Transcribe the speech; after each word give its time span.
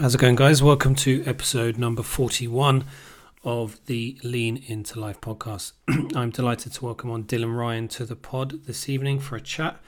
How's 0.00 0.14
it 0.14 0.18
going, 0.18 0.36
guys? 0.36 0.62
Welcome 0.62 0.94
to 0.94 1.22
episode 1.26 1.76
number 1.76 2.02
41 2.02 2.84
of 3.44 3.84
the 3.84 4.18
Lean 4.22 4.56
into 4.66 4.98
Life 4.98 5.20
podcast. 5.20 5.72
I'm 6.16 6.30
delighted 6.30 6.72
to 6.72 6.84
welcome 6.86 7.10
on 7.10 7.24
Dylan 7.24 7.54
Ryan 7.54 7.86
to 7.88 8.06
the 8.06 8.16
pod 8.16 8.64
this 8.64 8.88
evening 8.88 9.20
for 9.20 9.36
a 9.36 9.42
chat. 9.42 9.78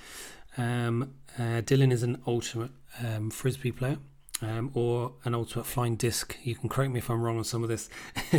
Um, 0.59 1.15
uh, 1.39 1.63
Dylan 1.63 1.91
is 1.91 2.03
an 2.03 2.21
ultimate 2.27 2.73
um, 3.03 3.31
frisbee 3.31 3.73
player. 3.73 3.97
Um, 4.43 4.71
or 4.75 5.15
an 5.25 5.35
ultimate 5.35 5.65
flying 5.65 5.97
disc. 5.97 6.37
You 6.43 6.57
can 6.57 6.69
correct 6.69 6.93
me 6.93 6.99
if 6.99 7.09
I'm 7.09 7.23
wrong 7.23 7.39
on 7.39 7.45
some 7.45 7.63
of 7.63 7.71
this. 7.71 7.89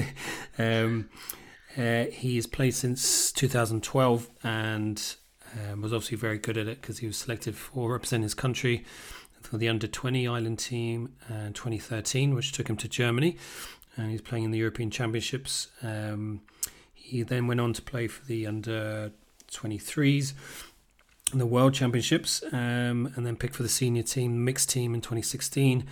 um, 0.59 1.09
uh, 1.75 2.03
he 2.03 2.35
has 2.35 2.45
played 2.45 2.75
since 2.75 3.31
2012 3.31 4.29
and 4.43 5.15
um, 5.71 5.81
was 5.81 5.91
obviously 5.91 6.17
very 6.17 6.37
good 6.37 6.55
at 6.55 6.67
it 6.67 6.81
because 6.81 6.99
he 6.99 7.07
was 7.07 7.17
selected 7.17 7.55
for 7.55 7.91
representing 7.91 8.23
his 8.23 8.35
country 8.35 8.85
for 9.43 9.57
the 9.57 9.69
under 9.69 9.87
20 9.87 10.27
Ireland 10.27 10.59
team 10.59 11.13
in 11.29 11.53
2013, 11.53 12.33
which 12.33 12.51
took 12.51 12.69
him 12.69 12.77
to 12.77 12.87
Germany. 12.87 13.38
And 13.95 14.09
he's 14.09 14.21
playing 14.21 14.45
in 14.45 14.51
the 14.51 14.57
European 14.57 14.89
Championships. 14.89 15.67
Um, 15.84 16.41
he 16.93 17.21
then 17.21 17.45
went 17.48 17.61
on 17.61 17.73
to 17.73 17.81
play 17.81 18.07
for 18.07 18.25
the 18.25 18.48
under 18.48 19.11
23s 19.51 20.34
in 21.31 21.39
the 21.39 21.45
World 21.45 21.73
Championships 21.73 22.43
um, 22.51 23.11
and 23.15 23.25
then 23.25 23.35
picked 23.35 23.55
for 23.55 23.63
the 23.63 23.70
senior 23.70 24.03
team, 24.03 24.43
mixed 24.43 24.70
team 24.70 24.93
in 24.93 25.01
2016. 25.01 25.85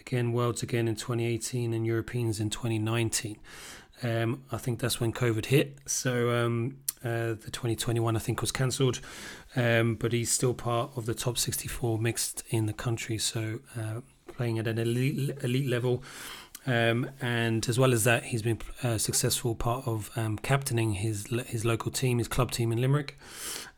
Again, 0.00 0.32
Worlds 0.32 0.62
again 0.62 0.88
in 0.88 0.96
2018 0.96 1.72
and 1.72 1.86
Europeans 1.86 2.40
in 2.40 2.50
2019. 2.50 3.38
Um, 4.02 4.42
I 4.50 4.56
think 4.56 4.80
that's 4.80 5.00
when 5.00 5.12
COVID 5.12 5.46
hit. 5.46 5.78
So 5.86 6.30
um, 6.30 6.78
uh, 7.04 7.34
the 7.34 7.50
2021, 7.50 8.16
I 8.16 8.18
think, 8.18 8.40
was 8.40 8.52
cancelled, 8.52 9.00
um, 9.56 9.94
but 9.94 10.12
he's 10.12 10.30
still 10.30 10.54
part 10.54 10.90
of 10.96 11.06
the 11.06 11.14
top 11.14 11.38
64 11.38 11.98
mixed 11.98 12.42
in 12.50 12.66
the 12.66 12.72
country. 12.72 13.18
So 13.18 13.60
uh, 13.78 14.00
playing 14.26 14.58
at 14.58 14.66
an 14.66 14.78
elite, 14.78 15.36
elite 15.42 15.68
level. 15.68 16.02
Um, 16.66 17.10
and 17.20 17.68
as 17.68 17.78
well 17.78 17.92
as 17.92 18.04
that, 18.04 18.24
he's 18.24 18.42
been 18.42 18.58
a 18.84 18.90
uh, 18.90 18.98
successful 18.98 19.54
part 19.54 19.86
of 19.86 20.10
um, 20.16 20.38
captaining 20.38 20.92
his 20.92 21.26
his 21.46 21.64
local 21.64 21.90
team, 21.90 22.18
his 22.18 22.28
club 22.28 22.52
team 22.52 22.70
in 22.70 22.80
Limerick, 22.80 23.18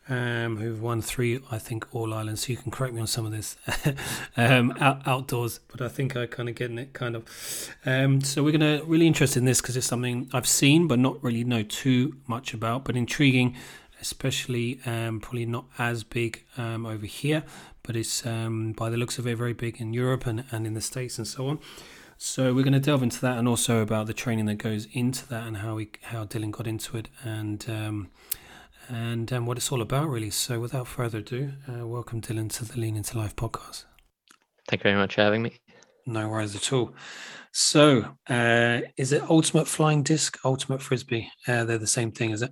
um, 0.07 0.57
who've 0.57 0.81
won 0.81 1.01
three, 1.01 1.39
I 1.49 1.57
think, 1.57 1.87
All 1.93 2.13
Ireland. 2.13 2.39
So 2.39 2.51
you 2.51 2.57
can 2.57 2.71
correct 2.71 2.93
me 2.93 3.01
on 3.01 3.07
some 3.07 3.25
of 3.25 3.31
this 3.31 3.57
um, 4.37 4.73
out, 4.79 5.07
outdoors, 5.07 5.59
but 5.67 5.81
I 5.81 5.87
think 5.87 6.15
I 6.15 6.25
kind 6.27 6.49
of 6.49 6.55
getting 6.55 6.77
it 6.77 6.93
kind 6.93 7.15
of. 7.15 7.25
Um, 7.85 8.21
so 8.21 8.43
we're 8.43 8.57
going 8.57 8.79
to 8.79 8.85
really 8.85 9.07
interested 9.07 9.39
in 9.39 9.45
this 9.45 9.61
because 9.61 9.75
it's 9.75 9.87
something 9.87 10.29
I've 10.33 10.47
seen 10.47 10.87
but 10.87 10.99
not 10.99 11.23
really 11.23 11.43
know 11.43 11.63
too 11.63 12.17
much 12.27 12.53
about, 12.53 12.85
but 12.85 12.95
intriguing, 12.95 13.55
especially 14.01 14.79
um, 14.85 15.19
probably 15.19 15.45
not 15.45 15.65
as 15.79 16.03
big 16.03 16.43
um, 16.57 16.85
over 16.85 17.05
here, 17.05 17.43
but 17.83 17.95
it's 17.95 18.25
um, 18.25 18.73
by 18.73 18.89
the 18.89 18.97
looks 18.97 19.17
of 19.17 19.27
it 19.27 19.35
very 19.35 19.53
big 19.53 19.81
in 19.81 19.93
Europe 19.93 20.25
and, 20.25 20.45
and 20.51 20.67
in 20.67 20.73
the 20.73 20.81
States 20.81 21.17
and 21.17 21.27
so 21.27 21.47
on. 21.47 21.59
So 22.17 22.53
we're 22.53 22.63
going 22.63 22.73
to 22.73 22.79
delve 22.79 23.03
into 23.03 23.19
that 23.21 23.37
and 23.37 23.47
also 23.47 23.81
about 23.81 24.07
the 24.07 24.13
training 24.13 24.45
that 24.45 24.55
goes 24.55 24.87
into 24.93 25.27
that 25.27 25.45
and 25.45 25.57
how 25.57 25.75
we 25.75 25.89
how 26.01 26.23
Dylan 26.23 26.49
got 26.49 26.65
into 26.65 26.95
it 26.95 27.09
and 27.23 27.69
and 28.89 29.31
um, 29.33 29.45
what 29.45 29.57
it's 29.57 29.71
all 29.71 29.81
about, 29.81 30.09
really. 30.09 30.29
So, 30.29 30.59
without 30.59 30.87
further 30.87 31.19
ado, 31.19 31.53
uh, 31.67 31.87
welcome 31.87 32.21
Dylan 32.21 32.51
to 32.53 32.65
the 32.65 32.79
Lean 32.79 32.95
Into 32.95 33.17
Life 33.17 33.35
podcast. 33.35 33.85
Thank 34.67 34.81
you 34.81 34.89
very 34.89 34.95
much 34.95 35.15
for 35.15 35.21
having 35.21 35.41
me. 35.41 35.59
No 36.05 36.29
worries 36.29 36.55
at 36.55 36.71
all. 36.71 36.93
So, 37.51 38.05
uh, 38.29 38.81
is 38.97 39.11
it 39.11 39.23
Ultimate 39.29 39.67
Flying 39.67 40.03
Disc, 40.03 40.37
Ultimate 40.43 40.81
Frisbee? 40.81 41.29
Uh, 41.47 41.63
they're 41.63 41.77
the 41.77 41.87
same 41.87 42.11
thing, 42.11 42.31
is 42.31 42.41
it? 42.41 42.51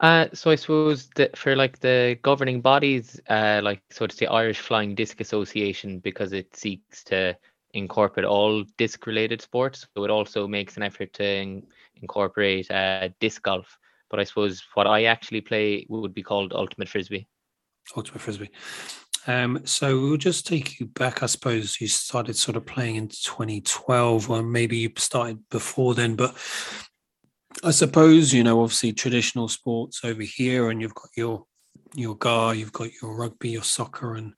Uh, 0.00 0.28
so 0.32 0.50
I 0.50 0.54
suppose 0.54 1.08
that 1.16 1.36
for 1.36 1.54
like 1.54 1.78
the 1.80 2.18
governing 2.22 2.60
bodies, 2.60 3.20
uh, 3.28 3.60
like 3.62 3.82
so 3.90 4.04
it's 4.06 4.16
the 4.16 4.28
Irish 4.28 4.60
Flying 4.60 4.94
Disc 4.94 5.20
Association 5.20 5.98
because 5.98 6.32
it 6.32 6.56
seeks 6.56 7.04
to 7.04 7.36
incorporate 7.74 8.26
all 8.26 8.64
disc-related 8.78 9.42
sports. 9.42 9.86
So 9.94 10.04
it 10.04 10.10
also 10.10 10.48
makes 10.48 10.76
an 10.76 10.82
effort 10.82 11.12
to 11.14 11.24
in- 11.24 11.66
incorporate 11.96 12.70
uh, 12.70 13.10
disc 13.20 13.42
golf 13.42 13.78
but 14.10 14.20
I 14.20 14.24
suppose 14.24 14.62
what 14.74 14.86
I 14.86 15.04
actually 15.04 15.40
play 15.40 15.86
would 15.88 16.14
be 16.14 16.22
called 16.22 16.52
Ultimate 16.52 16.88
Frisbee. 16.88 17.28
Ultimate 17.96 18.20
Frisbee. 18.20 18.50
Um, 19.26 19.60
so 19.64 20.00
we'll 20.00 20.16
just 20.16 20.46
take 20.46 20.80
you 20.80 20.86
back. 20.86 21.22
I 21.22 21.26
suppose 21.26 21.80
you 21.80 21.88
started 21.88 22.36
sort 22.36 22.56
of 22.56 22.66
playing 22.66 22.96
in 22.96 23.08
2012, 23.08 24.30
or 24.30 24.42
maybe 24.42 24.78
you 24.78 24.90
started 24.96 25.38
before 25.50 25.94
then. 25.94 26.16
But 26.16 26.34
I 27.62 27.70
suppose 27.70 28.32
you 28.32 28.42
know, 28.42 28.62
obviously, 28.62 28.92
traditional 28.92 29.48
sports 29.48 30.00
over 30.04 30.22
here, 30.22 30.70
and 30.70 30.80
you've 30.80 30.94
got 30.94 31.10
your 31.16 31.44
your 31.94 32.16
GAA, 32.16 32.52
you've 32.52 32.72
got 32.72 32.90
your 33.02 33.16
rugby, 33.16 33.50
your 33.50 33.62
soccer, 33.62 34.14
and 34.14 34.32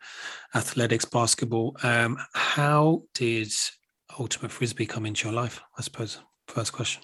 athletics, 0.55 1.05
basketball. 1.05 1.77
Um, 1.83 2.19
how 2.35 3.03
did 3.15 3.53
Ultimate 4.19 4.51
Frisbee 4.51 4.87
come 4.87 5.07
into 5.07 5.29
your 5.29 5.35
life? 5.35 5.61
I 5.79 5.83
suppose 5.83 6.19
first 6.49 6.73
question. 6.73 7.03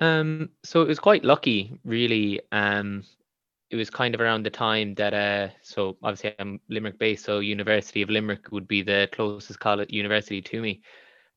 Um, 0.00 0.50
so 0.62 0.82
it 0.82 0.88
was 0.88 0.98
quite 0.98 1.24
lucky, 1.24 1.78
really. 1.84 2.40
Um, 2.52 3.04
it 3.70 3.76
was 3.76 3.90
kind 3.90 4.14
of 4.14 4.20
around 4.20 4.44
the 4.44 4.50
time 4.50 4.94
that 4.94 5.12
uh, 5.12 5.48
so 5.62 5.96
obviously 6.02 6.34
I'm 6.38 6.60
Limerick 6.68 6.98
based, 6.98 7.24
so 7.24 7.40
University 7.40 8.02
of 8.02 8.10
Limerick 8.10 8.52
would 8.52 8.68
be 8.68 8.82
the 8.82 9.08
closest 9.12 9.58
college 9.58 9.90
university 9.92 10.40
to 10.40 10.60
me. 10.60 10.82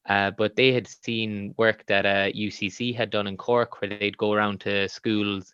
Uh, 0.08 0.32
but 0.32 0.56
they 0.56 0.72
had 0.72 0.88
seen 0.88 1.54
work 1.58 1.86
that 1.88 2.06
uh, 2.06 2.32
UCC 2.32 2.96
had 2.96 3.10
done 3.10 3.28
in 3.28 3.38
Cork, 3.38 3.82
where 3.82 3.90
they'd 3.90 4.18
go 4.18 4.34
around 4.34 4.62
to 4.62 4.88
schools 4.90 5.54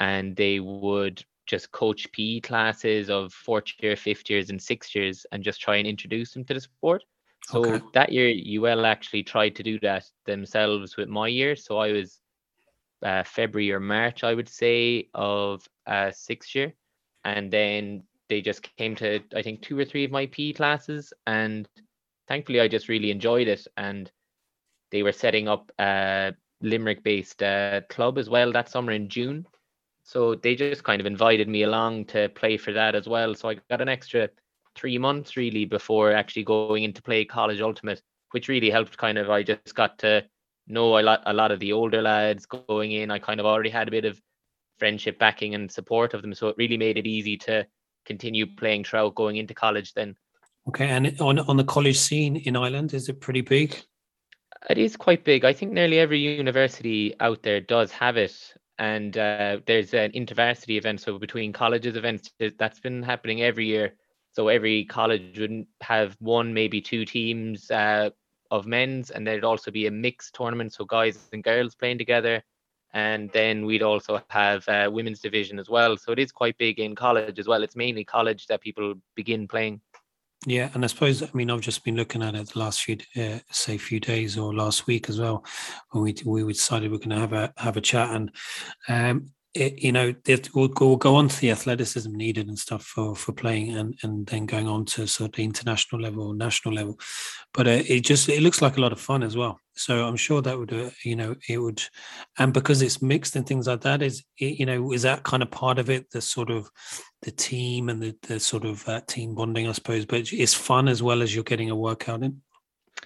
and 0.00 0.34
they 0.36 0.60
would 0.60 1.24
just 1.46 1.70
coach 1.72 2.10
PE 2.12 2.40
classes 2.40 3.10
of 3.10 3.32
fourth 3.32 3.72
year, 3.78 3.96
fifth 3.96 4.30
years, 4.30 4.50
and 4.50 4.60
sixth 4.60 4.94
years, 4.94 5.26
and 5.30 5.44
just 5.44 5.60
try 5.60 5.76
and 5.76 5.86
introduce 5.86 6.32
them 6.32 6.44
to 6.44 6.54
the 6.54 6.60
sport. 6.60 7.04
So 7.46 7.64
okay. 7.64 7.84
that 7.92 8.10
year, 8.10 8.32
UL 8.60 8.86
actually 8.86 9.22
tried 9.22 9.54
to 9.56 9.62
do 9.62 9.78
that 9.80 10.04
themselves 10.24 10.96
with 10.96 11.08
my 11.08 11.28
year. 11.28 11.54
So 11.54 11.76
I 11.76 11.92
was 11.92 12.20
uh, 13.04 13.22
February 13.22 13.70
or 13.70 13.80
March, 13.80 14.24
I 14.24 14.34
would 14.34 14.48
say, 14.48 15.08
of 15.14 15.66
uh, 15.86 16.10
sixth 16.10 16.54
year. 16.54 16.72
And 17.24 17.50
then 17.50 18.02
they 18.28 18.40
just 18.40 18.62
came 18.76 18.96
to, 18.96 19.20
I 19.34 19.42
think, 19.42 19.62
two 19.62 19.78
or 19.78 19.84
three 19.84 20.04
of 20.04 20.10
my 20.10 20.26
PE 20.26 20.54
classes. 20.54 21.12
And 21.26 21.68
thankfully, 22.26 22.60
I 22.60 22.68
just 22.68 22.88
really 22.88 23.10
enjoyed 23.10 23.48
it. 23.48 23.66
And 23.76 24.10
they 24.90 25.02
were 25.02 25.12
setting 25.12 25.48
up 25.48 25.70
a 25.78 26.34
Limerick 26.62 27.02
based 27.02 27.42
uh, 27.42 27.82
club 27.88 28.18
as 28.18 28.30
well 28.30 28.52
that 28.52 28.70
summer 28.70 28.92
in 28.92 29.08
June. 29.08 29.46
So 30.02 30.34
they 30.34 30.54
just 30.54 30.84
kind 30.84 31.00
of 31.00 31.06
invited 31.06 31.48
me 31.48 31.62
along 31.62 32.06
to 32.06 32.28
play 32.30 32.56
for 32.56 32.72
that 32.72 32.94
as 32.94 33.08
well. 33.08 33.34
So 33.34 33.48
I 33.48 33.54
got 33.70 33.80
an 33.80 33.88
extra 33.88 34.28
three 34.74 34.98
months 34.98 35.36
really 35.36 35.64
before 35.64 36.12
actually 36.12 36.44
going 36.44 36.84
into 36.84 37.02
play 37.02 37.24
college 37.24 37.60
ultimate, 37.60 38.02
which 38.32 38.48
really 38.48 38.70
helped 38.70 38.98
kind 38.98 39.18
of 39.18 39.30
I 39.30 39.42
just 39.42 39.74
got 39.74 39.98
to 40.00 40.24
know 40.66 40.98
a 40.98 41.02
lot 41.02 41.22
a 41.26 41.32
lot 41.32 41.52
of 41.52 41.60
the 41.60 41.72
older 41.72 42.02
lads 42.02 42.46
going 42.46 42.92
in. 42.92 43.10
I 43.10 43.18
kind 43.18 43.40
of 43.40 43.46
already 43.46 43.70
had 43.70 43.88
a 43.88 43.90
bit 43.90 44.04
of 44.04 44.20
friendship 44.78 45.18
backing 45.18 45.54
and 45.54 45.70
support 45.70 46.14
of 46.14 46.22
them, 46.22 46.34
so 46.34 46.48
it 46.48 46.56
really 46.58 46.76
made 46.76 46.98
it 46.98 47.06
easy 47.06 47.36
to 47.38 47.66
continue 48.04 48.46
playing 48.46 48.82
trout 48.82 49.14
going 49.14 49.36
into 49.36 49.54
college. 49.54 49.92
Then. 49.94 50.16
Okay, 50.68 50.88
and 50.88 51.20
on 51.20 51.38
on 51.40 51.56
the 51.56 51.64
college 51.64 51.98
scene 51.98 52.36
in 52.36 52.56
Ireland, 52.56 52.94
is 52.94 53.08
it 53.08 53.20
pretty 53.20 53.42
big? 53.42 53.76
It 54.70 54.78
is 54.78 54.96
quite 54.96 55.24
big. 55.24 55.44
I 55.44 55.52
think 55.52 55.72
nearly 55.72 55.98
every 55.98 56.18
university 56.18 57.14
out 57.20 57.42
there 57.42 57.60
does 57.60 57.92
have 57.92 58.16
it, 58.16 58.34
and 58.78 59.16
uh, 59.18 59.58
there's 59.66 59.92
an 59.92 60.12
intervarsity 60.12 60.78
event. 60.78 61.00
So 61.00 61.18
between 61.18 61.52
colleges 61.52 61.96
events, 61.96 62.30
that's 62.58 62.80
been 62.80 63.02
happening 63.02 63.42
every 63.42 63.66
year. 63.66 63.94
So 64.32 64.48
every 64.48 64.84
college 64.86 65.38
would 65.38 65.66
have 65.80 66.16
one, 66.18 66.52
maybe 66.54 66.80
two 66.80 67.04
teams 67.04 67.70
uh, 67.70 68.10
of 68.54 68.66
men's, 68.66 69.10
and 69.10 69.26
there'd 69.26 69.44
also 69.44 69.70
be 69.70 69.86
a 69.86 69.90
mixed 69.90 70.34
tournament, 70.34 70.72
so 70.72 70.84
guys 70.84 71.18
and 71.32 71.42
girls 71.42 71.74
playing 71.74 71.98
together. 71.98 72.42
And 72.92 73.28
then 73.32 73.66
we'd 73.66 73.82
also 73.82 74.22
have 74.28 74.66
a 74.68 74.88
women's 74.88 75.20
division 75.20 75.58
as 75.58 75.68
well. 75.68 75.96
So 75.96 76.12
it 76.12 76.20
is 76.20 76.30
quite 76.30 76.56
big 76.58 76.78
in 76.78 76.94
college 76.94 77.40
as 77.40 77.48
well. 77.48 77.64
It's 77.64 77.74
mainly 77.74 78.04
college 78.04 78.46
that 78.46 78.60
people 78.60 78.94
begin 79.16 79.48
playing. 79.48 79.80
Yeah, 80.46 80.70
and 80.74 80.84
I 80.84 80.88
suppose 80.88 81.22
I 81.22 81.28
mean 81.32 81.50
I've 81.50 81.60
just 81.60 81.84
been 81.84 81.96
looking 81.96 82.22
at 82.22 82.34
it 82.34 82.50
the 82.50 82.58
last 82.58 82.82
few 82.82 82.98
uh, 83.16 83.38
say 83.50 83.78
few 83.78 83.98
days 83.98 84.36
or 84.36 84.52
last 84.52 84.86
week 84.86 85.08
as 85.08 85.18
well 85.18 85.44
when 85.90 86.04
we 86.04 86.42
we 86.42 86.52
decided 86.52 86.90
we're 86.90 86.98
going 86.98 87.10
to 87.10 87.16
have 87.16 87.32
a 87.32 87.52
have 87.56 87.76
a 87.78 87.80
chat 87.80 88.10
and 88.10 88.30
um, 88.88 89.30
it, 89.54 89.82
you 89.82 89.92
know, 89.92 90.12
we'll 90.54 90.68
go, 90.68 90.88
we'll 90.88 90.96
go 90.96 91.14
on 91.14 91.28
to 91.28 91.40
the 91.40 91.52
athleticism 91.52 92.12
needed 92.12 92.48
and 92.48 92.58
stuff 92.58 92.82
for 92.84 93.14
for 93.14 93.32
playing, 93.32 93.76
and 93.76 93.96
and 94.02 94.26
then 94.26 94.46
going 94.46 94.66
on 94.66 94.84
to 94.86 95.06
sort 95.06 95.30
of 95.30 95.36
the 95.36 95.44
international 95.44 96.02
level 96.02 96.28
or 96.28 96.34
national 96.34 96.74
level. 96.74 96.98
But 97.52 97.68
uh, 97.68 97.82
it 97.86 98.00
just 98.00 98.28
it 98.28 98.42
looks 98.42 98.60
like 98.60 98.76
a 98.76 98.80
lot 98.80 98.92
of 98.92 99.00
fun 99.00 99.22
as 99.22 99.36
well. 99.36 99.60
So 99.76 100.06
I'm 100.06 100.16
sure 100.16 100.42
that 100.42 100.58
would, 100.58 100.72
uh, 100.72 100.90
you 101.04 101.16
know, 101.16 101.34
it 101.48 101.58
would, 101.58 101.82
and 102.38 102.52
because 102.52 102.82
it's 102.82 103.02
mixed 103.02 103.34
and 103.34 103.46
things 103.46 103.66
like 103.66 103.80
that, 103.82 104.02
is 104.02 104.24
it, 104.38 104.58
you 104.58 104.66
know, 104.66 104.92
is 104.92 105.02
that 105.02 105.22
kind 105.22 105.42
of 105.42 105.50
part 105.50 105.78
of 105.78 105.88
it? 105.88 106.10
The 106.10 106.20
sort 106.20 106.50
of 106.50 106.68
the 107.22 107.30
team 107.30 107.88
and 107.88 108.02
the 108.02 108.16
the 108.22 108.40
sort 108.40 108.64
of 108.64 108.88
uh, 108.88 109.02
team 109.06 109.34
bonding, 109.34 109.68
I 109.68 109.72
suppose. 109.72 110.04
But 110.04 110.32
it's 110.32 110.54
fun 110.54 110.88
as 110.88 111.02
well 111.02 111.22
as 111.22 111.34
you're 111.34 111.44
getting 111.44 111.70
a 111.70 111.76
workout 111.76 112.22
in. 112.22 112.42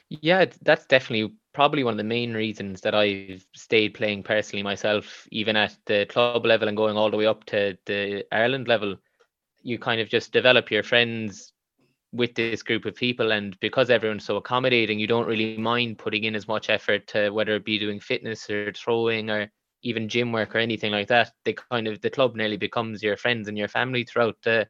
Yeah, 0.09 0.47
that's 0.63 0.87
definitely 0.87 1.35
probably 1.59 1.83
one 1.83 1.95
of 1.95 1.99
the 1.99 2.05
main 2.05 2.35
reasons 2.35 2.81
that 2.81 2.95
I've 2.95 3.45
stayed 3.53 3.93
playing 3.93 4.23
personally 4.23 4.63
myself, 4.63 5.27
even 5.33 5.57
at 5.57 5.77
the 5.87 6.07
club 6.09 6.47
level 6.47 6.69
and 6.69 6.77
going 6.77 6.97
all 6.97 7.11
the 7.11 7.17
way 7.17 7.27
up 7.27 7.43
to 7.47 7.77
the 7.85 8.25
Ireland 8.31 8.69
level. 8.69 8.95
You 9.65 9.77
kind 9.77 10.01
of 10.01 10.09
just 10.09 10.33
develop 10.33 10.71
your 10.71 10.85
friends 10.85 11.53
with 12.13 12.33
this 12.37 12.63
group 12.63 12.85
of 12.85 12.95
people 12.95 13.33
and 13.33 13.59
because 13.59 13.91
everyone's 13.91 14.25
so 14.25 14.37
accommodating 14.37 15.01
you 15.01 15.09
don't 15.09 15.27
really 15.27 15.59
mind 15.59 15.99
putting 15.99 16.25
in 16.25 16.37
as 16.37 16.47
much 16.47 16.71
effort 16.71 17.09
to 17.09 17.31
whether 17.31 17.57
it 17.57 17.65
be 17.65 17.77
doing 17.77 17.99
fitness 17.99 18.49
or 18.49 18.73
throwing 18.73 19.29
or 19.29 19.51
even 19.83 20.09
gym 20.09 20.31
work 20.31 20.55
or 20.55 20.59
anything 20.59 20.93
like 20.93 21.09
that 21.09 21.33
they 21.45 21.53
kind 21.53 21.87
of 21.89 22.01
the 22.01 22.09
club 22.09 22.35
nearly 22.35 22.57
becomes 22.57 23.03
your 23.03 23.17
friends 23.17 23.47
and 23.47 23.59
your 23.59 23.69
family 23.69 24.05
throughout 24.05 24.37
the 24.43 24.67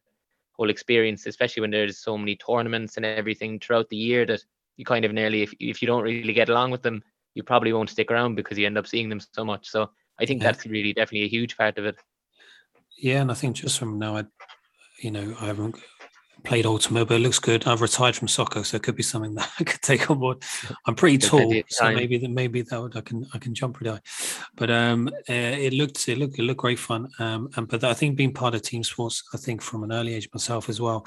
whole 0.55 0.69
experience 0.69 1.26
especially 1.26 1.61
when 1.61 1.70
there's 1.70 2.00
so 2.00 2.19
many 2.19 2.35
tournaments 2.35 2.96
and 2.96 3.06
everything 3.06 3.61
throughout 3.61 3.88
the 3.88 3.96
year 3.96 4.26
that 4.26 4.43
you 4.78 4.84
kind 4.84 5.04
of 5.04 5.12
nearly 5.12 5.42
if, 5.42 5.52
if 5.60 5.82
you 5.82 5.86
don't 5.86 6.02
really 6.02 6.32
get 6.32 6.48
along 6.48 6.70
with 6.70 6.82
them 6.82 7.02
you 7.34 7.42
probably 7.42 7.72
won't 7.72 7.90
stick 7.90 8.10
around 8.10 8.34
because 8.34 8.56
you 8.56 8.64
end 8.64 8.78
up 8.78 8.86
seeing 8.86 9.10
them 9.10 9.20
so 9.20 9.44
much 9.44 9.69
so 9.69 9.90
i 10.19 10.25
think 10.25 10.40
yeah. 10.40 10.50
that's 10.50 10.64
really 10.64 10.94
definitely 10.94 11.26
a 11.26 11.28
huge 11.28 11.56
part 11.56 11.76
of 11.76 11.84
it 11.84 11.96
yeah 12.96 13.20
and 13.20 13.30
i 13.30 13.34
think 13.34 13.54
just 13.54 13.78
from 13.78 13.98
now 13.98 14.16
i 14.16 14.25
you 15.02 15.10
know 15.10 15.36
i 15.40 15.46
haven't 15.46 15.76
played 16.44 16.66
Ultimate, 16.66 17.06
but 17.06 17.16
it 17.16 17.20
looks 17.20 17.38
good. 17.38 17.66
I've 17.66 17.80
retired 17.80 18.16
from 18.16 18.28
soccer, 18.28 18.64
so 18.64 18.76
it 18.76 18.82
could 18.82 18.96
be 18.96 19.02
something 19.02 19.34
that 19.36 19.50
I 19.58 19.64
could 19.64 19.82
take 19.82 20.10
on 20.10 20.19
board. 20.19 20.42
I'm 20.86 20.94
pretty 20.94 21.19
tall, 21.19 21.52
so 21.69 21.92
maybe 21.92 22.19
that 22.19 22.30
maybe 22.30 22.62
that 22.62 22.80
would, 22.80 22.96
I 22.96 23.00
can 23.00 23.26
I 23.34 23.38
can 23.38 23.54
jump 23.54 23.76
pretty 23.76 23.90
high. 23.90 24.00
But 24.56 24.70
um, 24.70 25.08
uh, 25.28 25.32
it 25.32 25.72
looked 25.72 26.08
it 26.08 26.19
looked 26.19 26.38
it 26.38 26.42
looked 26.42 26.60
great 26.60 26.78
fun. 26.78 27.08
Um, 27.19 27.50
and 27.56 27.69
but 27.69 27.84
I 27.84 27.94
think 27.94 28.16
being 28.16 28.32
part 28.32 28.54
of 28.54 28.62
team 28.62 28.84
sports, 28.84 29.22
I 29.34 29.36
think 29.36 29.62
from 29.62 29.84
an 29.84 29.92
early 29.92 30.14
age 30.14 30.28
myself 30.32 30.69
as 30.69 30.80
well. 30.80 31.06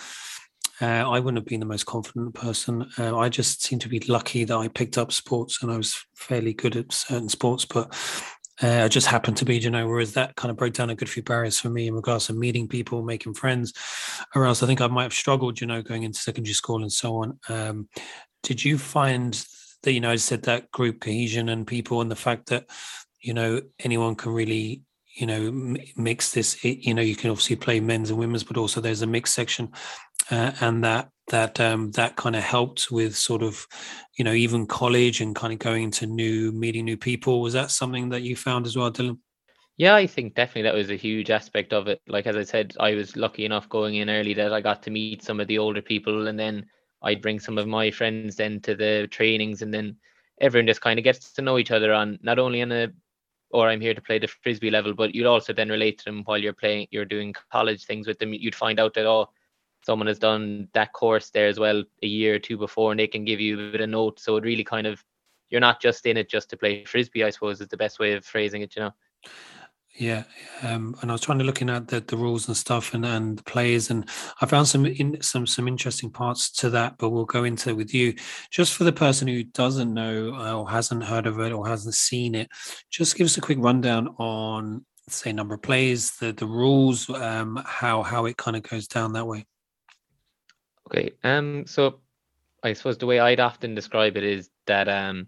Uh, 0.82 1.10
I 1.10 1.20
wouldn't 1.20 1.38
have 1.38 1.46
been 1.46 1.60
the 1.60 1.66
most 1.66 1.86
confident 1.86 2.34
person. 2.34 2.90
Uh, 2.98 3.18
I 3.18 3.30
just 3.30 3.64
seem 3.64 3.80
to 3.80 3.90
be 3.90 4.00
lucky 4.00 4.44
that 4.44 4.58
I 4.58 4.68
picked 4.68 4.98
up 4.98 5.12
sports 5.12 5.62
and 5.62 5.72
I 5.72 5.78
was 5.78 6.04
fairly 6.16 6.54
good 6.54 6.76
at 6.76 6.92
certain 6.92 7.30
sports. 7.30 7.66
But 7.66 7.94
uh, 8.62 8.88
just 8.90 9.08
happened 9.08 9.38
to 9.38 9.46
be, 9.46 9.58
you 9.58 9.70
know, 9.70 9.88
whereas 9.88 10.14
that 10.14 10.36
kind 10.36 10.52
of 10.52 10.58
broke 10.58 10.74
down 10.74 10.90
a 10.90 10.96
good 10.96 11.10
few 11.10 11.24
barriers 11.24 11.60
for 11.60 11.70
me 11.70 11.88
in 11.88 11.94
regards 11.94 12.28
to 12.28 12.34
meeting 12.34 12.68
people, 12.68 13.02
making 13.02 13.34
friends, 13.34 13.74
or 14.36 14.46
else 14.46 14.62
I 14.62 14.68
think 14.68 14.82
I 14.82 14.88
might 14.88 15.04
have 15.04 15.14
struggled, 15.14 15.60
you 15.60 15.68
know, 15.68 15.82
going 15.82 16.04
into 16.04 16.20
secondary 16.20 16.54
school 16.54 16.82
and 16.82 16.92
so 16.92 17.16
on. 17.18 17.40
Um, 17.50 17.90
did 18.44 18.64
you 18.64 18.78
find 18.78 19.34
that, 19.84 19.94
you 19.94 20.00
know, 20.00 20.12
I 20.12 20.16
said 20.18 20.44
that 20.44 20.72
group 20.72 21.02
cohesion 21.02 21.50
and 21.50 21.66
people 21.66 22.02
and 22.02 22.12
the 22.12 22.16
fact 22.16 22.48
that, 22.48 22.66
you 23.20 23.34
know, 23.34 23.62
anyone 23.80 24.16
can 24.16 24.32
really 24.32 24.84
you 25.16 25.28
know 25.28 25.52
mix 25.98 26.32
this 26.32 26.64
you 26.64 26.94
know 26.94 27.02
you 27.02 27.16
can 27.16 27.30
obviously 27.30 27.56
play 27.56 27.80
men's 27.80 28.10
and 28.10 28.18
women's 28.18 28.44
but 28.44 28.58
also 28.58 28.80
there's 28.80 29.02
a 29.02 29.08
mixed 29.08 29.34
section 29.34 29.70
uh, 30.30 30.52
and 30.62 30.84
that 30.84 31.10
that 31.28 31.60
um, 31.60 31.92
that 31.92 32.16
kind 32.16 32.36
of 32.36 32.44
helped 32.44 32.92
with 32.92 33.16
sort 33.16 33.42
of 33.42 33.66
you 34.18 34.26
know 34.26 34.34
even 34.34 34.68
college 34.68 35.22
and 35.22 35.36
kind 35.36 35.54
of 35.54 35.60
going 35.60 35.84
into 35.84 36.06
new 36.06 36.52
meeting 36.52 36.86
new 36.86 36.98
people. 36.98 37.42
Was 37.42 37.54
that 37.54 37.72
something 37.72 38.10
that 38.10 38.22
you 38.22 38.36
found 38.36 38.66
as 38.66 38.76
well 38.76 38.92
dylan? 38.92 39.18
Yeah 39.78 39.96
i 39.96 40.06
think 40.06 40.36
definitely 40.36 40.64
that 40.64 40.76
was 40.76 40.92
a 40.92 40.96
huge 40.96 41.32
aspect 41.32 41.74
of 41.74 41.88
it. 41.88 42.02
Like 42.08 42.28
as 42.28 42.36
i 42.36 42.44
said 42.44 42.74
i 42.80 42.94
was 42.94 43.16
lucky 43.16 43.46
enough 43.46 43.70
going 43.70 43.96
in 43.96 44.10
early 44.10 44.34
that 44.36 44.54
i 44.54 44.62
got 44.62 44.84
to 44.84 44.92
meet 44.92 45.24
some 45.24 45.40
of 45.40 45.48
the 45.48 45.58
older 45.58 45.82
people 45.82 46.28
and 46.28 46.38
then 46.38 46.66
i'd 47.04 47.22
bring 47.22 47.40
some 47.40 47.58
of 47.58 47.68
my 47.68 47.90
friends 47.90 48.36
then 48.36 48.60
to 48.62 48.76
the 48.76 49.08
trainings 49.10 49.62
and 49.62 49.74
then 49.74 49.96
everyone 50.40 50.68
just 50.68 50.82
kind 50.82 51.00
of 51.00 51.04
gets 51.04 51.32
to 51.34 51.42
know 51.42 51.58
each 51.58 51.72
other 51.72 51.94
on 51.94 52.20
not 52.22 52.38
only 52.38 52.62
on 52.62 52.72
a 52.72 52.92
or 53.54 53.68
I'm 53.68 53.82
here 53.82 53.94
to 53.94 54.02
play 54.02 54.20
the 54.20 54.28
frisbee 54.28 54.72
level, 54.72 54.94
but 54.94 55.14
you'd 55.14 55.26
also 55.26 55.54
then 55.54 55.70
relate 55.70 55.98
to 56.00 56.06
them 56.06 56.24
while 56.24 56.38
you're 56.38 56.54
playing, 56.54 56.88
you're 56.92 57.06
doing 57.06 57.36
college 57.52 57.86
things 57.86 58.08
with 58.08 58.18
them. 58.20 58.34
You'd 58.34 58.56
find 58.56 58.80
out 58.80 58.94
that, 58.94 59.06
oh, 59.06 59.30
someone 59.86 60.08
has 60.08 60.20
done 60.20 60.68
that 60.74 60.94
course 60.94 61.30
there 61.30 61.48
as 61.48 61.60
well 61.60 61.84
a 62.04 62.08
year 62.08 62.36
or 62.36 62.40
two 62.40 62.58
before 62.58 62.92
and 62.92 63.00
they 63.00 63.08
can 63.08 63.26
give 63.26 63.40
you 63.40 63.70
a 63.70 63.72
bit 63.72 63.82
of 63.82 63.90
note 63.90 64.20
so 64.20 64.38
it 64.38 64.44
really 64.44 64.64
kind 64.64 64.88
of 64.88 65.04
you're 65.50 65.62
not 65.62 65.82
just 65.82 66.06
in 66.06 66.18
it 66.18 66.30
just 66.30 66.50
to 66.50 66.58
play 66.58 66.84
frisbee 66.86 67.24
i 67.24 67.30
suppose 67.30 67.62
is 67.62 67.68
the 67.68 67.78
best 67.78 68.00
way 68.00 68.14
of 68.14 68.26
phrasing 68.26 68.62
it 68.62 68.76
you 68.76 68.84
know? 68.84 68.92
Yeah 69.96 70.24
um, 70.64 70.96
and 71.02 71.12
i 71.12 71.14
was 71.14 71.22
trying 71.22 71.40
to 71.40 71.44
looking 71.44 71.70
at 71.70 71.88
the, 71.90 72.00
the 72.00 72.16
rules 72.16 72.48
and 72.48 72.56
stuff 72.56 72.94
and 72.94 73.06
and 73.06 73.38
the 73.38 73.44
players 73.44 73.90
and 73.90 74.08
i 74.40 74.46
found 74.46 74.68
some 74.68 74.86
in 74.86 75.22
some 75.22 75.46
some 75.46 75.68
interesting 75.68 76.10
parts 76.10 76.50
to 76.52 76.70
that 76.70 76.98
but 76.98 77.10
we'll 77.10 77.26
go 77.26 77.44
into 77.44 77.70
it 77.70 77.78
with 77.78 77.94
you. 77.94 78.14
Just 78.50 78.74
for 78.74 78.86
the 78.86 78.94
person 78.94 79.28
who 79.28 79.44
doesn't 79.44 79.94
know 79.94 80.34
uh, 80.34 80.54
or 80.54 80.70
hasn't 80.70 81.04
heard 81.04 81.28
of 81.28 81.40
it 81.40 81.52
or 81.52 81.68
hasn't 81.68 81.96
seen 81.96 82.36
it 82.36 82.50
just 82.90 83.18
give 83.18 83.26
us 83.26 83.38
a 83.38 83.42
quick 83.42 83.58
rundown 83.60 84.08
on 84.18 84.86
say 85.10 85.34
number 85.34 85.56
of 85.56 85.62
plays 85.62 86.12
the 86.18 86.32
the 86.32 86.46
rules 86.46 87.10
um 87.10 87.62
how 87.66 88.02
how 88.02 88.26
it 88.26 88.38
kind 88.38 88.56
of 88.56 88.64
goes 88.64 88.88
down 88.88 89.14
that 89.14 89.28
way 89.28 89.46
Okay. 90.92 91.12
Um. 91.24 91.66
So, 91.68 92.02
I 92.64 92.74
suppose 92.74 92.98
the 92.98 93.06
way 93.06 93.20
I'd 93.20 93.40
often 93.40 93.76
describe 93.76 94.18
it 94.18 94.24
is 94.24 94.50
that 94.68 94.88
um, 94.90 95.28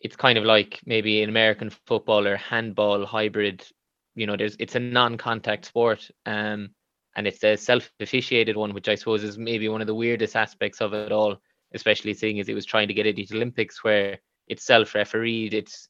it's 0.00 0.16
kind 0.16 0.38
of 0.38 0.44
like 0.44 0.80
maybe 0.86 1.22
an 1.22 1.28
American 1.28 1.70
football 1.86 2.26
or 2.26 2.36
handball 2.36 3.04
hybrid. 3.04 3.66
You 4.14 4.26
know, 4.26 4.36
there's 4.36 4.56
it's 4.58 4.74
a 4.76 4.80
non-contact 4.80 5.66
sport. 5.66 6.10
Um, 6.26 6.70
and 7.16 7.26
it's 7.28 7.44
a 7.44 7.56
self-officiated 7.56 8.56
one, 8.56 8.74
which 8.74 8.88
I 8.88 8.96
suppose 8.96 9.22
is 9.22 9.38
maybe 9.38 9.68
one 9.68 9.80
of 9.80 9.86
the 9.86 9.94
weirdest 9.94 10.34
aspects 10.34 10.80
of 10.80 10.94
it 10.94 11.12
all, 11.12 11.36
especially 11.72 12.12
seeing 12.12 12.40
as 12.40 12.48
it 12.48 12.54
was 12.54 12.64
trying 12.66 12.88
to 12.88 12.94
get 12.94 13.06
it 13.06 13.16
into 13.18 13.32
the 13.32 13.36
Olympics, 13.36 13.84
where 13.84 14.18
it's 14.48 14.64
self-refereed. 14.64 15.54
It's 15.54 15.88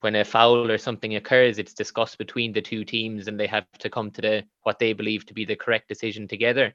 when 0.00 0.16
a 0.16 0.24
foul 0.24 0.70
or 0.70 0.78
something 0.78 1.14
occurs, 1.14 1.58
it's 1.58 1.74
discussed 1.74 2.18
between 2.18 2.52
the 2.52 2.62
two 2.62 2.84
teams, 2.84 3.28
and 3.28 3.38
they 3.38 3.46
have 3.46 3.70
to 3.78 3.90
come 3.90 4.10
to 4.12 4.20
the 4.20 4.44
what 4.62 4.78
they 4.78 4.92
believe 4.92 5.26
to 5.26 5.34
be 5.34 5.44
the 5.44 5.56
correct 5.56 5.88
decision 5.88 6.26
together. 6.26 6.74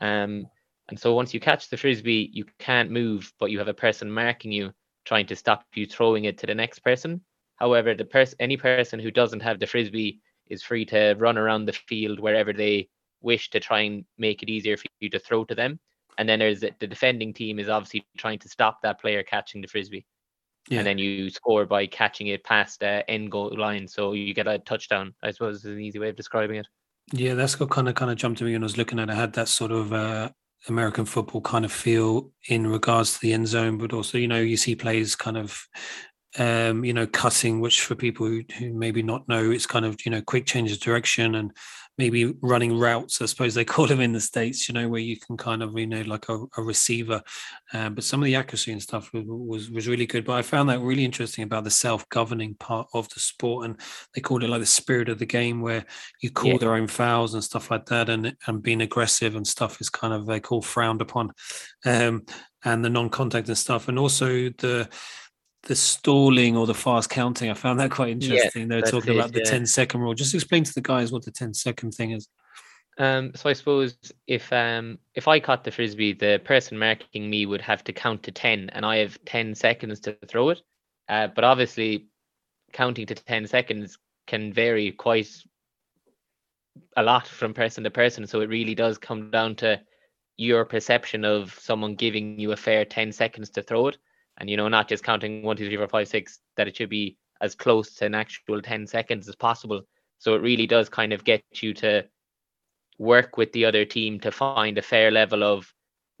Um, 0.00 0.46
and 0.88 0.98
so 0.98 1.14
once 1.14 1.34
you 1.34 1.40
catch 1.40 1.68
the 1.68 1.76
frisbee, 1.76 2.30
you 2.32 2.44
can't 2.58 2.90
move, 2.90 3.32
but 3.40 3.50
you 3.50 3.58
have 3.58 3.68
a 3.68 3.74
person 3.74 4.10
marking 4.10 4.52
you, 4.52 4.72
trying 5.04 5.26
to 5.26 5.36
stop 5.36 5.64
you 5.74 5.86
throwing 5.86 6.24
it 6.24 6.38
to 6.38 6.46
the 6.46 6.54
next 6.54 6.80
person. 6.80 7.20
However, 7.56 7.94
the 7.94 8.04
person, 8.04 8.36
any 8.38 8.56
person 8.56 9.00
who 9.00 9.10
doesn't 9.10 9.40
have 9.40 9.58
the 9.58 9.66
frisbee 9.66 10.20
is 10.48 10.62
free 10.62 10.84
to 10.86 11.14
run 11.18 11.38
around 11.38 11.64
the 11.64 11.72
field 11.72 12.20
wherever 12.20 12.52
they 12.52 12.88
wish 13.20 13.50
to 13.50 13.60
try 13.60 13.80
and 13.80 14.04
make 14.18 14.42
it 14.42 14.50
easier 14.50 14.76
for 14.76 14.84
you 15.00 15.10
to 15.10 15.18
throw 15.18 15.44
to 15.44 15.54
them. 15.54 15.80
And 16.18 16.28
then 16.28 16.38
there's 16.38 16.60
the 16.60 16.86
defending 16.86 17.34
team 17.34 17.58
is 17.58 17.68
obviously 17.68 18.06
trying 18.16 18.38
to 18.40 18.48
stop 18.48 18.80
that 18.82 19.00
player 19.00 19.22
catching 19.22 19.60
the 19.60 19.68
frisbee. 19.68 20.06
Yeah. 20.68 20.78
And 20.78 20.86
then 20.86 20.98
you 20.98 21.30
score 21.30 21.66
by 21.66 21.86
catching 21.86 22.28
it 22.28 22.44
past 22.44 22.80
the 22.80 23.08
end 23.08 23.30
goal 23.30 23.54
line. 23.56 23.86
So 23.86 24.12
you 24.12 24.34
get 24.34 24.46
a 24.46 24.58
touchdown, 24.58 25.14
I 25.22 25.30
suppose 25.30 25.58
is 25.58 25.64
an 25.64 25.80
easy 25.80 25.98
way 25.98 26.08
of 26.08 26.16
describing 26.16 26.56
it. 26.56 26.66
Yeah, 27.12 27.34
that's 27.34 27.60
what 27.60 27.70
kind 27.70 27.88
of 27.88 27.94
kind 27.94 28.10
of 28.10 28.16
jumped 28.16 28.38
to 28.38 28.44
me 28.44 28.52
when 28.52 28.62
I 28.62 28.64
was 28.64 28.78
looking 28.78 28.98
at 28.98 29.08
it. 29.08 29.12
I 29.12 29.14
had 29.14 29.34
that 29.34 29.48
sort 29.48 29.70
of 29.70 29.92
uh, 29.92 30.30
American 30.68 31.04
football 31.04 31.40
kind 31.40 31.64
of 31.64 31.72
feel 31.72 32.30
in 32.48 32.66
regards 32.66 33.14
to 33.14 33.20
the 33.20 33.32
end 33.32 33.46
zone, 33.48 33.78
but 33.78 33.92
also, 33.92 34.18
you 34.18 34.28
know, 34.28 34.40
you 34.40 34.56
see 34.56 34.74
players 34.74 35.14
kind 35.14 35.36
of, 35.36 35.66
um, 36.38 36.84
you 36.84 36.92
know, 36.92 37.06
cutting, 37.06 37.60
which 37.60 37.82
for 37.82 37.94
people 37.94 38.26
who, 38.26 38.42
who 38.58 38.72
maybe 38.72 39.02
not 39.02 39.28
know, 39.28 39.50
it's 39.50 39.66
kind 39.66 39.84
of, 39.84 39.96
you 40.04 40.10
know, 40.10 40.20
quick 40.22 40.46
change 40.46 40.72
of 40.72 40.80
direction 40.80 41.34
and 41.34 41.52
maybe 41.98 42.34
running 42.42 42.78
routes, 42.78 43.22
I 43.22 43.26
suppose 43.26 43.54
they 43.54 43.64
call 43.66 43.86
them 43.86 44.00
in 44.00 44.12
the 44.12 44.20
States, 44.20 44.68
you 44.68 44.74
know, 44.74 44.88
where 44.88 45.00
you 45.00 45.16
can 45.18 45.36
kind 45.36 45.62
of, 45.62 45.78
you 45.78 45.86
know, 45.86 46.02
like 46.02 46.28
a, 46.28 46.44
a 46.56 46.62
receiver. 46.62 47.22
Um, 47.72 47.94
but 47.94 48.04
some 48.04 48.20
of 48.20 48.26
the 48.26 48.36
accuracy 48.36 48.72
and 48.72 48.82
stuff 48.82 49.12
was, 49.12 49.24
was, 49.26 49.70
was 49.70 49.88
really 49.88 50.06
good. 50.06 50.24
But 50.24 50.34
I 50.34 50.42
found 50.42 50.68
that 50.68 50.80
really 50.80 51.04
interesting 51.04 51.44
about 51.44 51.64
the 51.64 51.70
self-governing 51.70 52.56
part 52.56 52.88
of 52.92 53.08
the 53.10 53.20
sport. 53.20 53.66
And 53.66 53.80
they 54.14 54.20
called 54.20 54.44
it 54.44 54.50
like 54.50 54.60
the 54.60 54.66
spirit 54.66 55.08
of 55.08 55.18
the 55.18 55.26
game 55.26 55.60
where 55.60 55.84
you 56.20 56.30
call 56.30 56.52
yeah. 56.52 56.58
their 56.58 56.74
own 56.74 56.86
fouls 56.86 57.34
and 57.34 57.44
stuff 57.44 57.70
like 57.70 57.86
that. 57.86 58.08
And, 58.08 58.36
and 58.46 58.62
being 58.62 58.82
aggressive 58.82 59.36
and 59.36 59.46
stuff 59.46 59.80
is 59.80 59.88
kind 59.88 60.12
of, 60.12 60.26
they 60.26 60.40
call 60.40 60.62
frowned 60.62 61.00
upon. 61.00 61.32
Um, 61.84 62.24
and 62.64 62.84
the 62.84 62.90
non-contact 62.90 63.48
and 63.48 63.56
stuff. 63.56 63.88
And 63.88 63.98
also 63.98 64.26
the, 64.58 64.88
the 65.66 65.74
stalling 65.74 66.56
or 66.56 66.66
the 66.66 66.74
fast 66.74 67.10
counting. 67.10 67.50
I 67.50 67.54
found 67.54 67.78
that 67.80 67.90
quite 67.90 68.10
interesting. 68.10 68.62
Yeah, 68.62 68.68
They're 68.68 68.82
talking 68.82 69.14
about 69.14 69.32
the 69.32 69.40
yeah. 69.40 69.50
10 69.50 69.66
second 69.66 70.00
rule. 70.00 70.14
Just 70.14 70.34
explain 70.34 70.64
to 70.64 70.72
the 70.72 70.80
guys 70.80 71.12
what 71.12 71.24
the 71.24 71.30
10 71.30 71.54
second 71.54 71.92
thing 71.92 72.12
is. 72.12 72.28
Um, 72.98 73.32
so 73.34 73.50
I 73.50 73.52
suppose 73.52 73.98
if 74.26 74.50
um 74.54 74.98
if 75.14 75.28
I 75.28 75.38
caught 75.38 75.64
the 75.64 75.70
frisbee, 75.70 76.14
the 76.14 76.40
person 76.42 76.78
marking 76.78 77.28
me 77.28 77.44
would 77.44 77.60
have 77.60 77.84
to 77.84 77.92
count 77.92 78.22
to 78.22 78.32
ten, 78.32 78.70
and 78.70 78.86
I 78.86 78.96
have 78.96 79.22
ten 79.26 79.54
seconds 79.54 80.00
to 80.00 80.16
throw 80.26 80.48
it. 80.48 80.62
Uh, 81.06 81.26
but 81.26 81.44
obviously, 81.44 82.06
counting 82.72 83.04
to 83.06 83.14
ten 83.14 83.46
seconds 83.46 83.98
can 84.26 84.50
vary 84.50 84.92
quite 84.92 85.28
a 86.96 87.02
lot 87.02 87.26
from 87.26 87.52
person 87.52 87.84
to 87.84 87.90
person. 87.90 88.26
So 88.26 88.40
it 88.40 88.48
really 88.48 88.74
does 88.74 88.96
come 88.96 89.30
down 89.30 89.56
to 89.56 89.78
your 90.38 90.64
perception 90.64 91.26
of 91.26 91.54
someone 91.60 91.96
giving 91.96 92.40
you 92.40 92.52
a 92.52 92.56
fair 92.56 92.86
ten 92.86 93.12
seconds 93.12 93.50
to 93.50 93.62
throw 93.62 93.88
it 93.88 93.98
and 94.38 94.50
you 94.50 94.56
know 94.56 94.68
not 94.68 94.88
just 94.88 95.04
counting 95.04 95.42
one 95.42 95.56
two 95.56 95.66
three 95.66 95.76
four 95.76 95.88
five 95.88 96.08
six 96.08 96.40
that 96.56 96.68
it 96.68 96.76
should 96.76 96.90
be 96.90 97.16
as 97.40 97.54
close 97.54 97.94
to 97.94 98.06
an 98.06 98.14
actual 98.14 98.62
10 98.62 98.86
seconds 98.86 99.28
as 99.28 99.34
possible. 99.34 99.82
So 100.18 100.34
it 100.34 100.42
really 100.42 100.66
does 100.66 100.88
kind 100.88 101.12
of 101.12 101.24
get 101.24 101.44
you 101.62 101.74
to 101.74 102.06
work 102.98 103.36
with 103.36 103.52
the 103.52 103.64
other 103.64 103.84
team 103.84 104.18
to 104.20 104.32
find 104.32 104.78
a 104.78 104.82
fair 104.82 105.10
level 105.10 105.44
of 105.44 105.72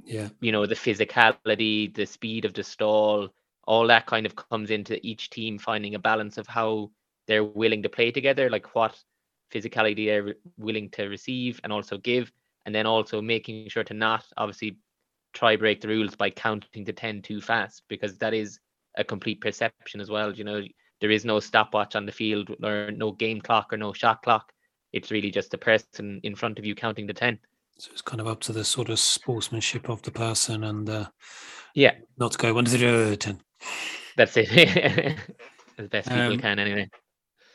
yeah. 0.04 0.28
you 0.40 0.52
know 0.52 0.66
the 0.66 0.74
physicality 0.74 1.92
the 1.94 2.04
speed 2.04 2.44
of 2.44 2.52
the 2.52 2.62
stall 2.62 3.30
all 3.64 3.86
that 3.86 4.04
kind 4.04 4.26
of 4.26 4.36
comes 4.36 4.70
into 4.70 5.04
each 5.04 5.30
team 5.30 5.58
finding 5.58 5.94
a 5.94 5.98
balance 5.98 6.36
of 6.36 6.46
how 6.46 6.90
they're 7.26 7.42
willing 7.42 7.82
to 7.82 7.88
play 7.88 8.10
together 8.10 8.50
like 8.50 8.74
what 8.74 9.02
physicality 9.50 10.04
they're 10.06 10.34
willing 10.58 10.90
to 10.90 11.06
receive 11.06 11.58
and 11.64 11.72
also 11.72 11.96
give 11.96 12.30
and 12.66 12.74
then 12.74 12.84
also 12.84 13.22
making 13.22 13.66
sure 13.70 13.84
to 13.84 13.94
not 13.94 14.22
obviously 14.36 14.76
try 15.36 15.54
break 15.54 15.80
the 15.80 15.88
rules 15.88 16.16
by 16.16 16.30
counting 16.30 16.84
to 16.84 16.92
10 16.92 17.22
too 17.22 17.40
fast 17.40 17.82
because 17.88 18.16
that 18.18 18.32
is 18.32 18.58
a 18.96 19.04
complete 19.04 19.40
perception 19.40 20.00
as 20.00 20.08
well 20.08 20.32
you 20.32 20.44
know 20.44 20.62
there 21.00 21.10
is 21.10 21.26
no 21.26 21.38
stopwatch 21.38 21.94
on 21.94 22.06
the 22.06 22.12
field 22.12 22.50
or 22.62 22.90
no 22.92 23.12
game 23.12 23.40
clock 23.40 23.72
or 23.72 23.76
no 23.76 23.92
shot 23.92 24.22
clock 24.22 24.50
it's 24.92 25.10
really 25.10 25.30
just 25.30 25.50
the 25.50 25.58
person 25.58 26.20
in 26.22 26.34
front 26.34 26.58
of 26.58 26.64
you 26.64 26.74
counting 26.74 27.06
to 27.06 27.12
10 27.12 27.38
So 27.76 27.90
it's 27.92 28.00
kind 28.00 28.20
of 28.20 28.26
up 28.26 28.40
to 28.40 28.52
the 28.52 28.64
sort 28.64 28.88
of 28.88 28.98
sportsmanship 28.98 29.90
of 29.90 30.00
the 30.00 30.10
person 30.10 30.64
and 30.64 30.88
uh, 30.88 31.06
yeah, 31.76 31.92
not 32.16 32.32
to 32.32 32.38
go 32.38 32.54
one 32.54 32.64
to 32.64 33.16
ten. 33.16 33.38
That's 34.16 34.32
it. 34.38 34.48
as 35.78 35.88
best 35.88 36.08
people 36.08 36.32
um, 36.32 36.38
can, 36.38 36.58
anyway. 36.58 36.88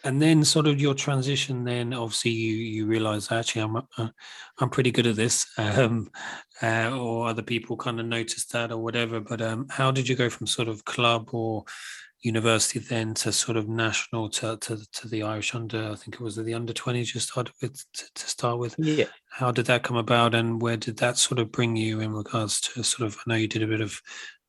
And 0.03 0.21
then, 0.21 0.43
sort 0.43 0.67
of 0.67 0.81
your 0.81 0.93
transition. 0.93 1.63
Then, 1.63 1.93
obviously, 1.93 2.31
you 2.31 2.55
you 2.55 2.85
realize 2.85 3.31
actually 3.31 3.61
I'm 3.61 3.75
uh, 3.75 4.09
I'm 4.59 4.69
pretty 4.69 4.91
good 4.91 5.07
at 5.07 5.15
this, 5.15 5.45
um, 5.57 6.09
uh, 6.61 6.97
or 6.97 7.27
other 7.27 7.43
people 7.43 7.77
kind 7.77 7.99
of 7.99 8.05
noticed 8.05 8.51
that 8.53 8.71
or 8.71 8.77
whatever. 8.77 9.19
But 9.19 9.41
um, 9.41 9.67
how 9.69 9.91
did 9.91 10.07
you 10.07 10.15
go 10.15 10.29
from 10.29 10.47
sort 10.47 10.67
of 10.67 10.85
club 10.85 11.29
or 11.33 11.65
university 12.21 12.79
then 12.79 13.13
to 13.15 13.31
sort 13.31 13.57
of 13.57 13.67
national 13.67 14.29
to, 14.29 14.57
to, 14.57 14.79
to 14.91 15.07
the 15.07 15.23
Irish 15.23 15.55
under, 15.55 15.91
I 15.91 15.95
think 15.95 16.15
it 16.15 16.21
was 16.21 16.35
the 16.35 16.53
under 16.53 16.73
20s 16.73 17.13
you 17.13 17.19
started 17.19 17.53
with 17.61 17.83
to, 17.93 18.05
to, 18.13 18.27
start 18.27 18.59
with. 18.59 18.75
Yeah. 18.77 19.05
How 19.29 19.51
did 19.51 19.65
that 19.65 19.83
come 19.83 19.97
about 19.97 20.35
and 20.35 20.61
where 20.61 20.77
did 20.77 20.97
that 20.97 21.17
sort 21.17 21.39
of 21.39 21.51
bring 21.51 21.75
you 21.75 21.99
in 21.99 22.13
regards 22.13 22.61
to 22.61 22.83
sort 22.83 23.07
of, 23.07 23.17
I 23.17 23.21
know 23.25 23.35
you 23.35 23.47
did 23.47 23.63
a 23.63 23.67
bit 23.67 23.81
of 23.81 23.99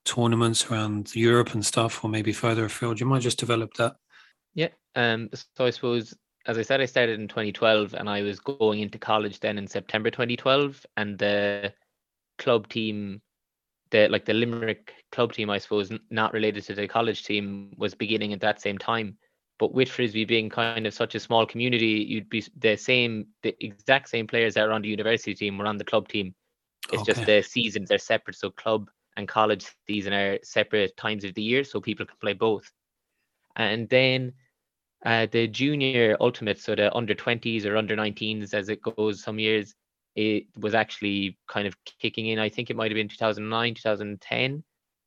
tournaments 0.04 0.71
around 0.71 1.14
Europe 1.14 1.54
and 1.54 1.64
stuff, 1.64 2.04
or 2.04 2.11
maybe 2.11 2.32
further 2.32 2.64
afield. 2.64 3.00
You 3.00 3.06
might 3.06 3.23
just 3.23 3.38
develop 3.38 3.75
that. 3.75 3.97
Yeah. 4.54 4.68
Um. 4.94 5.30
So 5.56 5.66
I 5.66 5.71
suppose, 5.71 6.14
as 6.47 6.59
I 6.59 6.62
said, 6.62 6.80
I 6.80 6.87
started 6.87 7.21
in 7.21 7.28
2012 7.28 7.94
and 7.94 8.09
I 8.09 8.23
was 8.23 8.40
going 8.40 8.80
into 8.80 8.99
college 8.99 9.40
then 9.40 9.59
in 9.59 9.66
September 9.66 10.11
2012 10.11 10.85
and 10.97 11.18
the 11.18 11.73
club 12.38 12.68
team 12.68 13.23
the 13.92 14.09
like 14.09 14.25
the 14.25 14.35
Limerick 14.35 14.92
club 15.12 15.32
team, 15.32 15.49
I 15.50 15.59
suppose, 15.59 15.92
not 16.11 16.32
related 16.32 16.64
to 16.64 16.75
the 16.75 16.88
college 16.88 17.25
team, 17.25 17.73
was 17.76 17.94
beginning 17.94 18.32
at 18.32 18.40
that 18.40 18.61
same 18.61 18.78
time. 18.78 19.16
But 19.59 19.73
with 19.73 19.88
frisbee 19.88 20.25
being 20.25 20.50
kind 20.50 20.87
of 20.87 20.94
such 20.94 21.14
a 21.14 21.21
small 21.21 21.47
community, 21.47 22.04
you'd 22.09 22.28
be 22.28 22.44
the 22.59 22.75
same, 22.75 23.26
the 23.44 23.54
exact 23.64 24.09
same 24.09 24.26
players 24.26 24.54
that 24.54 24.66
are 24.66 24.73
on 24.73 24.82
the 24.82 24.88
university 24.88 25.35
team 25.35 25.56
were 25.56 25.66
on 25.66 25.76
the 25.76 25.85
club 25.85 26.09
team. 26.09 26.35
It's 26.90 27.02
okay. 27.02 27.12
just 27.12 27.26
the 27.26 27.42
seasons 27.42 27.92
are 27.92 27.99
separate, 27.99 28.37
so 28.37 28.50
club 28.50 28.90
and 29.16 29.28
college 29.28 29.66
season 29.87 30.12
are 30.14 30.38
separate 30.42 30.97
times 30.97 31.23
of 31.23 31.35
the 31.35 31.42
year, 31.42 31.62
so 31.62 31.80
people 31.80 32.06
can 32.06 32.16
play 32.21 32.32
both. 32.32 32.68
And 33.56 33.88
then 33.88 34.32
uh, 35.04 35.26
the 35.30 35.49
junior 35.49 36.16
ultimate, 36.21 36.59
so 36.61 36.75
the 36.75 36.94
under 36.94 37.14
20s 37.14 37.66
or 37.66 37.76
under 37.76 37.97
19s 37.97 38.54
as 38.54 38.68
it 38.68 38.80
goes 38.82 39.23
some 39.23 39.38
years, 39.38 39.75
it 40.14 40.47
was 40.59 40.75
actually 40.75 41.38
kind 41.49 41.66
of 41.66 41.76
kicking 42.00 42.26
in. 42.28 42.38
I 42.38 42.49
think 42.49 42.71
it 42.71 42.76
might 42.76 42.90
have 42.90 42.97
been 42.97 43.09
2009, 43.09 43.75
2010, 43.75 44.62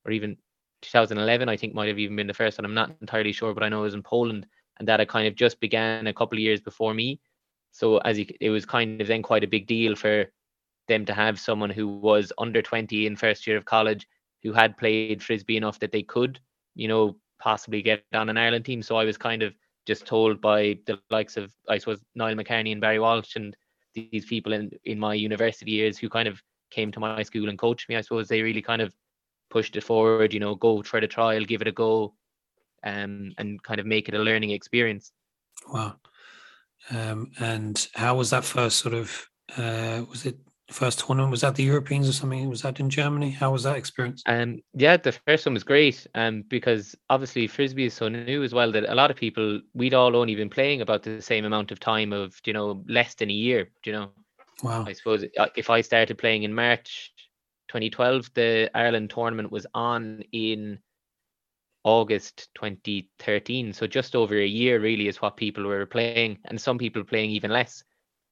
or 0.06 0.12
even 0.12 0.38
2011. 0.82 1.48
I 1.50 1.58
think 1.58 1.74
might 1.74 1.88
have 1.88 2.00
even 2.00 2.16
been 2.16 2.28
the 2.28 2.34
first 2.34 2.58
one. 2.58 2.66
I'm 2.66 2.74
not 2.74 2.92
entirely 3.02 3.32
sure, 3.32 3.54
but 3.54 3.64
I 3.64 3.70
know 3.70 3.80
it 3.82 3.84
was 3.84 3.94
in 3.94 4.04
Poland, 4.04 4.48
and 4.80 4.88
that 4.88 5.00
it 5.00 5.10
kind 5.10 5.28
of 5.28 5.36
just 5.36 5.60
began 5.60 6.08
a 6.08 6.14
couple 6.14 6.38
of 6.38 6.42
years 6.42 6.62
before 6.62 6.94
me. 6.94 7.20
So 7.72 7.98
as 8.00 8.18
you, 8.20 8.26
it 8.42 8.50
was 8.50 8.66
kind 8.66 9.02
of 9.02 9.08
then 9.08 9.22
quite 9.22 9.44
a 9.44 9.48
big 9.48 9.68
deal 9.68 9.96
for 9.96 10.26
them 10.88 11.06
to 11.06 11.14
have 11.14 11.40
someone 11.40 11.70
who 11.70 11.88
was 11.88 12.32
under 12.38 12.62
20 12.62 13.06
in 13.08 13.16
first 13.16 13.48
year 13.48 13.58
of 13.58 13.66
college 13.66 14.08
who 14.44 14.54
had 14.54 14.78
played 14.78 15.24
frisbee 15.24 15.58
enough 15.58 15.80
that 15.80 15.92
they 15.92 16.04
could, 16.04 16.40
you 16.76 16.88
know, 16.88 17.16
possibly 17.40 17.82
get 17.82 18.04
on 18.14 18.30
an 18.30 18.38
Ireland 18.38 18.66
team. 18.66 18.82
So 18.82 18.98
I 18.98 19.06
was 19.06 19.18
kind 19.18 19.44
of 19.44 19.54
just 19.86 20.06
told 20.06 20.42
by 20.42 20.80
the 20.88 21.00
likes 21.10 21.38
of 21.38 21.54
I 21.70 21.78
suppose 21.78 22.04
Niall 22.16 22.36
McCarney 22.36 22.72
and 22.72 22.82
Barry 22.82 23.00
Walsh 23.00 23.36
and 23.36 23.56
these 23.94 24.26
people 24.26 24.54
in 24.54 24.72
in 24.84 25.00
my 25.00 25.14
university 25.14 25.72
years 25.72 25.98
who 25.98 26.10
kind 26.10 26.28
of 26.28 26.42
came 26.72 26.92
to 26.92 27.00
my 27.00 27.24
school 27.24 27.50
and 27.50 27.58
coached 27.58 27.88
me. 27.90 27.96
I 27.96 28.02
suppose 28.02 28.28
they 28.28 28.42
really 28.42 28.62
kind 28.62 28.82
of 28.82 28.94
pushed 29.50 29.76
it 29.76 29.84
forward. 29.84 30.34
You 30.34 30.40
know, 30.40 30.56
go 30.56 30.82
try 30.82 31.00
the 31.00 31.08
trial, 31.08 31.46
give 31.46 31.62
it 31.62 31.68
a 31.68 31.72
go, 31.72 32.14
um, 32.84 33.34
and 33.38 33.62
kind 33.64 33.80
of 33.80 33.86
make 33.86 34.08
it 34.10 34.16
a 34.16 34.20
learning 34.20 34.52
experience. 34.52 35.12
Wow. 35.72 35.96
Um, 36.92 37.32
and 37.40 37.88
how 37.96 38.16
was 38.16 38.30
that 38.32 38.44
first 38.44 38.78
sort 38.78 38.94
of? 38.94 39.30
Uh, 39.58 40.04
was 40.10 40.26
it 40.26 40.38
first 40.70 41.00
tournament 41.00 41.32
was 41.32 41.42
that 41.42 41.56
the 41.56 41.64
Europeans 41.64 42.10
or 42.10 42.14
something? 42.14 42.50
Was 42.50 42.64
that 42.64 42.80
in 42.80 42.90
Germany? 42.90 43.30
How 43.30 43.52
was 43.52 43.64
that 43.64 43.78
experience? 43.78 44.24
Um, 44.26 44.62
yeah, 44.74 44.98
the 44.98 45.12
first 45.12 45.46
one 45.46 45.54
was 45.54 45.64
great. 45.64 46.08
Um, 46.16 46.44
because 46.48 46.96
obviously 47.10 47.48
frisbee 47.48 47.86
is 47.86 47.94
so 47.94 48.08
new 48.10 48.44
as 48.44 48.54
well 48.54 48.72
that 48.72 48.92
a 48.92 48.96
lot 48.96 49.12
of 49.12 49.18
people 49.18 49.62
we'd 49.74 49.94
all 49.94 50.16
only 50.16 50.36
been 50.36 50.50
playing 50.50 50.82
about 50.82 51.04
the 51.04 51.22
same 51.22 51.46
amount 51.46 51.72
of 51.72 51.80
time 51.80 52.14
of 52.14 52.40
you 52.46 52.54
know 52.54 52.84
less 52.88 53.16
than 53.16 53.30
a 53.30 53.34
year. 53.34 53.70
You 53.86 53.92
know, 53.92 54.10
wow. 54.64 54.86
I 54.88 54.94
suppose 54.94 55.24
uh, 55.38 55.48
if 55.56 55.70
I 55.70 55.82
started 55.82 56.18
playing 56.18 56.44
in 56.44 56.54
March 56.54 57.14
2012, 57.68 58.32
the 58.34 58.70
Ireland 58.74 59.12
tournament 59.12 59.52
was 59.52 59.68
on 59.74 60.24
in 60.32 60.80
August 61.84 62.50
2013. 62.56 63.72
So 63.74 63.86
just 63.86 64.16
over 64.16 64.36
a 64.36 64.48
year 64.48 64.80
really 64.80 65.08
is 65.08 65.22
what 65.22 65.38
people 65.38 65.64
were 65.66 65.86
playing, 65.86 66.40
and 66.46 66.60
some 66.60 66.80
people 66.80 67.04
playing 67.04 67.30
even 67.30 67.52
less 67.52 67.84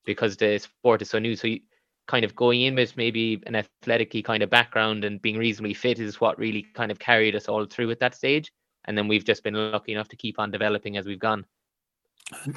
because 0.05 0.35
the 0.35 0.57
sport 0.57 1.01
is 1.01 1.09
so 1.09 1.19
new. 1.19 1.35
So 1.35 1.47
you, 1.47 1.59
kind 2.07 2.25
of 2.25 2.35
going 2.35 2.61
in 2.61 2.75
with 2.75 2.97
maybe 2.97 3.41
an 3.45 3.55
athletic 3.55 4.23
kind 4.25 4.43
of 4.43 4.49
background 4.49 5.05
and 5.05 5.21
being 5.21 5.37
reasonably 5.37 5.73
fit 5.73 5.99
is 5.99 6.19
what 6.19 6.37
really 6.37 6.65
kind 6.73 6.91
of 6.91 6.99
carried 6.99 7.35
us 7.35 7.47
all 7.47 7.65
through 7.65 7.91
at 7.91 7.99
that 7.99 8.15
stage. 8.15 8.51
And 8.85 8.97
then 8.97 9.07
we've 9.07 9.23
just 9.23 9.43
been 9.43 9.53
lucky 9.53 9.93
enough 9.93 10.09
to 10.09 10.17
keep 10.17 10.39
on 10.39 10.51
developing 10.51 10.97
as 10.97 11.05
we've 11.05 11.19
gone. 11.19 11.45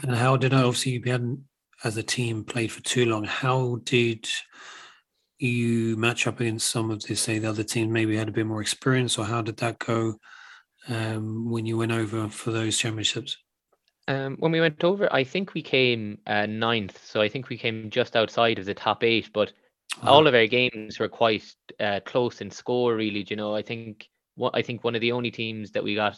And 0.02 0.16
how 0.16 0.36
did 0.36 0.52
I 0.52 0.62
obviously 0.62 0.92
you 0.92 1.02
hadn't 1.04 1.40
as 1.84 1.96
a 1.96 2.02
team 2.02 2.44
played 2.44 2.72
for 2.72 2.82
too 2.82 3.06
long? 3.06 3.24
How 3.24 3.80
did 3.84 4.28
you 5.38 5.96
match 5.96 6.26
up 6.26 6.40
against 6.40 6.68
some 6.68 6.90
of 6.90 7.02
the 7.02 7.14
say 7.14 7.38
the 7.38 7.48
other 7.48 7.62
teams 7.62 7.92
maybe 7.92 8.16
had 8.16 8.28
a 8.28 8.32
bit 8.32 8.46
more 8.46 8.62
experience, 8.62 9.18
or 9.18 9.26
how 9.26 9.42
did 9.42 9.58
that 9.58 9.78
go 9.78 10.16
um, 10.88 11.50
when 11.50 11.66
you 11.66 11.76
went 11.76 11.92
over 11.92 12.28
for 12.28 12.50
those 12.50 12.78
championships? 12.78 13.36
Um, 14.08 14.36
when 14.38 14.52
we 14.52 14.60
went 14.60 14.84
over, 14.84 15.12
I 15.12 15.24
think 15.24 15.54
we 15.54 15.62
came 15.62 16.18
uh, 16.26 16.46
ninth, 16.46 17.04
so 17.04 17.20
I 17.20 17.28
think 17.28 17.48
we 17.48 17.58
came 17.58 17.90
just 17.90 18.14
outside 18.14 18.58
of 18.58 18.64
the 18.64 18.74
top 18.74 19.02
eight. 19.02 19.30
But 19.32 19.52
oh. 20.02 20.08
all 20.08 20.26
of 20.26 20.34
our 20.34 20.46
games 20.46 20.98
were 20.98 21.08
quite 21.08 21.44
uh, 21.80 22.00
close 22.04 22.40
in 22.40 22.50
score. 22.50 22.94
Really, 22.94 23.26
you 23.28 23.36
know, 23.36 23.54
I 23.54 23.62
think 23.62 24.08
what 24.36 24.54
I 24.54 24.62
think 24.62 24.84
one 24.84 24.94
of 24.94 25.00
the 25.00 25.12
only 25.12 25.30
teams 25.30 25.72
that 25.72 25.82
we 25.82 25.96
got, 25.96 26.16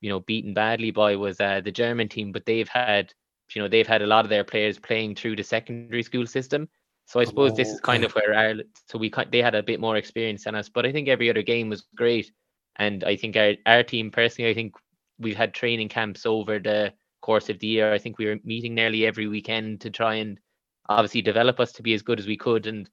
you 0.00 0.10
know, 0.10 0.20
beaten 0.20 0.52
badly 0.52 0.90
by 0.90 1.16
was 1.16 1.40
uh, 1.40 1.62
the 1.62 1.72
German 1.72 2.08
team. 2.08 2.30
But 2.30 2.44
they've 2.44 2.68
had, 2.68 3.14
you 3.54 3.62
know, 3.62 3.68
they've 3.68 3.86
had 3.86 4.02
a 4.02 4.06
lot 4.06 4.26
of 4.26 4.28
their 4.28 4.44
players 4.44 4.78
playing 4.78 5.14
through 5.14 5.36
the 5.36 5.44
secondary 5.44 6.02
school 6.02 6.26
system. 6.26 6.68
So 7.06 7.20
I 7.20 7.24
suppose 7.24 7.52
oh, 7.52 7.56
this 7.56 7.70
is 7.70 7.80
kind 7.80 8.04
of 8.04 8.12
where 8.12 8.34
Ireland. 8.34 8.68
So 8.86 8.98
we 8.98 9.10
they 9.30 9.40
had 9.40 9.54
a 9.54 9.62
bit 9.62 9.80
more 9.80 9.96
experience 9.96 10.44
than 10.44 10.54
us. 10.54 10.68
But 10.68 10.84
I 10.84 10.92
think 10.92 11.08
every 11.08 11.30
other 11.30 11.40
game 11.40 11.70
was 11.70 11.86
great, 11.96 12.30
and 12.76 13.02
I 13.02 13.16
think 13.16 13.34
our 13.34 13.54
our 13.64 13.82
team 13.82 14.10
personally, 14.10 14.50
I 14.50 14.54
think 14.54 14.74
we've 15.18 15.36
had 15.36 15.54
training 15.54 15.88
camps 15.88 16.26
over 16.26 16.58
the 16.58 16.92
course 17.20 17.48
of 17.48 17.58
the 17.58 17.66
year. 17.66 17.92
I 17.92 17.98
think 17.98 18.18
we 18.18 18.26
were 18.26 18.38
meeting 18.44 18.74
nearly 18.74 19.06
every 19.06 19.26
weekend 19.26 19.80
to 19.82 19.90
try 19.90 20.14
and 20.14 20.38
obviously 20.88 21.22
develop 21.22 21.60
us 21.60 21.72
to 21.72 21.82
be 21.82 21.94
as 21.94 22.02
good 22.02 22.18
as 22.18 22.26
we 22.26 22.36
could 22.36 22.66
and 22.66 22.88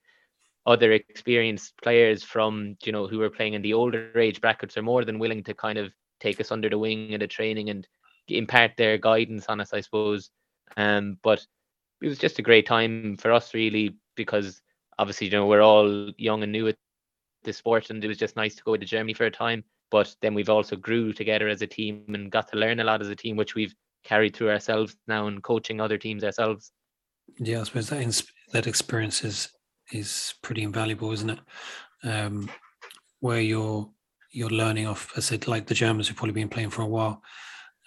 other 0.65 0.91
experienced 0.91 1.73
players 1.81 2.23
from 2.23 2.75
you 2.83 2.91
know 2.91 3.07
who 3.07 3.19
were 3.19 3.29
playing 3.29 3.53
in 3.53 3.61
the 3.61 3.73
older 3.73 4.17
age 4.17 4.41
brackets 4.41 4.77
are 4.77 4.81
more 4.81 5.05
than 5.05 5.19
willing 5.19 5.43
to 5.43 5.53
kind 5.53 5.77
of 5.77 5.93
take 6.19 6.39
us 6.39 6.51
under 6.51 6.69
the 6.69 6.77
wing 6.77 7.11
in 7.11 7.19
the 7.19 7.27
training 7.27 7.69
and 7.69 7.87
impart 8.27 8.71
their 8.75 8.97
guidance 8.97 9.45
on 9.45 9.61
us 9.61 9.73
i 9.73 9.79
suppose 9.79 10.31
um 10.77 11.17
but 11.21 11.45
it 12.01 12.07
was 12.07 12.17
just 12.17 12.39
a 12.39 12.41
great 12.41 12.65
time 12.65 13.15
for 13.17 13.31
us 13.31 13.53
really 13.53 13.95
because 14.15 14.61
obviously 14.97 15.27
you 15.27 15.31
know 15.31 15.45
we're 15.45 15.61
all 15.61 16.11
young 16.17 16.41
and 16.41 16.51
new 16.51 16.67
at 16.67 16.75
the 17.43 17.53
sport 17.53 17.91
and 17.91 18.03
it 18.03 18.07
was 18.07 18.17
just 18.17 18.35
nice 18.35 18.55
to 18.55 18.63
go 18.63 18.75
to 18.75 18.85
germany 18.85 19.13
for 19.13 19.25
a 19.25 19.31
time 19.31 19.63
but 19.91 20.15
then 20.21 20.33
we've 20.33 20.49
also 20.49 20.75
grew 20.75 21.13
together 21.13 21.47
as 21.47 21.61
a 21.61 21.67
team 21.67 22.05
and 22.13 22.31
got 22.31 22.47
to 22.49 22.57
learn 22.57 22.79
a 22.79 22.83
lot 22.83 23.01
as 23.01 23.09
a 23.09 23.15
team, 23.15 23.35
which 23.35 23.55
we've 23.55 23.73
carried 24.03 24.35
through 24.35 24.51
ourselves 24.51 24.95
now 25.07 25.27
and 25.27 25.43
coaching 25.43 25.81
other 25.81 25.97
teams 25.97 26.23
ourselves. 26.23 26.71
Yeah, 27.39 27.61
I 27.61 27.63
suppose 27.63 27.89
that 27.89 28.23
that 28.53 28.67
experience 28.67 29.23
is 29.23 29.49
is 29.91 30.33
pretty 30.41 30.63
invaluable, 30.63 31.11
isn't 31.11 31.29
it? 31.29 31.39
Um, 32.03 32.49
where 33.19 33.41
you're 33.41 33.89
you're 34.31 34.49
learning 34.49 34.87
off, 34.87 35.13
I 35.15 35.21
said, 35.21 35.47
like 35.47 35.65
the 35.65 35.73
Germans 35.73 36.07
who've 36.07 36.17
probably 36.17 36.33
been 36.33 36.49
playing 36.49 36.69
for 36.69 36.81
a 36.81 36.87
while, 36.87 37.21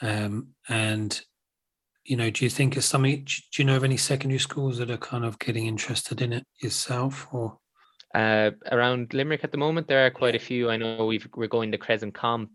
um, 0.00 0.48
and 0.68 1.20
you 2.04 2.16
know, 2.16 2.30
do 2.30 2.44
you 2.44 2.50
think 2.50 2.76
it's 2.76 2.86
something? 2.86 3.24
Do 3.24 3.62
you 3.62 3.64
know 3.64 3.76
of 3.76 3.84
any 3.84 3.98
secondary 3.98 4.38
schools 4.38 4.78
that 4.78 4.90
are 4.90 4.96
kind 4.96 5.24
of 5.24 5.38
getting 5.38 5.66
interested 5.66 6.20
in 6.22 6.32
it 6.32 6.46
yourself, 6.60 7.28
or? 7.32 7.58
Uh, 8.14 8.52
around 8.72 9.12
Limerick 9.12 9.44
at 9.44 9.52
the 9.52 9.58
moment, 9.58 9.86
there 9.86 10.06
are 10.06 10.10
quite 10.10 10.34
a 10.34 10.38
few. 10.38 10.70
I 10.70 10.76
know 10.76 11.04
we've 11.06 11.28
we're 11.36 11.46
going 11.46 11.72
to 11.72 11.78
Crescent 11.78 12.14
Comp. 12.14 12.50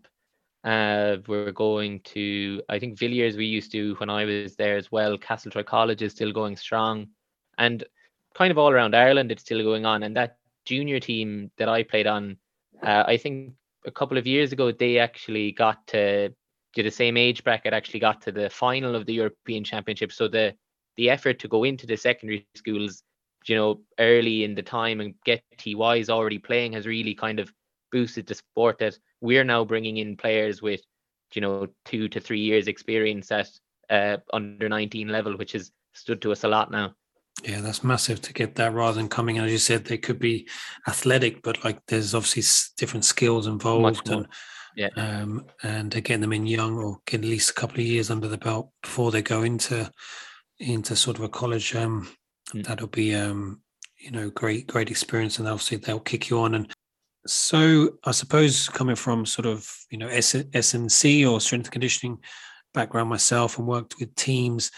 Uh, 0.64 1.18
we're 1.28 1.52
going 1.52 2.00
to 2.00 2.62
I 2.68 2.78
think 2.78 2.98
Villiers 2.98 3.36
we 3.36 3.46
used 3.46 3.70
to 3.72 3.94
when 3.96 4.10
I 4.10 4.24
was 4.24 4.56
there 4.56 4.76
as 4.76 4.90
well. 4.90 5.18
Castletroy 5.18 5.64
College 5.64 6.02
is 6.02 6.12
still 6.12 6.32
going 6.32 6.56
strong, 6.56 7.08
and 7.58 7.84
kind 8.34 8.50
of 8.50 8.58
all 8.58 8.70
around 8.70 8.96
Ireland 8.96 9.30
it's 9.30 9.42
still 9.42 9.62
going 9.62 9.86
on. 9.86 10.02
And 10.02 10.16
that 10.16 10.38
junior 10.64 10.98
team 10.98 11.50
that 11.58 11.68
I 11.68 11.82
played 11.82 12.06
on, 12.06 12.36
uh, 12.82 13.04
I 13.06 13.16
think 13.16 13.52
a 13.86 13.90
couple 13.90 14.18
of 14.18 14.26
years 14.26 14.52
ago 14.52 14.72
they 14.72 14.98
actually 14.98 15.52
got 15.52 15.86
to 15.88 16.30
to 16.74 16.82
the 16.82 16.90
same 16.90 17.16
age 17.16 17.44
bracket 17.44 17.72
actually 17.72 18.00
got 18.00 18.20
to 18.22 18.32
the 18.32 18.50
final 18.50 18.96
of 18.96 19.06
the 19.06 19.14
European 19.14 19.62
Championship. 19.62 20.10
So 20.10 20.26
the 20.26 20.54
the 20.96 21.10
effort 21.10 21.38
to 21.40 21.48
go 21.48 21.64
into 21.64 21.86
the 21.86 21.96
secondary 21.96 22.46
schools 22.54 23.02
you 23.46 23.56
know, 23.56 23.80
early 23.98 24.44
in 24.44 24.54
the 24.54 24.62
time 24.62 25.00
and 25.00 25.14
get 25.24 25.42
TYs 25.58 26.08
already 26.08 26.38
playing 26.38 26.72
has 26.72 26.86
really 26.86 27.14
kind 27.14 27.40
of 27.40 27.52
boosted 27.92 28.26
the 28.26 28.34
sport 28.34 28.78
that 28.78 28.98
we're 29.20 29.44
now 29.44 29.64
bringing 29.64 29.98
in 29.98 30.16
players 30.16 30.62
with, 30.62 30.80
you 31.34 31.40
know, 31.40 31.66
two 31.84 32.08
to 32.08 32.20
three 32.20 32.40
years 32.40 32.66
experience 32.66 33.30
at 33.30 33.48
uh, 33.90 34.16
under 34.32 34.68
19 34.68 35.08
level, 35.08 35.36
which 35.36 35.52
has 35.52 35.70
stood 35.92 36.20
to 36.22 36.32
us 36.32 36.44
a 36.44 36.48
lot 36.48 36.70
now. 36.70 36.94
Yeah, 37.42 37.60
that's 37.60 37.84
massive 37.84 38.20
to 38.22 38.32
get 38.32 38.54
that 38.56 38.72
rather 38.72 38.96
than 38.96 39.08
coming. 39.08 39.38
As 39.38 39.50
you 39.50 39.58
said, 39.58 39.84
they 39.84 39.98
could 39.98 40.18
be 40.18 40.48
athletic, 40.86 41.42
but 41.42 41.64
like 41.64 41.80
there's 41.86 42.14
obviously 42.14 42.42
different 42.78 43.04
skills 43.04 43.46
involved, 43.46 44.08
and 44.08 44.26
yeah, 44.76 44.88
um, 44.96 45.44
and 45.62 45.90
getting 45.90 46.20
them 46.20 46.32
in 46.32 46.46
young 46.46 46.78
or 46.78 46.98
get 47.06 47.20
at 47.20 47.26
least 47.26 47.50
a 47.50 47.54
couple 47.54 47.80
of 47.80 47.86
years 47.86 48.10
under 48.10 48.28
the 48.28 48.38
belt 48.38 48.70
before 48.82 49.10
they 49.10 49.20
go 49.20 49.42
into 49.42 49.90
into 50.60 50.94
sort 50.94 51.18
of 51.18 51.24
a 51.24 51.28
college. 51.28 51.74
Um, 51.74 52.08
mm. 52.54 52.66
That'll 52.66 52.86
be 52.86 53.14
um, 53.14 53.60
you 53.98 54.10
know 54.10 54.30
great 54.30 54.66
great 54.66 54.90
experience, 54.90 55.38
and 55.38 55.48
obviously 55.48 55.78
they'll 55.78 56.00
kick 56.00 56.30
you 56.30 56.40
on. 56.40 56.54
And 56.54 56.72
so 57.26 57.90
I 58.04 58.12
suppose 58.12 58.68
coming 58.68 58.96
from 58.96 59.26
sort 59.26 59.46
of 59.46 59.70
you 59.90 59.98
know 59.98 60.08
S- 60.08 60.44
S&C 60.52 61.26
or 61.26 61.40
strength 61.40 61.66
and 61.66 61.72
conditioning 61.72 62.18
background 62.72 63.08
myself 63.08 63.58
and 63.58 63.66
worked 63.66 63.94
with 63.98 64.14
teams 64.16 64.70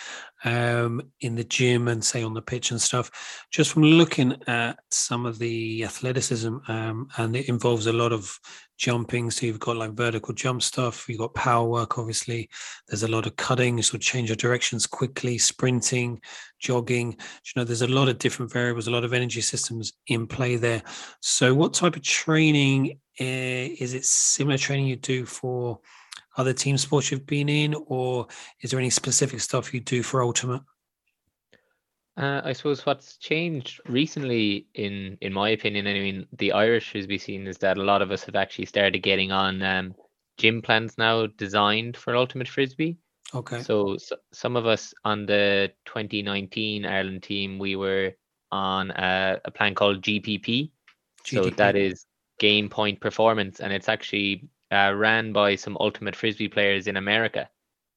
um, 0.47 1.03
in 1.21 1.35
the 1.35 1.45
gym 1.45 1.89
and 1.89 2.03
say 2.03 2.23
on 2.23 2.33
the 2.33 2.41
pitch 2.41 2.71
and 2.71 2.81
stuff. 2.81 3.11
Just 3.51 3.73
from 3.73 3.83
looking 3.83 4.37
at 4.47 4.79
some 4.91 5.27
of 5.27 5.39
the 5.39 5.85
athleticism, 5.85 6.57
um, 6.69 7.09
and 7.19 7.35
it 7.35 7.49
involves 7.49 7.87
a 7.87 7.93
lot 7.93 8.13
of 8.13 8.39
jumping. 8.79 9.31
So 9.31 9.45
you've 9.45 9.59
got 9.59 9.77
like 9.77 9.93
vertical 9.93 10.33
jump 10.33 10.63
stuff. 10.63 11.09
You've 11.09 11.19
got 11.19 11.35
power 11.35 11.69
work, 11.69 11.99
obviously. 11.99 12.49
There's 12.87 13.03
a 13.03 13.09
lot 13.09 13.27
of 13.27 13.35
cutting, 13.35 13.83
so 13.83 13.99
change 13.99 14.31
of 14.31 14.39
directions 14.39 14.87
quickly, 14.87 15.37
sprinting, 15.37 16.21
jogging. 16.61 17.13
You 17.13 17.53
know, 17.57 17.65
there's 17.65 17.83
a 17.83 17.89
lot 17.89 18.09
of 18.09 18.19
different 18.19 18.53
variables, 18.53 18.87
a 18.87 18.93
lot 18.93 19.05
of 19.05 19.13
energy 19.13 19.41
systems 19.41 19.95
in 20.07 20.29
play 20.29 20.57
there. 20.57 20.83
So, 21.21 21.55
what 21.55 21.75
type 21.75 21.97
of 21.97 22.03
training 22.03 23.01
uh, 23.21 23.75
is 23.81 23.95
it? 23.95 24.05
Similar 24.05 24.59
training 24.59 24.87
you 24.87 24.97
do 24.97 25.27
for 25.27 25.81
other 26.37 26.53
team 26.53 26.79
sports 26.79 27.11
you've 27.11 27.27
been 27.27 27.49
in, 27.49 27.75
or 27.87 28.27
is 28.61 28.71
there 28.71 28.81
any 28.81 28.91
specific 28.91 29.41
stuff 29.41 29.73
you 29.73 29.81
do 29.81 30.03
for 30.03 30.23
Ultimate? 30.23 30.63
Uh, 32.17 32.41
I 32.45 32.55
suppose 32.55 32.87
what's 32.87 33.19
changed 33.19 33.81
recently, 33.89 34.67
in 34.75 35.19
in 35.21 35.33
my 35.35 35.51
opinion, 35.51 35.87
I 35.87 35.93
mean, 35.95 36.27
the 36.33 36.53
Irish 36.53 36.91
frisbee 36.91 37.19
scene 37.19 37.47
is 37.47 37.59
that 37.59 37.77
a 37.77 37.83
lot 37.83 38.01
of 38.01 38.11
us 38.11 38.25
have 38.25 38.37
actually 38.37 38.67
started 38.67 39.01
getting 39.01 39.33
on 39.33 39.63
um, 39.63 39.95
gym 40.39 40.63
plans 40.63 40.97
now 40.97 41.27
designed 41.27 41.97
for 41.97 42.17
ultimate 42.17 42.49
frisbee. 42.49 42.97
Okay. 43.35 43.63
So, 43.63 43.99
so, 43.99 44.17
some 44.33 44.57
of 44.57 44.67
us 44.67 44.95
on 45.05 45.27
the 45.27 45.73
2019 45.85 46.87
Ireland 46.87 47.23
team, 47.23 47.59
we 47.59 47.77
were 47.77 48.13
on 48.51 48.93
a, 48.93 49.41
a 49.45 49.51
plan 49.51 49.75
called 49.75 50.03
GPP. 50.03 50.71
GDP. 51.25 51.45
So 51.45 51.51
that 51.51 51.77
is 51.77 52.07
game 52.39 52.71
point 52.71 53.01
performance, 53.01 53.61
and 53.61 53.73
it's 53.73 53.89
actually 53.91 54.49
uh, 54.73 54.93
ran 54.95 55.33
by 55.33 55.55
some 55.55 55.77
ultimate 55.81 56.17
frisbee 56.17 56.49
players 56.49 56.87
in 56.87 56.97
America. 56.97 57.49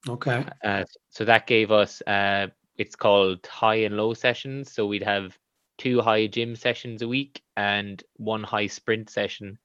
Okay. 0.07 0.45
Uh, 0.63 0.85
so 1.09 1.25
that 1.25 1.47
gave 1.47 1.71
us 1.71 2.01
uh, 2.07 2.47
it's 2.77 2.95
called 2.95 3.45
high 3.45 3.81
and 3.85 3.97
low 3.97 4.13
sessions. 4.13 4.71
So 4.71 4.87
we'd 4.87 5.03
have 5.03 5.37
two 5.77 6.01
high 6.01 6.27
gym 6.27 6.55
sessions 6.55 7.01
a 7.01 7.07
week 7.07 7.41
and 7.57 8.01
one 8.15 8.43
high 8.43 8.67
sprint 8.67 9.09
session, 9.09 9.57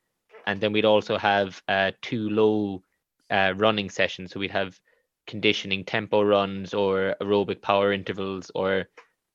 and 0.47 0.61
then 0.61 0.73
we'd 0.73 0.85
also 0.85 1.17
have 1.19 1.63
uh, 1.69 1.93
two 2.03 2.29
low 2.31 2.83
uh, 3.31 3.55
running 3.57 3.91
sessions. 3.91 4.33
So 4.33 4.41
we'd 4.41 4.51
have 4.51 4.79
conditioning 5.27 5.85
tempo 5.85 6.23
runs 6.23 6.75
or 6.75 7.17
aerobic 7.21 7.63
power 7.63 7.93
intervals 7.93 8.51
or 8.55 8.89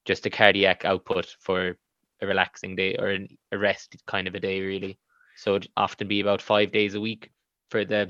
just 0.05 0.25
a 0.25 0.29
cardiac 0.29 0.85
output 0.85 1.35
for 1.39 1.77
a 2.21 2.27
relaxing 2.27 2.75
day 2.75 2.95
or 2.95 3.17
a 3.51 3.57
rest 3.57 3.95
kind 4.05 4.27
of 4.27 4.35
a 4.35 4.39
day 4.39 4.61
really 4.61 4.99
so 5.35 5.55
it'd 5.55 5.71
often 5.77 6.07
be 6.07 6.19
about 6.19 6.41
five 6.41 6.71
days 6.71 6.95
a 6.95 7.01
week 7.01 7.31
for 7.69 7.85
the 7.85 8.09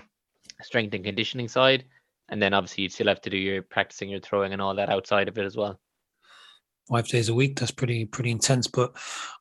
strength 0.61 0.93
and 0.93 1.03
conditioning 1.03 1.47
side, 1.47 1.85
and 2.29 2.41
then 2.41 2.53
obviously 2.53 2.83
you'd 2.83 2.93
still 2.93 3.07
have 3.07 3.21
to 3.21 3.29
do 3.29 3.37
your 3.37 3.61
practicing 3.61 4.09
your 4.09 4.19
throwing 4.19 4.53
and 4.53 4.61
all 4.61 4.75
that 4.75 4.89
outside 4.89 5.27
of 5.27 5.37
it 5.37 5.45
as 5.45 5.55
well. 5.55 5.79
Five 6.89 7.07
days 7.07 7.29
a 7.29 7.33
week, 7.33 7.59
that's 7.59 7.71
pretty 7.71 8.05
pretty 8.05 8.31
intense. 8.31 8.67
But 8.67 8.95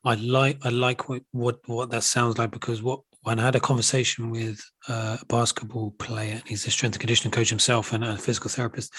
I 0.05 0.15
like 0.15 0.59
I 0.65 0.69
like 0.69 1.09
what 1.09 1.23
what, 1.33 1.61
what 1.67 1.91
that 1.91 2.05
sounds 2.05 2.39
like 2.39 2.51
because 2.51 2.83
what 2.83 3.01
when 3.23 3.41
I 3.41 3.45
had 3.45 3.57
a 3.57 3.61
conversation 3.61 4.31
with 4.31 4.61
a 4.89 5.19
basketball 5.29 5.91
player, 5.93 6.35
and 6.35 6.43
he's 6.47 6.67
a 6.67 6.71
strength 6.71 6.95
and 6.95 7.01
conditioning 7.01 7.33
coach 7.33 7.49
himself 7.49 7.93
and 7.93 8.05
a 8.05 8.17
physical 8.17 8.51
therapist, 8.51 8.93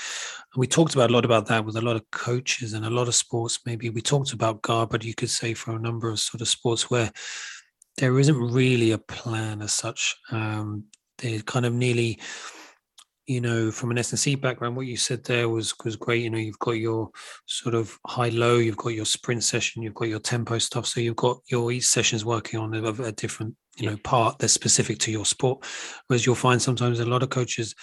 and 0.54 0.60
we 0.60 0.68
talked 0.68 0.94
about 0.94 1.10
a 1.10 1.14
lot 1.14 1.26
about 1.26 1.48
that 1.48 1.64
with 1.64 1.78
a 1.78 1.82
lot 1.82 1.96
of 1.96 2.10
coaches 2.12 2.74
and 2.74 2.86
a 2.86 2.90
lot 2.90 3.08
of 3.08 3.16
sports. 3.16 3.60
Maybe 3.66 3.90
we 3.90 4.02
talked 4.02 4.34
about 4.34 4.62
GAA, 4.62 4.86
but 4.88 5.04
you 5.04 5.14
could 5.14 5.30
say 5.30 5.54
for 5.54 5.76
a 5.76 5.80
number 5.80 6.10
of 6.10 6.20
sort 6.20 6.42
of 6.42 6.48
sports 6.48 6.90
where 6.90 7.12
there 7.98 8.18
isn't 8.20 8.36
really 8.38 8.92
a 8.92 8.98
plan 8.98 9.62
as 9.62 9.74
such. 9.74 10.16
Um, 10.32 10.86
they 11.20 11.40
kind 11.42 11.66
of 11.66 11.74
nearly 11.74 12.20
you 13.28 13.40
know 13.40 13.70
from 13.70 13.92
an 13.92 14.00
S&C 14.00 14.34
background 14.34 14.76
what 14.76 14.88
you 14.88 14.98
said 14.98 15.24
there 15.24 15.48
was 15.48 15.74
was 15.86 15.96
great. 15.96 16.24
You 16.24 16.32
know 16.32 16.40
you've 16.40 16.60
got 16.60 16.72
your 16.72 17.10
sort 17.46 17.76
of 17.76 17.98
high 18.08 18.30
low 18.30 18.58
you've 18.58 18.78
got 18.78 18.90
your 18.90 19.06
sprint 19.06 19.44
session 19.44 19.84
you've 19.84 19.94
got 19.94 20.10
your 20.10 20.20
tempo 20.20 20.58
stuff. 20.58 20.88
So 20.88 21.00
you've 21.00 21.16
got 21.16 21.40
your 21.48 21.72
each 21.72 21.86
sessions 21.86 22.26
working 22.26 22.60
on 22.60 22.74
a, 22.74 22.84
a 23.04 23.12
different 23.12 23.56
you 23.78 23.90
know 23.90 23.98
part 24.04 24.40
that's 24.40 24.54
specific 24.54 24.98
to 25.00 25.12
your 25.12 25.26
sport. 25.26 25.64
Whereas 26.08 26.26
you'll 26.26 26.36
find 26.36 26.62
sometimes 26.62 27.00
a 27.00 27.06
lot 27.06 27.24
of 27.24 27.30
coaches 27.30 27.76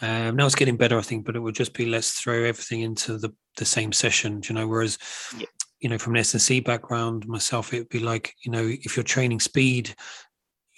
um, 0.00 0.36
now 0.36 0.46
it's 0.46 0.54
getting 0.54 0.76
better 0.76 0.98
I 0.98 1.02
think 1.02 1.24
but 1.24 1.34
it 1.34 1.40
would 1.40 1.54
just 1.54 1.74
be 1.74 1.86
let's 1.86 2.12
throw 2.12 2.44
everything 2.44 2.82
into 2.82 3.18
the 3.18 3.34
the 3.56 3.64
same 3.64 3.92
session 3.92 4.42
you 4.48 4.54
know? 4.54 4.68
Whereas 4.68 4.98
yeah. 5.36 5.46
you 5.80 5.88
know 5.88 5.98
from 5.98 6.14
an 6.14 6.20
S&C 6.20 6.60
background 6.60 7.26
myself 7.26 7.72
it 7.72 7.78
would 7.78 7.88
be 7.88 8.00
like 8.00 8.34
you 8.44 8.52
know 8.52 8.64
if 8.64 8.96
you're 8.96 9.02
training 9.02 9.40
speed 9.40 9.94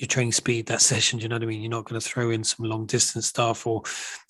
your 0.01 0.09
training 0.09 0.33
speed 0.33 0.65
that 0.67 0.81
session. 0.81 1.19
Do 1.19 1.25
you 1.25 1.29
know 1.29 1.37
what 1.37 1.43
I 1.43 1.47
mean? 1.47 1.61
You're 1.61 1.71
not 1.71 1.85
going 1.85 2.01
to 2.01 2.07
throw 2.07 2.31
in 2.31 2.43
some 2.43 2.65
long 2.65 2.87
distance 2.87 3.27
stuff 3.27 3.67
or, 3.67 3.83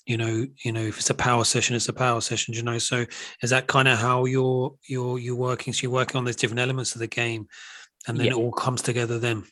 you 0.05 0.17
know, 0.17 0.45
you 0.65 0.73
know, 0.73 0.81
if 0.81 0.99
it's 0.99 1.11
a 1.11 1.15
power 1.15 1.45
session, 1.45 1.77
it's 1.77 1.89
a 1.89 1.93
power 1.93 2.21
session. 2.21 2.55
you 2.55 2.63
know? 2.63 2.79
So 2.79 3.07
is 3.41 3.51
that 3.51 3.69
kind 3.69 3.87
of 3.87 3.97
how 3.97 4.25
you're 4.25 4.75
you're 4.89 5.21
you're 5.21 5.37
working? 5.37 5.73
So 5.73 5.85
you're 5.85 5.93
working 5.93 6.17
on 6.17 6.25
those 6.25 6.35
different 6.35 6.59
elements 6.59 6.97
of 6.97 6.99
the 6.99 7.07
game, 7.07 7.47
and 8.09 8.19
then 8.19 8.27
yeah. 8.27 8.33
it 8.33 8.37
all 8.37 8.51
comes 8.51 8.83
together 8.83 9.21
then. 9.21 9.45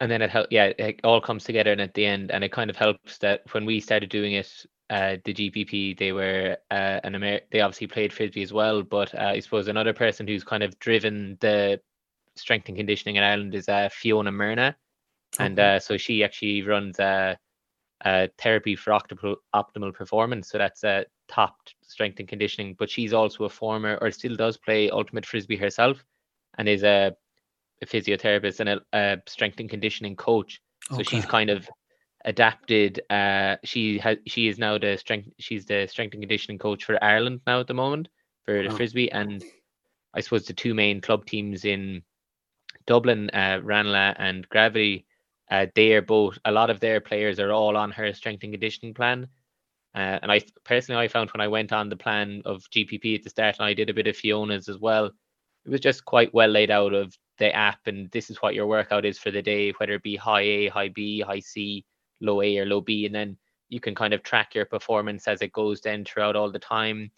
And 0.00 0.10
then 0.10 0.22
it 0.22 0.30
helps. 0.30 0.48
Yeah, 0.50 0.72
it 0.78 1.00
all 1.04 1.20
comes 1.20 1.44
together, 1.44 1.70
and 1.70 1.82
at 1.82 1.92
the 1.92 2.06
end, 2.06 2.30
and 2.30 2.42
it 2.42 2.50
kind 2.50 2.70
of 2.70 2.76
helps 2.76 3.18
that 3.18 3.42
when 3.52 3.66
we 3.66 3.78
started 3.78 4.08
doing 4.08 4.32
it, 4.32 4.50
uh, 4.88 5.16
the 5.26 5.34
GPP, 5.34 5.98
they 5.98 6.12
were 6.12 6.56
uh, 6.70 7.00
an 7.04 7.14
Amer- 7.14 7.42
they 7.50 7.60
obviously 7.60 7.88
played 7.88 8.10
frisbee 8.10 8.42
as 8.42 8.54
well, 8.54 8.82
but 8.82 9.14
uh, 9.14 9.18
I 9.18 9.40
suppose 9.40 9.68
another 9.68 9.92
person 9.92 10.26
who's 10.26 10.44
kind 10.44 10.62
of 10.62 10.78
driven 10.78 11.36
the 11.42 11.78
strength 12.36 12.68
and 12.68 12.76
conditioning 12.78 13.16
in 13.16 13.22
Ireland 13.22 13.54
is 13.54 13.68
uh, 13.68 13.90
Fiona 13.92 14.32
Myrna 14.32 14.74
and 15.38 15.58
uh, 15.58 15.78
so 15.78 15.96
she 15.96 16.24
actually 16.24 16.62
runs 16.62 16.98
a, 16.98 17.38
a 18.04 18.28
therapy 18.38 18.76
for 18.76 18.90
optimal 18.92 19.36
optimal 19.54 19.94
performance. 19.94 20.48
So 20.50 20.58
that's 20.58 20.84
a 20.84 21.06
top 21.28 21.56
strength 21.82 22.18
and 22.18 22.28
conditioning. 22.28 22.76
But 22.78 22.90
she's 22.90 23.12
also 23.12 23.44
a 23.44 23.48
former, 23.48 23.98
or 24.00 24.10
still 24.10 24.36
does 24.36 24.56
play 24.56 24.90
ultimate 24.90 25.26
frisbee 25.26 25.56
herself, 25.56 26.04
and 26.58 26.68
is 26.68 26.82
a, 26.82 27.14
a 27.80 27.86
physiotherapist 27.86 28.60
and 28.60 28.68
a, 28.68 28.80
a, 28.92 29.18
strength 29.26 29.60
and 29.60 29.70
conditioning 29.70 30.16
coach. 30.16 30.60
So 30.90 30.96
okay. 30.96 31.04
she's 31.04 31.26
kind 31.26 31.50
of 31.50 31.68
adapted. 32.24 33.00
Uh, 33.08 33.56
she 33.64 33.98
has 33.98 34.18
she 34.26 34.48
is 34.48 34.58
now 34.58 34.78
the 34.78 34.96
strength. 34.96 35.28
She's 35.38 35.64
the 35.64 35.86
strength 35.86 36.14
and 36.14 36.22
conditioning 36.22 36.58
coach 36.58 36.84
for 36.84 37.02
Ireland 37.02 37.40
now 37.46 37.60
at 37.60 37.66
the 37.66 37.74
moment 37.74 38.08
for 38.44 38.62
the 38.62 38.68
oh. 38.68 38.76
frisbee, 38.76 39.10
and 39.12 39.42
I 40.14 40.20
suppose 40.20 40.46
the 40.46 40.52
two 40.52 40.74
main 40.74 41.00
club 41.00 41.24
teams 41.24 41.64
in 41.64 42.02
Dublin, 42.86 43.30
uh, 43.30 43.60
Ranelagh 43.62 44.16
and 44.18 44.48
Gravity 44.48 45.06
uh, 45.52 45.66
they 45.74 45.92
are 45.92 46.00
both 46.00 46.38
a 46.46 46.50
lot 46.50 46.70
of 46.70 46.80
their 46.80 46.98
players 46.98 47.38
are 47.38 47.52
all 47.52 47.76
on 47.76 47.90
her 47.90 48.14
strength 48.14 48.42
and 48.42 48.54
conditioning 48.54 48.94
plan. 48.94 49.28
Uh, 49.94 50.18
and 50.22 50.32
I 50.32 50.40
personally 50.64 51.04
I 51.04 51.08
found 51.08 51.30
when 51.30 51.42
I 51.42 51.48
went 51.48 51.74
on 51.74 51.90
the 51.90 51.96
plan 51.96 52.40
of 52.46 52.62
GPP 52.70 53.16
at 53.16 53.22
the 53.22 53.28
start 53.28 53.56
and 53.58 53.66
I 53.66 53.74
did 53.74 53.90
a 53.90 53.94
bit 53.94 54.06
of 54.06 54.16
Fiona's 54.16 54.70
as 54.70 54.78
well, 54.78 55.10
it 55.66 55.68
was 55.68 55.80
just 55.80 56.06
quite 56.06 56.32
well 56.32 56.48
laid 56.48 56.70
out 56.70 56.94
of 56.94 57.14
the 57.36 57.54
app 57.54 57.80
and 57.84 58.10
this 58.12 58.30
is 58.30 58.38
what 58.38 58.54
your 58.54 58.66
workout 58.66 59.04
is 59.04 59.18
for 59.18 59.30
the 59.30 59.42
day, 59.42 59.72
whether 59.72 59.92
it 59.92 60.02
be 60.02 60.16
high 60.16 60.40
A, 60.40 60.68
high 60.68 60.88
B, 60.88 61.20
high 61.20 61.40
C, 61.40 61.84
low 62.22 62.40
A 62.40 62.56
or 62.56 62.64
low 62.64 62.80
B, 62.80 63.04
and 63.04 63.14
then 63.14 63.36
you 63.68 63.78
can 63.78 63.94
kind 63.94 64.14
of 64.14 64.22
track 64.22 64.54
your 64.54 64.64
performance 64.64 65.28
as 65.28 65.42
it 65.42 65.52
goes 65.52 65.82
then 65.82 66.02
throughout 66.02 66.34
all 66.34 66.50
the 66.50 66.58
time, 66.58 67.10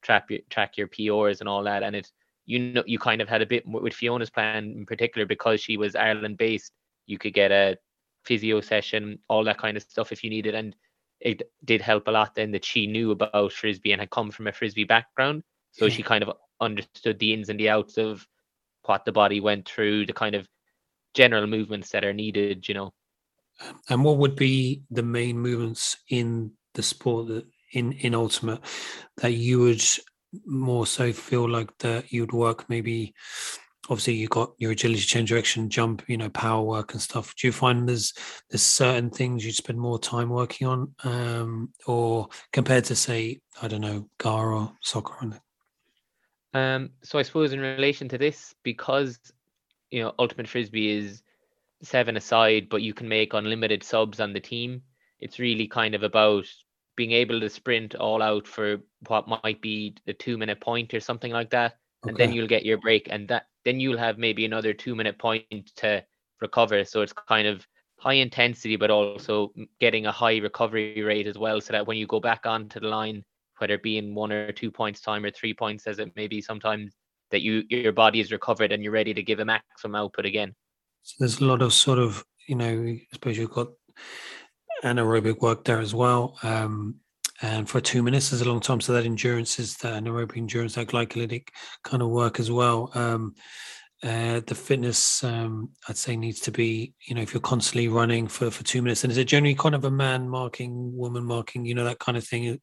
track 0.00 0.30
your 0.30 0.40
track 0.48 0.78
your 0.78 0.88
PRs 0.88 1.40
and 1.40 1.48
all 1.48 1.62
that. 1.64 1.82
And 1.82 1.94
it 1.94 2.10
you 2.46 2.58
know 2.58 2.84
you 2.86 2.98
kind 2.98 3.20
of 3.20 3.28
had 3.28 3.42
a 3.42 3.46
bit 3.46 3.64
with 3.66 3.92
Fiona's 3.92 4.30
plan 4.30 4.64
in 4.64 4.86
particular 4.86 5.26
because 5.26 5.60
she 5.60 5.76
was 5.76 5.94
Ireland 5.94 6.38
based 6.38 6.72
you 7.06 7.18
could 7.18 7.34
get 7.34 7.52
a 7.52 7.76
physio 8.24 8.60
session, 8.60 9.18
all 9.28 9.44
that 9.44 9.58
kind 9.58 9.76
of 9.76 9.82
stuff 9.82 10.12
if 10.12 10.22
you 10.22 10.30
needed. 10.30 10.54
And 10.54 10.74
it 11.20 11.42
did 11.64 11.80
help 11.80 12.08
a 12.08 12.10
lot 12.10 12.34
then 12.34 12.52
that 12.52 12.64
she 12.64 12.86
knew 12.86 13.10
about 13.10 13.52
frisbee 13.52 13.92
and 13.92 14.00
had 14.00 14.10
come 14.10 14.30
from 14.30 14.46
a 14.46 14.52
frisbee 14.52 14.84
background. 14.84 15.42
So 15.72 15.88
she 15.88 16.02
kind 16.02 16.22
of 16.22 16.36
understood 16.60 17.18
the 17.18 17.32
ins 17.32 17.48
and 17.48 17.58
the 17.58 17.70
outs 17.70 17.96
of 17.96 18.26
what 18.84 19.04
the 19.04 19.12
body 19.12 19.40
went 19.40 19.66
through, 19.66 20.06
the 20.06 20.12
kind 20.12 20.34
of 20.34 20.46
general 21.14 21.46
movements 21.46 21.90
that 21.90 22.04
are 22.04 22.12
needed, 22.12 22.68
you 22.68 22.74
know. 22.74 22.92
And 23.88 24.04
what 24.04 24.18
would 24.18 24.36
be 24.36 24.82
the 24.90 25.02
main 25.02 25.38
movements 25.38 25.96
in 26.08 26.52
the 26.74 26.82
sport 26.82 27.28
that 27.28 27.46
in 27.72 27.92
in 27.92 28.14
ultimate 28.14 28.60
that 29.18 29.32
you 29.32 29.60
would 29.60 29.82
more 30.46 30.86
so 30.86 31.12
feel 31.12 31.48
like 31.48 31.76
that 31.78 32.12
you'd 32.12 32.32
work 32.32 32.68
maybe 32.68 33.14
obviously 33.88 34.14
you 34.14 34.28
got 34.28 34.52
your 34.58 34.70
agility 34.72 35.00
change 35.00 35.28
direction 35.28 35.68
jump 35.68 36.02
you 36.06 36.16
know 36.16 36.28
power 36.30 36.62
work 36.62 36.92
and 36.92 37.02
stuff 37.02 37.34
do 37.34 37.48
you 37.48 37.52
find 37.52 37.88
there's 37.88 38.14
there's 38.48 38.62
certain 38.62 39.10
things 39.10 39.44
you 39.44 39.52
spend 39.52 39.78
more 39.78 39.98
time 39.98 40.28
working 40.28 40.66
on 40.66 40.94
um 41.04 41.72
or 41.86 42.28
compared 42.52 42.84
to 42.84 42.94
say 42.94 43.40
i 43.60 43.68
don't 43.68 43.80
know 43.80 44.08
GAA 44.18 44.40
or 44.40 44.72
soccer 44.80 45.14
or 45.20 45.40
Um, 46.54 46.90
so 47.02 47.18
I 47.18 47.22
suppose 47.22 47.52
in 47.52 47.60
relation 47.60 48.08
to 48.08 48.18
this, 48.18 48.54
because 48.62 49.18
you 49.90 50.02
know 50.02 50.14
ultimate 50.18 50.48
frisbee 50.48 50.90
is 50.90 51.22
seven 51.82 52.16
aside, 52.16 52.68
but 52.68 52.82
you 52.82 52.94
can 52.94 53.08
make 53.08 53.34
unlimited 53.34 53.82
subs 53.82 54.20
on 54.20 54.32
the 54.32 54.40
team. 54.40 54.82
It's 55.18 55.38
really 55.38 55.66
kind 55.66 55.94
of 55.94 56.02
about 56.02 56.46
being 56.96 57.12
able 57.12 57.40
to 57.40 57.48
sprint 57.48 57.94
all 57.94 58.22
out 58.22 58.46
for 58.46 58.78
what 59.08 59.28
might 59.28 59.60
be 59.62 59.96
a 60.06 60.12
two 60.12 60.36
minute 60.36 60.60
point 60.60 60.94
or 60.94 61.00
something 61.00 61.32
like 61.32 61.50
that. 61.50 61.78
Okay. 62.04 62.10
And 62.10 62.16
then 62.18 62.32
you'll 62.32 62.48
get 62.48 62.66
your 62.66 62.78
break 62.78 63.08
and 63.10 63.28
that 63.28 63.46
then 63.64 63.80
you'll 63.80 63.98
have 63.98 64.18
maybe 64.18 64.44
another 64.44 64.72
two 64.72 64.94
minute 64.94 65.18
point 65.18 65.44
to 65.76 66.04
recover. 66.40 66.84
So 66.84 67.02
it's 67.02 67.12
kind 67.12 67.46
of 67.46 67.66
high 67.98 68.14
intensity, 68.14 68.76
but 68.76 68.90
also 68.90 69.52
getting 69.80 70.06
a 70.06 70.12
high 70.12 70.38
recovery 70.38 71.02
rate 71.02 71.26
as 71.26 71.38
well. 71.38 71.60
So 71.60 71.72
that 71.72 71.86
when 71.86 71.96
you 71.96 72.06
go 72.06 72.20
back 72.20 72.46
onto 72.46 72.80
the 72.80 72.88
line, 72.88 73.24
whether 73.58 73.74
it 73.74 73.82
be 73.82 73.98
in 73.98 74.14
one 74.14 74.32
or 74.32 74.50
two 74.50 74.70
points 74.70 75.00
time 75.00 75.24
or 75.24 75.30
three 75.30 75.54
points 75.54 75.86
as 75.86 76.00
it 76.00 76.14
may 76.16 76.26
be 76.26 76.40
sometimes 76.40 76.94
that 77.30 77.42
you 77.42 77.62
your 77.68 77.92
body 77.92 78.20
is 78.20 78.32
recovered 78.32 78.72
and 78.72 78.82
you're 78.82 78.92
ready 78.92 79.14
to 79.14 79.22
give 79.22 79.38
a 79.38 79.44
maximum 79.44 79.94
output 79.94 80.26
again. 80.26 80.54
So 81.02 81.14
there's 81.20 81.40
a 81.40 81.44
lot 81.44 81.62
of 81.62 81.72
sort 81.72 81.98
of, 81.98 82.24
you 82.48 82.56
know, 82.56 82.84
I 82.86 83.06
suppose 83.12 83.38
you've 83.38 83.50
got 83.50 83.68
anaerobic 84.84 85.40
work 85.40 85.64
there 85.64 85.78
as 85.78 85.94
well. 85.94 86.36
Um, 86.42 86.96
and 87.42 87.68
for 87.68 87.80
two 87.80 88.02
minutes 88.02 88.32
is 88.32 88.40
a 88.40 88.48
long 88.48 88.60
time. 88.60 88.80
So 88.80 88.92
that 88.92 89.04
endurance 89.04 89.58
is 89.58 89.76
the 89.76 89.88
anaerobic 89.88 90.36
endurance, 90.36 90.76
that 90.76 90.88
glycolytic 90.88 91.48
kind 91.82 92.02
of 92.02 92.08
work 92.08 92.38
as 92.38 92.50
well. 92.50 92.90
Um, 92.94 93.34
uh, 94.04 94.40
the 94.48 94.54
fitness, 94.54 95.22
um, 95.22 95.70
I'd 95.88 95.96
say, 95.96 96.16
needs 96.16 96.40
to 96.40 96.50
be, 96.50 96.92
you 97.06 97.14
know, 97.14 97.22
if 97.22 97.32
you're 97.32 97.40
constantly 97.40 97.86
running 97.86 98.26
for, 98.26 98.50
for 98.50 98.64
two 98.64 98.82
minutes, 98.82 99.04
and 99.04 99.12
is 99.12 99.16
it 99.18 99.26
generally 99.26 99.54
kind 99.54 99.76
of 99.76 99.84
a 99.84 99.92
man 99.92 100.28
marking, 100.28 100.96
woman 100.96 101.24
marking, 101.24 101.64
you 101.64 101.74
know, 101.74 101.84
that 101.84 102.00
kind 102.00 102.18
of 102.18 102.26
thing? 102.26 102.60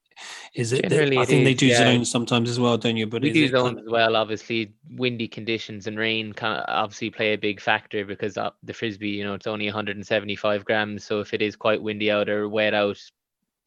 Is 0.54 0.74
it? 0.74 0.90
Generally, 0.90 1.18
I 1.18 1.24
think 1.24 1.42
is, 1.42 1.46
they 1.46 1.54
do 1.54 1.68
yeah. 1.68 1.78
zones 1.78 2.12
sometimes 2.12 2.50
as 2.50 2.60
well, 2.60 2.78
don't 2.78 2.98
you? 2.98 3.08
But 3.08 3.22
we 3.22 3.32
do 3.32 3.48
zones 3.48 3.70
kind 3.70 3.80
of... 3.80 3.86
as 3.86 3.90
well. 3.90 4.18
Obviously, 4.18 4.74
windy 4.92 5.30
conditions 5.30 5.88
and 5.88 5.98
rain 5.98 6.34
kind 6.34 6.60
of 6.60 6.66
obviously 6.68 7.10
play 7.10 7.32
a 7.32 7.38
big 7.38 7.62
factor 7.62 8.04
because 8.04 8.34
the 8.34 8.74
frisbee, 8.74 9.12
you 9.12 9.24
know, 9.24 9.34
it's 9.34 9.48
only 9.48 9.66
175 9.66 10.66
grams, 10.66 11.06
so 11.06 11.22
if 11.22 11.34
it 11.34 11.42
is 11.42 11.56
quite 11.56 11.82
windy 11.82 12.12
out 12.12 12.28
or 12.28 12.50
wet 12.50 12.74
out, 12.74 13.00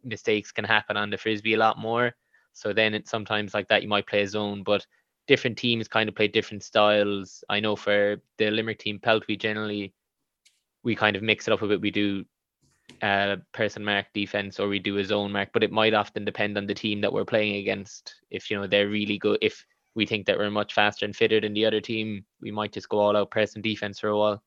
mistakes 0.05 0.53
can 0.53 0.65
happen 0.65 0.97
on 0.97 1.11
the 1.11 1.17
frisbee 1.17 1.55
a 1.55 1.59
lot 1.59 1.79
more. 1.79 2.15
So 2.53 2.73
then 2.73 2.95
it's 2.95 3.11
sometimes 3.11 3.55
like 3.55 3.69
that 3.69 3.83
you 3.83 3.89
might 3.89 4.07
play 4.07 4.23
a 4.23 4.29
zone, 4.29 4.63
but 4.63 4.87
different 5.27 5.57
teams 5.57 5.89
kind 5.89 6.09
of 6.09 6.15
play 6.15 6.29
different 6.29 6.63
styles. 6.63 7.43
I 7.49 7.61
know 7.61 7.77
for 7.77 8.17
the 8.39 8.51
Limerick 8.51 8.79
team, 8.79 8.99
Pelt, 8.99 9.25
we 9.29 9.37
generally 9.37 9.95
we 10.83 10.95
kind 10.95 11.17
of 11.17 11.23
mix 11.23 11.47
it 11.47 11.53
up 11.53 11.63
a 11.63 11.69
bit. 11.69 11.81
We 11.81 11.91
do 11.91 12.25
uh, 13.01 13.37
person 13.53 13.85
mark 13.85 14.07
defense 14.15 14.59
or 14.59 14.69
we 14.69 14.79
do 14.79 14.99
a 14.99 15.05
zone 15.05 15.33
mark, 15.33 15.51
but 15.53 15.63
it 15.63 15.73
might 15.73 15.95
often 15.95 16.25
depend 16.25 16.59
on 16.59 16.67
the 16.67 16.75
team 16.75 17.01
that 17.01 17.13
we're 17.13 17.25
playing 17.25 17.57
against. 17.57 18.15
If 18.31 18.51
you 18.51 18.59
know 18.59 18.67
they're 18.67 18.89
really 18.89 19.19
good, 19.19 19.39
if 19.41 19.65
we 19.95 20.07
think 20.07 20.27
that 20.27 20.39
we're 20.39 20.51
much 20.51 20.75
faster 20.75 21.05
and 21.05 21.15
fitter 21.15 21.41
than 21.41 21.55
the 21.55 21.67
other 21.67 21.81
team, 21.81 22.25
we 22.41 22.51
might 22.51 22.73
just 22.73 22.89
go 22.89 22.99
all 22.99 23.17
out 23.17 23.31
press 23.31 23.55
and 23.55 23.63
defense 23.63 24.01
for 24.01 24.09
a 24.09 24.19
while. 24.19 24.43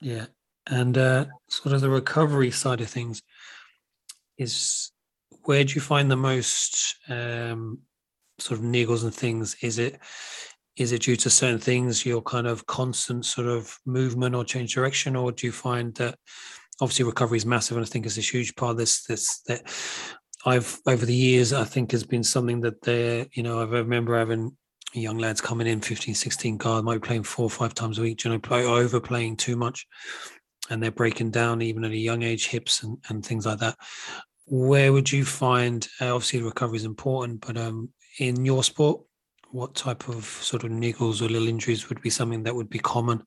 Yeah, 0.00 0.26
and 0.66 0.98
uh, 0.98 1.26
sort 1.48 1.74
of 1.74 1.80
the 1.80 1.90
recovery 1.90 2.50
side 2.50 2.80
of 2.80 2.90
things 2.90 3.22
is 4.42 4.90
where 5.44 5.64
do 5.64 5.74
you 5.74 5.80
find 5.80 6.10
the 6.10 6.16
most 6.16 6.96
um, 7.08 7.78
sort 8.38 8.60
of 8.60 8.66
niggles 8.66 9.02
and 9.04 9.14
things? 9.14 9.56
Is 9.62 9.78
it 9.78 9.98
is 10.76 10.92
it 10.92 11.02
due 11.02 11.16
to 11.16 11.28
certain 11.28 11.58
things, 11.58 12.06
your 12.06 12.22
kind 12.22 12.46
of 12.46 12.66
constant 12.66 13.26
sort 13.26 13.46
of 13.46 13.78
movement 13.84 14.34
or 14.34 14.44
change 14.44 14.74
direction, 14.74 15.16
or 15.16 15.30
do 15.30 15.46
you 15.46 15.52
find 15.52 15.94
that 15.96 16.18
obviously 16.80 17.04
recovery 17.04 17.36
is 17.36 17.46
massive, 17.46 17.76
and 17.76 17.84
I 17.84 17.88
think 17.88 18.06
it's 18.06 18.18
a 18.18 18.22
huge 18.22 18.54
part 18.56 18.72
of 18.72 18.76
this 18.78 19.04
this 19.04 19.40
that 19.42 19.62
I've 20.44 20.80
over 20.86 21.06
the 21.06 21.14
years 21.14 21.52
I 21.52 21.64
think 21.64 21.92
has 21.92 22.04
been 22.04 22.24
something 22.24 22.60
that 22.60 22.82
they 22.82 23.28
you 23.32 23.42
know 23.42 23.60
I 23.60 23.64
remember 23.64 24.18
having 24.18 24.56
young 24.94 25.18
lads 25.18 25.40
coming 25.40 25.66
in 25.66 25.80
15 25.80 26.14
16 26.14 26.56
guard 26.58 26.84
might 26.84 27.00
be 27.00 27.06
playing 27.06 27.22
four 27.22 27.46
or 27.46 27.50
five 27.50 27.72
times 27.72 27.98
a 27.98 28.02
week 28.02 28.22
you 28.24 28.30
know 28.30 28.38
play 28.38 28.64
overplaying 28.64 29.36
too 29.36 29.56
much 29.56 29.86
and 30.68 30.82
they're 30.82 30.90
breaking 30.90 31.30
down 31.30 31.62
even 31.62 31.84
at 31.84 31.92
a 31.92 31.96
young 31.96 32.22
age 32.22 32.48
hips 32.48 32.82
and, 32.82 32.98
and 33.08 33.24
things 33.24 33.46
like 33.46 33.58
that 33.58 33.74
where 34.46 34.92
would 34.92 35.10
you 35.10 35.24
find 35.24 35.88
uh, 36.00 36.14
obviously 36.14 36.42
recovery 36.42 36.76
is 36.76 36.84
important 36.84 37.40
but 37.46 37.56
um 37.56 37.88
in 38.18 38.44
your 38.44 38.62
sport, 38.62 39.00
what 39.50 39.74
type 39.74 40.08
of 40.08 40.24
sort 40.24 40.64
of 40.64 40.70
niggles 40.70 41.20
or 41.20 41.28
little 41.28 41.48
injuries 41.48 41.88
would 41.88 42.00
be 42.02 42.10
something 42.10 42.42
that 42.42 42.54
would 42.54 42.70
be 42.70 42.78
common? 42.78 43.22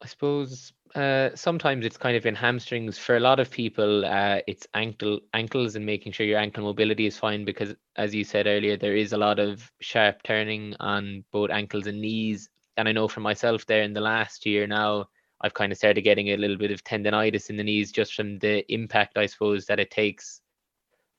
I 0.00 0.06
suppose 0.06 0.72
uh, 0.94 1.30
sometimes 1.34 1.84
it's 1.84 1.96
kind 1.96 2.16
of 2.16 2.24
in 2.24 2.34
hamstrings. 2.34 2.98
For 2.98 3.16
a 3.16 3.20
lot 3.20 3.40
of 3.40 3.50
people, 3.50 4.04
uh, 4.04 4.40
it's 4.46 4.66
ankle 4.74 5.20
ankles 5.34 5.76
and 5.76 5.84
making 5.84 6.12
sure 6.12 6.26
your 6.26 6.38
ankle 6.38 6.64
mobility 6.64 7.06
is 7.06 7.18
fine 7.18 7.44
because, 7.44 7.74
as 7.96 8.14
you 8.14 8.24
said 8.24 8.46
earlier, 8.46 8.76
there 8.76 8.96
is 8.96 9.12
a 9.12 9.18
lot 9.18 9.38
of 9.38 9.70
sharp 9.80 10.22
turning 10.22 10.74
on 10.80 11.24
both 11.32 11.50
ankles 11.50 11.86
and 11.86 12.00
knees. 12.00 12.48
And 12.76 12.88
I 12.88 12.92
know 12.92 13.08
for 13.08 13.20
myself, 13.20 13.66
there 13.66 13.82
in 13.82 13.92
the 13.92 14.00
last 14.00 14.46
year 14.46 14.66
now, 14.66 15.06
I've 15.40 15.54
kind 15.54 15.72
of 15.72 15.78
started 15.78 16.02
getting 16.02 16.28
a 16.28 16.36
little 16.36 16.56
bit 16.56 16.70
of 16.70 16.82
tendonitis 16.82 17.50
in 17.50 17.56
the 17.56 17.64
knees 17.64 17.92
just 17.92 18.14
from 18.14 18.38
the 18.38 18.70
impact, 18.72 19.18
I 19.18 19.26
suppose, 19.26 19.66
that 19.66 19.78
it 19.78 19.90
takes. 19.90 20.40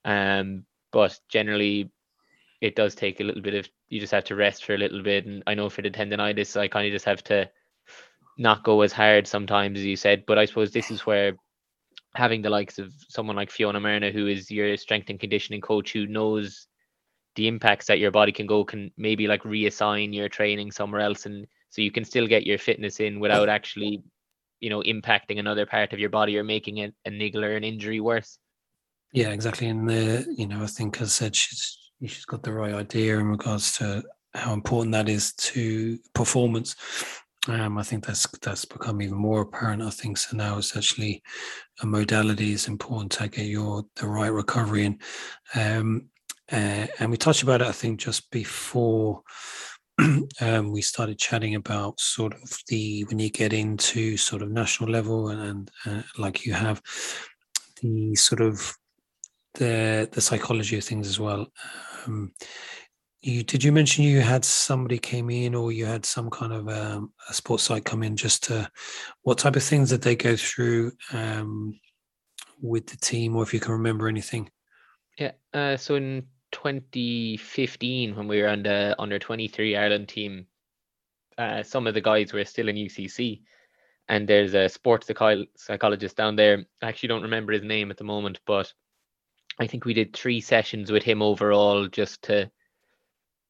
Um, 0.04 0.66
but 0.92 1.20
generally, 1.30 1.92
it 2.62 2.76
does 2.76 2.96
take 2.96 3.20
a 3.20 3.24
little 3.24 3.42
bit 3.42 3.54
of 3.54 3.70
you 3.88 4.00
just 4.00 4.12
have 4.12 4.26
to 4.26 4.36
rest 4.36 4.66
for 4.66 4.74
a 4.74 4.78
little 4.78 5.02
bit. 5.02 5.26
And 5.26 5.44
I 5.48 5.54
know 5.54 5.70
for 5.70 5.82
the 5.82 5.90
tendonitis, 5.90 6.60
I 6.60 6.68
kind 6.68 6.86
of 6.86 6.92
just 6.92 7.06
have 7.06 7.24
to 7.26 7.50
not 8.38 8.64
go 8.64 8.82
as 8.82 8.92
hard 8.92 9.28
sometimes 9.28 9.80
as 9.80 9.86
you 9.86 9.96
said. 9.96 10.26
But 10.26 10.38
I 10.38 10.46
suppose 10.46 10.72
this 10.72 10.92
is 10.92 11.06
where 11.06 11.38
having 12.16 12.42
the 12.42 12.50
likes 12.50 12.80
of 12.80 12.94
someone 13.08 13.36
like 13.36 13.52
Fiona 13.52 13.80
Myrna, 13.80 14.12
who 14.12 14.28
is 14.28 14.52
your 14.52 14.76
strength 14.78 15.10
and 15.10 15.20
conditioning 15.20 15.62
coach, 15.62 15.94
who 15.94 16.08
knows 16.08 16.68
the 17.36 17.48
impacts 17.48 17.88
that 17.88 18.00
your 18.00 18.12
body 18.12 18.32
can 18.32 18.48
go, 18.48 18.64
can 18.64 18.92
maybe 18.98 19.28
like 19.28 19.44
reassign 19.44 20.14
your 20.14 20.30
training 20.30 20.72
somewhere 20.72 21.02
else, 21.02 21.26
and 21.26 21.48
so 21.70 21.82
you 21.82 21.92
can 21.92 22.06
still 22.06 22.28
get 22.28 22.46
your 22.46 22.58
fitness 22.58 23.00
in 23.00 23.20
without 23.20 23.50
actually, 23.50 24.04
you 24.60 24.70
know, 24.70 24.82
impacting 24.82 25.40
another 25.40 25.66
part 25.66 25.94
of 25.94 26.00
your 26.00 26.10
body 26.10 26.38
or 26.38 26.44
making 26.44 26.78
it 26.78 26.94
a 27.06 27.10
niggle 27.10 27.46
or 27.46 27.56
an 27.56 27.64
injury 27.64 28.00
worse. 28.00 28.38
Yeah, 29.14 29.30
exactly. 29.30 29.68
And 29.68 29.90
the, 29.90 30.26
you 30.38 30.48
know, 30.48 30.64
I 30.64 30.68
think 30.68 31.02
as 31.02 31.08
I 31.08 31.26
said, 31.26 31.36
she's 31.36 31.78
she's 32.02 32.26
got 32.26 32.44
the 32.44 32.54
right 32.54 32.74
idea 32.74 33.18
in 33.18 33.28
regards 33.28 33.78
to 33.78 34.04
how 34.34 34.54
important 34.54 34.94
that 34.94 35.10
is 35.10 35.34
to 35.34 35.98
performance. 36.14 36.76
Um, 37.48 37.78
I 37.78 37.84
think 37.84 38.06
that's 38.06 38.28
that's 38.42 38.66
become 38.66 39.02
even 39.02 39.18
more 39.18 39.42
apparent. 39.42 39.82
I 39.82 39.90
think 39.90 40.18
so 40.18 40.36
now. 40.36 40.58
It's 40.58 40.76
actually 40.76 41.24
a 41.82 41.86
modality. 41.86 42.52
is 42.52 42.68
important 42.68 43.12
to 43.14 43.28
get 43.28 43.46
your 43.46 43.86
the 43.96 44.08
right 44.08 44.32
recovery 44.32 44.86
in. 44.86 45.00
Um, 45.56 46.10
uh, 46.52 46.88
and 47.00 47.12
we 47.12 47.18
touched 47.18 47.44
about 47.44 47.62
it. 47.62 47.68
I 47.68 47.72
think 47.72 48.00
just 48.00 48.30
before 48.32 49.22
um, 50.42 50.72
we 50.72 50.82
started 50.82 51.18
chatting 51.18 51.56
about 51.56 52.00
sort 52.00 52.34
of 52.34 52.58
the 52.68 53.04
when 53.06 53.20
you 53.20 53.30
get 53.30 53.54
into 53.54 54.18
sort 54.18 54.42
of 54.42 54.52
national 54.52 54.90
level 54.90 55.30
and, 55.30 55.42
and 55.42 55.72
uh, 55.86 56.02
like 56.18 56.46
you 56.46 56.54
have 56.54 56.82
the 57.82 58.16
sort 58.16 58.42
of 58.42 58.76
the 59.56 60.08
the 60.12 60.22
psychology 60.22 60.78
of 60.78 60.84
things 60.84 61.08
as 61.08 61.20
well. 61.20 61.48
Um, 62.06 62.34
you 63.22 63.44
did 63.44 63.64
you 63.64 63.72
mention 63.72 64.06
you 64.06 64.22
had 64.22 64.46
somebody 64.46 64.98
came 64.98 65.30
in 65.30 65.54
or 65.54 65.72
you 65.72 65.86
had 65.86 66.06
some 66.06 66.30
kind 66.30 66.54
of 66.54 66.70
um, 66.70 67.12
a 67.30 67.34
sports 67.34 67.64
site 67.64 67.84
come 67.84 68.04
in 68.04 68.16
just 68.16 68.44
to 68.44 68.70
what 69.24 69.38
type 69.38 69.56
of 69.56 69.64
things 69.64 69.90
did 69.90 70.02
they 70.02 70.16
go 70.16 70.36
through 70.36 70.92
um, 71.12 71.78
with 72.62 72.88
the 72.88 72.98
team 72.98 73.36
or 73.36 73.44
if 73.44 73.54
you 73.54 73.60
can 73.60 73.74
remember 73.74 74.08
anything 74.08 74.50
yeah 75.18 75.32
uh, 75.54 75.76
so 75.76 75.96
in 75.96 76.26
2015 76.52 78.16
when 78.16 78.28
we 78.28 78.42
were 78.42 78.48
on 78.48 78.64
the 78.64 78.96
under 79.00 79.20
23 79.20 79.76
ireland 79.76 80.08
team 80.08 80.46
uh, 81.38 81.64
some 81.64 81.88
of 81.88 81.94
the 81.94 82.02
guys 82.02 82.34
were 82.34 82.46
still 82.46 82.68
in 82.68 82.76
ucc 82.76 83.42
and 84.10 84.28
there's 84.28 84.56
a 84.56 84.68
sports 84.68 85.08
psychologist 85.56 86.18
down 86.18 86.36
there. 86.36 86.66
I 86.82 86.88
actually 86.88 87.10
don't 87.10 87.22
remember 87.22 87.54
his 87.54 87.64
name 87.64 87.92
at 87.92 87.98
the 87.98 88.04
moment 88.04 88.40
but 88.46 88.74
I 89.60 89.68
think 89.68 89.86
we 89.86 89.94
did 89.94 90.14
three 90.14 90.42
sessions 90.42 90.92
with 90.92 91.04
him 91.04 91.22
overall 91.22 91.88
just 91.88 92.24
to 92.24 92.50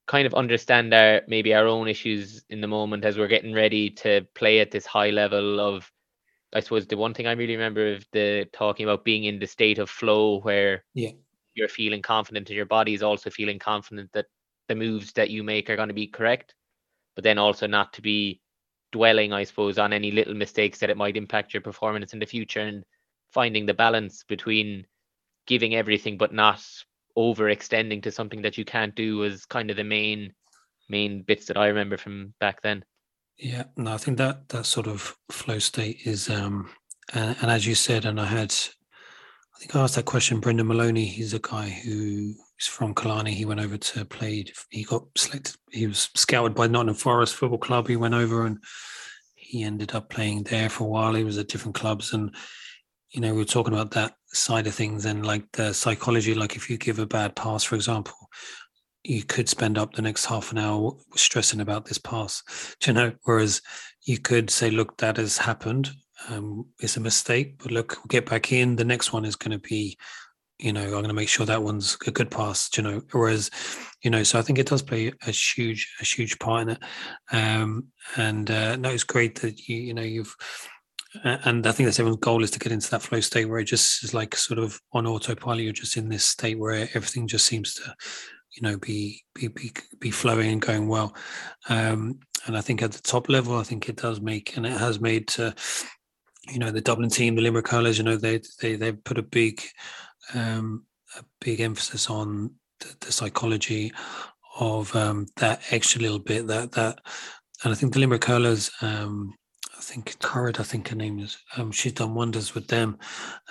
kind 0.06 0.28
of 0.28 0.34
understand 0.34 0.94
our 0.94 1.22
maybe 1.28 1.54
our 1.54 1.68
own 1.68 1.88
issues 1.88 2.44
in 2.50 2.62
the 2.62 2.68
moment 2.68 3.06
as 3.06 3.18
we're 3.18 3.28
getting 3.28 3.54
ready 3.54 3.92
to 3.92 4.28
play 4.36 4.60
at 4.60 4.72
this 4.72 4.86
high 4.86 5.12
level 5.12 5.60
of 5.60 5.90
I 6.52 6.62
suppose 6.62 6.88
the 6.88 6.98
one 6.98 7.14
thing 7.14 7.28
I 7.28 7.34
really 7.34 7.56
remember 7.56 7.94
of 7.94 8.06
the 8.12 8.50
talking 8.52 8.86
about 8.86 9.06
being 9.06 9.24
in 9.24 9.40
the 9.40 9.46
state 9.46 9.78
of 9.78 9.90
flow 9.90 10.42
where 10.42 10.84
yeah 10.94 11.12
you're 11.56 11.68
feeling 11.68 12.02
confident 12.02 12.50
and 12.50 12.56
your 12.56 12.66
body 12.66 12.94
is 12.94 13.04
also 13.04 13.30
feeling 13.30 13.60
confident 13.60 14.12
that 14.14 14.26
the 14.68 14.76
moves 14.76 15.12
that 15.14 15.30
you 15.30 15.44
make 15.44 15.70
are 15.70 15.76
going 15.76 15.90
to 15.90 15.94
be 15.94 16.08
correct, 16.08 16.54
but 17.16 17.24
then 17.24 17.38
also 17.38 17.68
not 17.68 17.94
to 17.94 18.02
be 18.02 18.42
dwelling, 18.92 19.34
I 19.34 19.44
suppose, 19.44 19.78
on 19.78 19.94
any 19.94 20.12
little 20.12 20.34
mistakes 20.34 20.80
that 20.80 20.90
it 20.90 20.98
might 20.98 21.18
impact 21.18 21.54
your 21.54 21.62
performance 21.62 22.14
in 22.14 22.20
the 22.20 22.26
future 22.26 22.62
and 22.62 22.84
finding 23.32 23.66
the 23.66 23.74
balance 23.74 24.24
between 24.28 24.86
giving 25.48 25.76
everything 25.76 26.18
but 26.18 26.34
not 26.34 26.64
overextending 27.18 28.04
to 28.04 28.12
something 28.12 28.42
that 28.44 28.58
you 28.58 28.66
can't 28.66 28.96
do 28.96 29.18
was 29.18 29.46
kind 29.46 29.70
of 29.70 29.78
the 29.78 29.84
main 29.84 30.34
main 30.88 31.22
bits 31.22 31.46
that 31.46 31.58
I 31.58 31.68
remember 31.68 31.98
from 31.98 32.34
back 32.40 32.62
then. 32.62 32.84
Yeah, 33.38 33.66
no, 33.78 33.94
I 33.94 33.98
think 33.98 34.18
that 34.18 34.50
that 34.50 34.66
sort 34.66 34.88
of 34.88 35.16
flow 35.32 35.60
state 35.60 36.00
is 36.06 36.30
um 36.30 36.70
and, 37.14 37.36
and 37.42 37.52
as 37.52 37.66
you 37.66 37.76
said, 37.76 38.06
and 38.06 38.20
I 38.20 38.26
had 38.26 38.54
I 39.60 39.62
think 39.62 39.76
I 39.76 39.82
asked 39.82 39.96
that 39.96 40.06
question, 40.06 40.40
Brendan 40.40 40.68
Maloney, 40.68 41.04
he's 41.04 41.34
a 41.34 41.40
guy 41.40 41.68
who 41.68 42.34
is 42.58 42.68
from 42.68 42.96
Killarney. 42.96 43.34
He 43.34 43.44
went 43.44 43.60
over 43.60 43.76
to 43.76 44.06
play. 44.06 44.46
He 44.70 44.84
got 44.84 45.04
selected. 45.18 45.58
He 45.70 45.86
was 45.86 46.10
scouted 46.16 46.56
by 46.56 46.68
Nottingham 46.68 46.96
Forest 46.96 47.36
Football 47.36 47.58
Club. 47.58 47.90
He 47.90 47.98
went 47.98 48.14
over 48.14 48.46
and 48.46 48.64
he 49.36 49.64
ended 49.64 49.94
up 49.94 50.10
playing 50.10 50.44
there 50.44 50.70
for 50.70 50.86
a 50.86 50.88
while. 50.88 51.14
He 51.14 51.26
was 51.26 51.38
at 51.38 51.50
different 51.50 51.76
clubs, 51.76 52.14
and 52.14 52.34
you 53.10 53.20
know 53.20 53.34
we 53.34 53.40
were 53.40 53.44
talking 53.46 53.74
about 53.74 53.92
that 53.92 54.14
side 54.28 54.66
of 54.66 54.74
things 54.74 55.04
and 55.04 55.26
like 55.26 55.52
the 55.52 55.74
psychology. 55.74 56.34
Like 56.34 56.56
if 56.56 56.70
you 56.70 56.78
give 56.78 57.00
a 57.00 57.06
bad 57.06 57.36
pass, 57.36 57.66
for 57.66 57.76
example, 57.76 58.16
you 59.04 59.24
could 59.24 59.50
spend 59.50 59.78
up 59.78 59.94
the 59.94 60.02
next 60.02 60.24
half 60.24 60.54
an 60.54 60.58
hour 60.58 60.94
stressing 61.18 61.60
about 61.60 61.84
this 61.84 61.98
pass. 61.98 62.44
You 62.88 62.94
know? 62.94 63.12
Whereas 63.24 63.62
you 64.04 64.20
could 64.20 64.50
say, 64.50 64.72
look, 64.72 64.98
that 65.00 65.18
has 65.18 65.38
happened. 65.38 65.92
Um, 66.28 66.68
it's 66.80 66.98
a 66.98 67.02
mistake, 67.02 67.58
but 67.60 67.72
look, 67.72 67.98
we'll 67.98 68.10
get 68.10 68.30
back 68.30 68.52
in. 68.52 68.76
The 68.76 68.86
next 68.86 69.14
one 69.14 69.26
is 69.26 69.36
going 69.36 69.58
to 69.58 69.60
be 69.60 69.98
you 70.60 70.74
know, 70.74 70.84
I'm 70.84 70.92
going 70.92 71.08
to 71.08 71.14
make 71.14 71.30
sure 71.30 71.46
that 71.46 71.64
one's 71.64 71.98
a 72.06 72.12
good 72.12 72.30
pass, 72.30 72.70
you 72.76 72.84
know, 72.84 73.02
whereas, 73.14 73.50
you 74.04 74.12
know, 74.12 74.24
so 74.24 74.38
I 74.38 74.42
think 74.42 74.60
it 74.60 74.68
does 74.68 74.82
play 74.82 75.12
a 75.26 75.32
huge, 75.32 75.96
a 76.02 76.04
huge 76.06 76.38
part 76.38 76.64
in 76.64 76.70
it. 76.70 76.80
Um, 77.32 77.88
and 78.18 78.52
uh, 78.52 78.76
no, 78.76 78.90
it's 78.90 79.06
great 79.06 79.40
that 79.42 79.68
you, 79.70 79.78
you 79.78 79.94
know, 79.94 80.02
you've, 80.02 80.36
and 81.24 81.66
I 81.66 81.72
think 81.72 81.88
that's 81.88 82.00
everyone's 82.00 82.20
goal 82.20 82.44
is 82.44 82.52
to 82.52 82.60
get 82.60 82.74
into 82.74 82.92
that 82.92 83.02
flow 83.02 83.22
state 83.22 83.46
where 83.46 83.60
it 83.60 83.66
just 83.66 84.04
is 84.04 84.14
like 84.14 84.36
sort 84.36 84.60
of 84.60 84.80
on 84.92 85.08
autopilot. 85.08 85.64
You're 85.64 85.74
just 85.74 85.98
in 85.98 86.10
this 86.10 86.26
state 86.26 86.60
where 86.60 86.90
everything 86.94 87.26
just 87.26 87.48
seems 87.48 87.74
to, 87.76 87.96
you 88.52 88.62
know, 88.62 88.78
be 88.78 89.24
be 89.34 89.48
be, 89.48 89.72
be 90.00 90.12
flowing 90.12 90.52
and 90.52 90.62
going 90.62 90.88
well. 90.88 91.16
Um, 91.68 92.20
and 92.46 92.56
I 92.56 92.62
think 92.62 92.82
at 92.82 92.92
the 92.92 93.02
top 93.02 93.28
level, 93.28 93.58
I 93.58 93.64
think 93.64 93.90
it 93.90 93.96
does 93.96 94.22
make, 94.22 94.56
and 94.56 94.66
it 94.66 94.78
has 94.78 95.00
made, 95.00 95.28
to, 95.30 95.56
you 96.52 96.60
know, 96.60 96.72
the 96.72 96.82
Dublin 96.82 97.10
team, 97.10 97.36
the 97.36 97.42
Limerick 97.42 97.68
Hurlers, 97.68 97.98
you 97.98 98.04
know, 98.04 98.18
they 98.18 98.42
they 98.62 98.76
they 98.76 98.92
put 98.92 99.18
a 99.18 99.24
big 99.24 99.62
um, 100.34 100.86
a 101.18 101.24
big 101.42 101.60
emphasis 101.60 102.10
on 102.10 102.52
the, 102.80 102.96
the 103.02 103.12
psychology 103.12 103.92
of 104.60 104.96
um, 104.96 105.28
that 105.38 105.62
extra 105.72 106.02
little 106.02 106.20
bit 106.20 106.48
that 106.48 106.72
that 106.74 107.00
and 107.64 107.74
I 107.74 107.76
think 107.76 107.94
the 107.94 108.00
Limerick 108.00 108.24
Hurlers, 108.24 108.72
um, 108.82 109.34
I 109.78 109.82
think 109.82 110.18
Currid, 110.20 110.60
I 110.60 110.64
think 110.64 110.90
her 110.90 110.96
name 110.96 111.20
is, 111.20 111.38
um, 111.58 111.72
she's 111.72 111.94
done 111.94 112.16
wonders 112.16 112.56
with 112.56 112.68
them. 112.68 112.98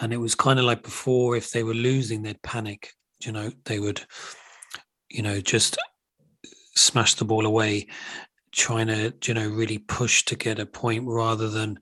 And 0.00 0.12
it 0.12 0.16
was 0.16 0.34
kind 0.34 0.58
of 0.58 0.64
like 0.64 0.82
before, 0.82 1.36
if 1.36 1.50
they 1.50 1.62
were 1.62 1.74
losing, 1.74 2.22
they'd 2.22 2.40
panic, 2.42 2.94
you 3.20 3.32
know, 3.32 3.50
they 3.64 3.80
would, 3.80 4.00
you 5.10 5.22
know, 5.22 5.40
just 5.40 5.76
smash 6.74 7.14
the 7.14 7.24
ball 7.26 7.44
away, 7.44 7.88
trying 8.52 8.86
to, 8.86 9.12
you 9.26 9.34
know, 9.34 9.48
really 9.48 9.78
push 9.78 10.24
to 10.26 10.36
get 10.36 10.58
a 10.58 10.66
point 10.66 11.04
rather 11.06 11.48
than 11.48 11.78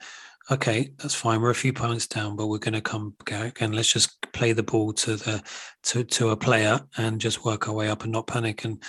okay, 0.51 0.91
that's 0.99 1.15
fine. 1.15 1.41
We're 1.41 1.51
a 1.51 1.55
few 1.55 1.73
points 1.73 2.07
down, 2.07 2.37
but 2.37 2.47
we're 2.47 2.59
going 2.59 2.75
to 2.75 2.81
come 2.81 3.15
back 3.25 3.61
and 3.61 3.75
let's 3.75 3.93
just 3.93 4.21
play 4.33 4.53
the 4.53 4.63
ball 4.63 4.93
to 4.93 5.17
the 5.17 5.43
to 5.85 6.05
to 6.05 6.31
a 6.31 6.37
player 6.37 6.81
and 6.97 7.21
just 7.21 7.45
work 7.45 7.69
our 7.69 7.75
way 7.75 7.89
up 7.89 8.05
and 8.05 8.13
not 8.13 8.27
panic. 8.27 8.65
And 8.65 8.83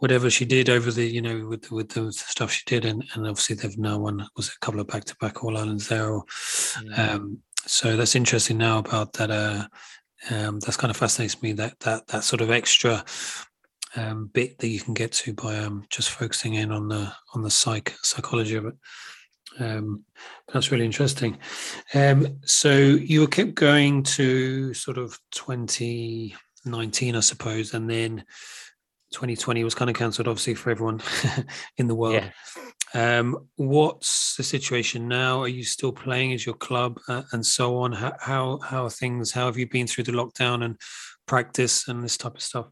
whatever 0.00 0.28
she 0.30 0.44
did 0.44 0.68
over 0.68 0.90
the, 0.90 1.06
you 1.06 1.22
know, 1.22 1.46
with 1.46 1.70
with 1.70 1.90
the 1.90 2.12
stuff 2.12 2.50
she 2.50 2.64
did, 2.66 2.84
and, 2.84 3.04
and 3.14 3.26
obviously 3.26 3.56
they've 3.56 3.78
now 3.78 3.98
won 3.98 4.26
was 4.36 4.48
a 4.48 4.58
couple 4.60 4.80
of 4.80 4.88
back 4.88 5.04
to 5.04 5.16
back 5.20 5.44
All 5.44 5.56
Irelands 5.56 5.88
there. 5.88 6.10
Or, 6.10 6.24
yeah. 6.84 7.12
um, 7.12 7.38
so 7.66 7.96
that's 7.96 8.16
interesting 8.16 8.58
now 8.58 8.78
about 8.78 9.12
that. 9.14 9.30
Uh, 9.30 9.66
um, 10.30 10.60
that's 10.60 10.76
kind 10.78 10.90
of 10.90 10.96
fascinates 10.96 11.42
me 11.42 11.52
that 11.52 11.78
that 11.80 12.06
that 12.08 12.24
sort 12.24 12.40
of 12.40 12.50
extra 12.50 13.04
um, 13.96 14.30
bit 14.32 14.58
that 14.58 14.68
you 14.68 14.80
can 14.80 14.94
get 14.94 15.12
to 15.12 15.32
by 15.32 15.56
um, 15.56 15.84
just 15.90 16.10
focusing 16.10 16.54
in 16.54 16.72
on 16.72 16.88
the 16.88 17.12
on 17.34 17.42
the 17.42 17.50
psych 17.50 17.94
psychology 18.02 18.56
of 18.56 18.66
it. 18.66 18.74
Um, 19.58 20.04
that's 20.52 20.70
really 20.70 20.84
interesting. 20.84 21.38
Um, 21.94 22.38
so 22.44 22.70
you 22.70 23.26
kept 23.28 23.54
going 23.54 24.02
to 24.02 24.74
sort 24.74 24.98
of 24.98 25.18
2019, 25.32 27.16
I 27.16 27.20
suppose, 27.20 27.74
and 27.74 27.88
then 27.88 28.24
2020 29.12 29.64
was 29.64 29.74
kind 29.74 29.90
of 29.90 29.96
cancelled, 29.96 30.28
obviously, 30.28 30.54
for 30.54 30.70
everyone 30.70 31.00
in 31.76 31.86
the 31.86 31.94
world. 31.94 32.22
Yeah. 32.22 32.30
Um, 32.94 33.48
what's 33.56 34.36
the 34.36 34.42
situation 34.42 35.08
now? 35.08 35.40
Are 35.40 35.48
you 35.48 35.64
still 35.64 35.92
playing 35.92 36.32
as 36.32 36.46
your 36.46 36.54
club 36.54 36.98
uh, 37.08 37.22
and 37.32 37.44
so 37.44 37.78
on? 37.78 37.92
How, 37.92 38.12
how 38.20 38.58
how 38.58 38.84
are 38.84 38.90
things? 38.90 39.32
How 39.32 39.46
have 39.46 39.58
you 39.58 39.68
been 39.68 39.86
through 39.86 40.04
the 40.04 40.12
lockdown 40.12 40.64
and 40.64 40.78
practice 41.26 41.88
and 41.88 42.02
this 42.02 42.16
type 42.16 42.36
of 42.36 42.42
stuff? 42.42 42.66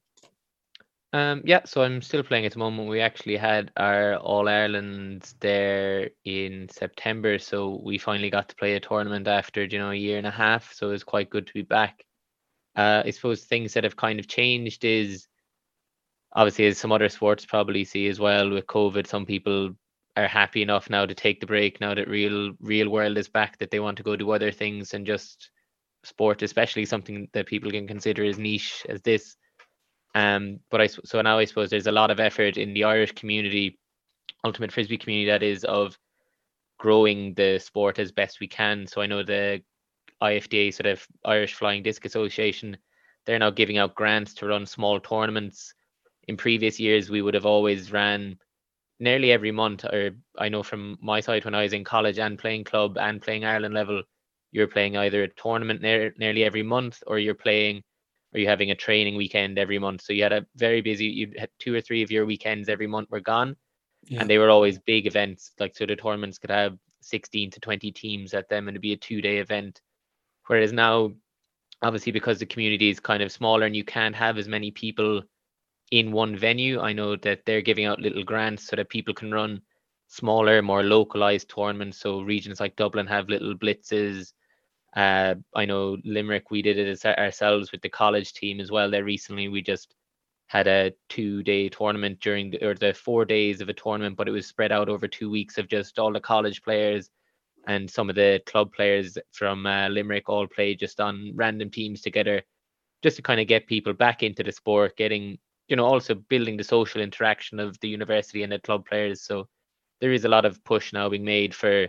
Um, 1.15 1.43
yeah, 1.45 1.61
so 1.65 1.83
I'm 1.85 2.03
still 2.03 2.25
playing 2.25 2.45
at 2.45 2.55
the 2.55 2.59
moment. 2.59 2.89
We 2.89 3.01
actually 3.01 3.37
had 3.37 3.71
our 3.77 4.17
All 4.17 4.49
Ireland 4.49 5.33
there 5.39 6.11
in 6.25 6.69
September, 6.69 7.39
so 7.39 7.81
we 7.85 7.99
finally 7.99 8.31
got 8.31 8.49
to 8.49 8.57
play 8.57 8.75
a 8.75 8.81
tournament 8.81 9.29
after 9.29 9.63
you 9.63 9.79
know 9.79 9.93
a 9.93 9.95
year 9.95 10.19
and 10.19 10.27
a 10.27 10.33
half. 10.33 10.73
So 10.73 10.89
it 10.89 10.91
was 10.91 11.05
quite 11.05 11.31
good 11.31 11.47
to 11.47 11.53
be 11.55 11.63
back. 11.63 12.05
Uh, 12.75 13.05
I 13.07 13.11
suppose 13.11 13.45
things 13.45 13.75
that 13.75 13.85
have 13.85 13.95
kind 13.95 14.19
of 14.19 14.27
changed 14.27 14.85
is 14.85 15.29
obviously 16.33 16.67
as 16.67 16.79
some 16.79 16.91
other 16.91 17.09
sports 17.09 17.47
probably 17.47 17.85
see 17.85 18.09
as 18.09 18.19
well 18.19 18.51
with 18.51 18.67
COVID. 18.67 19.07
Some 19.07 19.25
people 19.25 19.71
are 20.17 20.27
happy 20.27 20.63
enough 20.63 20.91
now 20.91 21.07
to 21.07 21.15
take 21.15 21.39
the 21.39 21.47
break 21.47 21.81
now 21.81 21.95
that 21.95 22.09
real 22.09 22.55
real 22.59 22.89
world 22.91 23.19
is 23.19 23.29
back 23.29 23.57
that 23.59 23.71
they 23.71 23.79
want 23.79 23.99
to 23.99 24.03
go 24.03 24.17
do 24.17 24.33
other 24.33 24.51
things 24.51 24.95
and 24.95 25.07
just 25.07 25.51
sport, 26.03 26.43
especially 26.43 26.85
something 26.85 27.29
that 27.35 27.47
people 27.47 27.71
can 27.71 27.87
consider 27.87 28.25
as 28.25 28.37
niche 28.37 28.85
as 28.89 29.01
this 29.03 29.37
um, 30.15 30.61
but 30.71 30.81
I 30.81 30.87
so 30.87 31.21
now 31.21 31.39
I 31.39 31.45
suppose 31.45 31.71
there's 31.71 31.89
a 31.89 31.93
lot 31.93 32.11
of 32.11 32.21
effort 32.21 32.57
in 32.57 32.73
the 32.73 32.85
Irish 32.85 33.13
community, 33.13 33.79
ultimate 34.45 34.73
frisbee 34.73 34.99
community 34.99 35.31
that 35.31 35.43
is 35.43 35.65
of 35.65 35.99
growing 36.79 37.35
the 37.35 37.59
sport 37.59 37.99
as 37.99 38.13
best 38.13 38.41
we 38.41 38.47
can. 38.47 38.87
So 38.87 39.01
I 39.01 39.07
know 39.07 39.23
the 39.23 39.63
IFDA 40.23 40.73
sort 40.73 40.87
of 40.87 41.07
Irish 41.25 41.55
Flying 41.55 41.83
Disc 41.83 42.05
Association, 42.05 42.77
they're 43.27 43.39
now 43.39 43.51
giving 43.51 43.79
out 43.79 43.95
grants 43.95 44.35
to 44.35 44.47
run 44.47 44.67
small 44.67 45.01
tournaments. 45.01 45.75
In 46.29 46.37
previous 46.37 46.79
years, 46.79 47.11
we 47.11 47.23
would 47.23 47.35
have 47.35 47.47
always 47.47 47.93
ran 47.93 48.39
nearly 49.01 49.33
every 49.33 49.51
month, 49.51 49.85
or 49.85 50.11
I 50.39 50.49
know 50.49 50.63
from 50.63 50.97
my 51.03 51.21
side 51.21 51.45
when 51.45 51.55
I 51.55 51.63
was 51.63 51.73
in 51.73 51.85
college 51.85 52.19
and 52.19 52.39
playing 52.39 52.65
club 52.65 52.97
and 52.99 53.21
playing 53.21 53.45
Ireland 53.45 53.75
level, 53.75 54.03
you're 54.53 54.69
playing 54.69 54.97
either 54.97 55.25
a 55.25 55.29
tournament 55.29 55.83
near, 55.83 56.15
nearly 56.19 56.45
every 56.45 56.63
month 56.63 57.03
or 57.07 57.19
you're 57.19 57.35
playing 57.35 57.83
or 58.35 58.41
you 58.41 58.49
having 58.49 58.71
a 58.71 58.75
training 58.75 59.17
weekend 59.17 59.59
every 59.59 59.79
month. 59.79 60.03
So 60.03 60.13
you 60.13 60.23
had 60.23 60.33
a 60.33 60.47
very 60.57 60.81
busy, 60.81 61.07
you 61.07 61.33
had 61.39 61.51
two 61.59 61.75
or 61.75 61.81
three 61.81 62.03
of 62.03 62.11
your 62.11 62.27
weekends 62.27 62.69
every 62.69 62.87
month 62.87 63.11
were 63.11 63.21
gone. 63.21 63.57
Yeah. 64.07 64.21
And 64.21 64.29
they 64.29 64.39
were 64.39 64.51
always 64.51 64.79
big 64.79 65.07
events. 65.07 65.53
Like, 65.59 65.77
so 65.77 65.87
the 65.87 65.97
tournaments 65.97 66.39
could 66.39 66.51
have 66.51 66.77
16 67.03 67.53
to 67.53 67.61
20 67.61 67.93
teams 67.93 68.35
at 68.35 68.49
them 68.49 68.69
and 68.69 68.75
it'd 68.75 68.83
be 68.83 68.93
a 68.93 68.97
two 68.97 69.23
day 69.23 69.39
event. 69.39 69.81
Whereas 70.47 70.73
now, 70.73 71.13
obviously, 71.81 72.13
because 72.13 72.39
the 72.39 72.47
community 72.47 72.91
is 72.91 73.01
kind 73.01 73.23
of 73.23 73.33
smaller 73.33 73.67
and 73.67 73.77
you 73.77 73.85
can't 73.85 74.17
have 74.17 74.37
as 74.37 74.49
many 74.49 74.71
people 74.71 75.23
in 75.91 76.13
one 76.13 76.37
venue, 76.37 76.81
I 76.81 76.93
know 76.93 77.17
that 77.17 77.45
they're 77.47 77.63
giving 77.63 77.85
out 77.85 78.01
little 78.01 78.25
grants 78.25 78.67
so 78.67 78.77
that 78.77 78.89
people 78.89 79.15
can 79.15 79.31
run 79.31 79.63
smaller, 80.09 80.61
more 80.61 80.83
localized 80.83 81.49
tournaments. 81.49 81.99
So 81.99 82.21
regions 82.23 82.61
like 82.61 82.77
Dublin 82.77 83.07
have 83.07 83.29
little 83.29 83.55
blitzes 83.55 84.33
uh, 84.95 85.35
I 85.55 85.65
know 85.65 85.97
Limerick, 86.05 86.51
we 86.51 86.63
did 86.63 86.79
it 86.79 87.05
ourselves 87.05 87.73
with 87.73 87.83
the 87.83 87.89
college 87.89 88.33
team 88.33 88.61
as 88.61 88.71
well. 88.71 88.91
There 88.91 89.05
recently, 89.05 89.49
we 89.49 89.63
just 89.63 89.95
had 90.47 90.67
a 90.69 90.93
two-day 91.09 91.69
tournament 91.69 92.21
during 92.21 92.51
the, 92.51 92.65
or 92.65 92.75
the 92.75 92.95
four 92.95 93.25
days 93.25 93.61
of 93.61 93.69
a 93.69 93.73
tournament, 93.73 94.17
but 94.17 94.29
it 94.29 94.33
was 94.33 94.47
spread 94.47 94.71
out 94.73 94.89
over 94.89 95.09
two 95.09 95.31
weeks 95.31 95.59
of 95.59 95.69
just 95.69 95.99
all 95.99 96.13
the 96.13 96.21
college 96.21 96.63
players 96.63 97.11
and 97.67 97.91
some 97.91 98.09
of 98.09 98.15
the 98.15 98.41
club 98.47 98.73
players 98.73 99.19
from 99.33 99.67
uh, 99.67 99.89
Limerick 99.89 100.29
all 100.29 100.47
played 100.47 100.79
just 100.79 101.01
on 101.01 101.33
random 101.35 101.71
teams 101.71 102.03
together, 102.03 102.43
just 103.03 103.17
to 103.17 103.23
kind 103.23 103.41
of 103.41 103.47
get 103.47 103.67
people 103.67 103.93
back 103.95 104.23
into 104.23 104.43
the 104.43 104.53
sport, 104.53 104.97
getting 104.97 105.39
you 105.69 105.77
know 105.77 105.87
also 105.87 106.15
building 106.15 106.57
the 106.57 106.65
social 106.65 107.01
interaction 107.01 107.59
of 107.59 107.79
the 107.81 107.89
university 107.89 108.43
and 108.43 108.53
the 108.53 108.59
club 108.59 108.87
players. 108.87 109.23
So 109.23 109.49
there 110.01 110.13
is 110.13 110.25
a 110.25 110.29
lot 110.29 110.45
of 110.45 110.63
push 110.65 110.93
now 110.93 111.09
being 111.09 111.25
made 111.25 111.55
for 111.55 111.89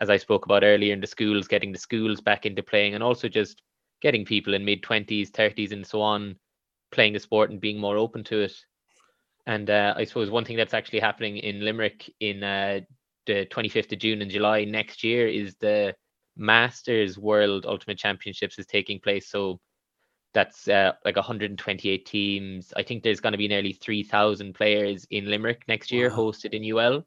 as 0.00 0.10
I 0.10 0.16
spoke 0.16 0.44
about 0.44 0.64
earlier 0.64 0.92
in 0.92 1.00
the 1.00 1.06
schools, 1.06 1.48
getting 1.48 1.72
the 1.72 1.78
schools 1.78 2.20
back 2.20 2.46
into 2.46 2.62
playing 2.62 2.94
and 2.94 3.02
also 3.02 3.28
just 3.28 3.62
getting 4.00 4.24
people 4.24 4.54
in 4.54 4.64
mid 4.64 4.82
20s, 4.82 5.30
30s, 5.30 5.72
and 5.72 5.86
so 5.86 6.00
on 6.00 6.36
playing 6.90 7.12
the 7.12 7.20
sport 7.20 7.50
and 7.50 7.60
being 7.60 7.78
more 7.78 7.96
open 7.96 8.24
to 8.24 8.40
it. 8.40 8.54
And 9.46 9.70
uh, 9.70 9.94
I 9.96 10.04
suppose 10.04 10.30
one 10.30 10.44
thing 10.44 10.56
that's 10.56 10.74
actually 10.74 11.00
happening 11.00 11.38
in 11.38 11.64
Limerick 11.64 12.12
in 12.20 12.42
uh, 12.42 12.80
the 13.26 13.46
25th 13.46 13.92
of 13.92 13.98
June 13.98 14.22
and 14.22 14.30
July 14.30 14.64
next 14.64 15.02
year 15.02 15.26
is 15.26 15.56
the 15.56 15.94
Masters 16.36 17.18
World 17.18 17.66
Ultimate 17.66 17.98
Championships 17.98 18.58
is 18.58 18.66
taking 18.66 19.00
place. 19.00 19.28
So 19.28 19.60
that's 20.32 20.68
uh, 20.68 20.92
like 21.04 21.16
128 21.16 22.06
teams. 22.06 22.72
I 22.76 22.82
think 22.82 23.02
there's 23.02 23.20
going 23.20 23.32
to 23.32 23.38
be 23.38 23.48
nearly 23.48 23.72
3,000 23.72 24.54
players 24.54 25.06
in 25.10 25.26
Limerick 25.26 25.62
next 25.68 25.90
year, 25.90 26.08
wow. 26.08 26.16
hosted 26.16 26.54
in 26.54 26.76
UL 26.76 27.04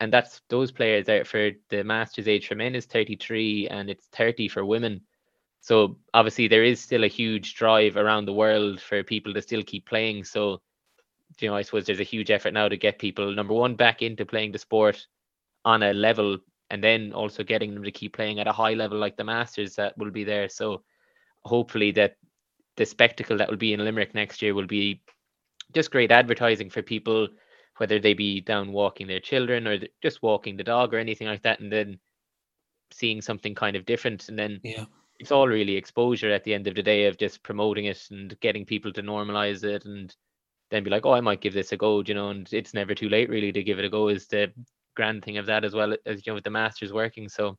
and 0.00 0.12
that's 0.12 0.40
those 0.48 0.72
players 0.72 1.08
out 1.08 1.26
for 1.26 1.50
the 1.68 1.84
masters 1.84 2.26
age 2.26 2.48
for 2.48 2.54
men 2.54 2.74
is 2.74 2.86
33 2.86 3.68
and 3.68 3.90
it's 3.90 4.06
30 4.06 4.48
for 4.48 4.64
women. 4.64 5.02
So 5.60 5.98
obviously 6.14 6.48
there 6.48 6.64
is 6.64 6.80
still 6.80 7.04
a 7.04 7.08
huge 7.08 7.54
drive 7.54 7.96
around 7.96 8.24
the 8.24 8.32
world 8.32 8.80
for 8.80 9.02
people 9.02 9.34
to 9.34 9.42
still 9.42 9.62
keep 9.62 9.86
playing. 9.86 10.24
So 10.24 10.60
you 11.38 11.48
know 11.48 11.54
i 11.54 11.62
suppose 11.62 11.86
there's 11.86 12.00
a 12.00 12.04
huge 12.04 12.30
effort 12.30 12.52
now 12.52 12.68
to 12.68 12.76
get 12.76 12.98
people 12.98 13.32
number 13.32 13.54
one 13.54 13.74
back 13.76 14.02
into 14.02 14.26
playing 14.26 14.52
the 14.52 14.58
sport 14.58 15.06
on 15.64 15.82
a 15.82 15.92
level 15.92 16.36
and 16.70 16.82
then 16.82 17.12
also 17.12 17.42
getting 17.42 17.74
them 17.74 17.82
to 17.82 17.90
keep 17.90 18.14
playing 18.14 18.38
at 18.38 18.46
a 18.46 18.52
high 18.52 18.74
level 18.74 18.98
like 18.98 19.16
the 19.16 19.24
masters 19.24 19.74
that 19.74 19.96
will 19.98 20.10
be 20.10 20.24
there. 20.24 20.48
So 20.48 20.82
hopefully 21.44 21.90
that 21.92 22.16
the 22.76 22.86
spectacle 22.86 23.36
that 23.38 23.50
will 23.50 23.56
be 23.56 23.72
in 23.72 23.84
Limerick 23.84 24.14
next 24.14 24.40
year 24.40 24.54
will 24.54 24.66
be 24.66 25.02
just 25.74 25.90
great 25.90 26.12
advertising 26.12 26.70
for 26.70 26.80
people, 26.80 27.28
whether 27.80 27.98
they 27.98 28.12
be 28.12 28.42
down 28.42 28.72
walking 28.72 29.06
their 29.06 29.20
children 29.20 29.66
or 29.66 29.78
just 30.02 30.22
walking 30.22 30.54
the 30.54 30.62
dog 30.62 30.92
or 30.92 30.98
anything 30.98 31.26
like 31.26 31.42
that, 31.42 31.60
and 31.60 31.72
then 31.72 31.98
seeing 32.92 33.22
something 33.22 33.54
kind 33.54 33.74
of 33.74 33.86
different. 33.86 34.28
And 34.28 34.38
then 34.38 34.60
yeah. 34.62 34.84
it's 35.18 35.32
all 35.32 35.48
really 35.48 35.76
exposure 35.76 36.30
at 36.30 36.44
the 36.44 36.52
end 36.52 36.66
of 36.66 36.74
the 36.74 36.82
day 36.82 37.06
of 37.06 37.16
just 37.16 37.42
promoting 37.42 37.86
it 37.86 37.98
and 38.10 38.38
getting 38.40 38.66
people 38.66 38.92
to 38.92 39.02
normalize 39.02 39.64
it 39.64 39.86
and 39.86 40.14
then 40.70 40.84
be 40.84 40.90
like, 40.90 41.06
oh, 41.06 41.12
I 41.12 41.22
might 41.22 41.40
give 41.40 41.54
this 41.54 41.72
a 41.72 41.76
go, 41.78 42.02
you 42.06 42.12
know, 42.12 42.28
and 42.28 42.46
it's 42.52 42.74
never 42.74 42.94
too 42.94 43.08
late 43.08 43.30
really 43.30 43.50
to 43.50 43.62
give 43.62 43.78
it 43.78 43.86
a 43.86 43.88
go 43.88 44.08
is 44.08 44.26
the 44.26 44.52
grand 44.94 45.24
thing 45.24 45.38
of 45.38 45.46
that 45.46 45.64
as 45.64 45.72
well 45.72 45.96
as 46.04 46.26
you 46.26 46.30
know 46.30 46.34
with 46.34 46.44
the 46.44 46.50
masters 46.50 46.92
working. 46.92 47.30
So 47.30 47.56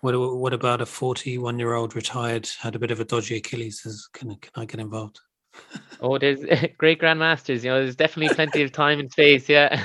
what 0.00 0.16
what 0.16 0.52
about 0.52 0.80
a 0.80 0.86
41 0.86 1.58
year 1.58 1.74
old 1.74 1.96
retired 1.96 2.48
had 2.60 2.76
a 2.76 2.78
bit 2.78 2.92
of 2.92 3.00
a 3.00 3.04
dodgy 3.04 3.38
Achilles? 3.38 4.08
Can 4.12 4.36
can 4.36 4.52
I 4.54 4.64
get 4.64 4.78
involved? 4.78 5.18
oh, 6.00 6.18
there's 6.18 6.40
great 6.78 7.00
grandmasters. 7.00 7.62
You 7.62 7.70
know, 7.70 7.82
there's 7.82 7.96
definitely 7.96 8.34
plenty 8.34 8.62
of 8.62 8.72
time 8.72 9.00
and 9.00 9.10
space. 9.10 9.48
Yeah. 9.48 9.76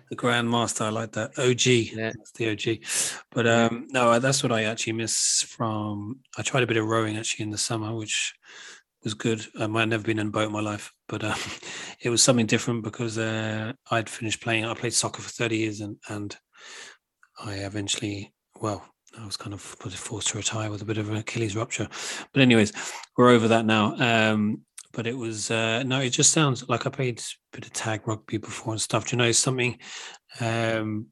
the 0.10 0.16
grandmaster, 0.16 0.82
I 0.82 0.88
like 0.90 1.12
that. 1.12 1.38
OG, 1.38 1.66
yeah. 1.96 2.12
that's 2.14 2.32
the 2.32 2.50
OG. 2.50 2.84
But 3.30 3.46
um, 3.46 3.88
no, 3.90 4.18
that's 4.18 4.42
what 4.42 4.52
I 4.52 4.64
actually 4.64 4.94
miss 4.94 5.44
from. 5.48 6.20
I 6.36 6.42
tried 6.42 6.62
a 6.62 6.66
bit 6.66 6.76
of 6.76 6.86
rowing 6.86 7.16
actually 7.16 7.44
in 7.44 7.50
the 7.50 7.58
summer, 7.58 7.94
which 7.94 8.34
was 9.04 9.14
good. 9.14 9.44
Um, 9.58 9.76
I'd 9.76 9.88
never 9.88 10.02
been 10.02 10.18
in 10.18 10.28
a 10.28 10.30
boat 10.30 10.46
in 10.46 10.52
my 10.52 10.60
life, 10.60 10.92
but 11.08 11.24
um, 11.24 11.38
it 12.00 12.10
was 12.10 12.22
something 12.22 12.46
different 12.46 12.84
because 12.84 13.18
uh, 13.18 13.72
I'd 13.90 14.10
finished 14.10 14.42
playing. 14.42 14.64
I 14.64 14.74
played 14.74 14.92
soccer 14.92 15.22
for 15.22 15.30
30 15.30 15.56
years, 15.56 15.80
and 15.80 15.96
and 16.08 16.36
I 17.42 17.54
eventually, 17.54 18.34
well, 18.60 18.84
I 19.18 19.26
was 19.26 19.36
kind 19.36 19.52
of 19.52 19.60
forced 19.60 20.28
to 20.28 20.38
retire 20.38 20.70
with 20.70 20.82
a 20.82 20.84
bit 20.84 20.98
of 20.98 21.10
an 21.10 21.16
Achilles 21.16 21.56
rupture. 21.56 21.88
But 22.32 22.42
anyways, 22.42 22.72
we're 23.16 23.30
over 23.30 23.48
that 23.48 23.64
now. 23.66 23.94
Um, 23.96 24.62
but 24.92 25.06
it 25.06 25.16
was 25.16 25.50
uh, 25.50 25.82
no, 25.84 26.00
it 26.00 26.10
just 26.10 26.32
sounds 26.32 26.68
like 26.68 26.86
I 26.86 26.90
played 26.90 27.20
a 27.20 27.56
bit 27.56 27.66
of 27.66 27.72
tag 27.72 28.06
rugby 28.06 28.38
before 28.38 28.72
and 28.72 28.80
stuff. 28.80 29.06
Do 29.06 29.16
you 29.16 29.22
know 29.22 29.32
something? 29.32 29.78
Um, 30.40 31.06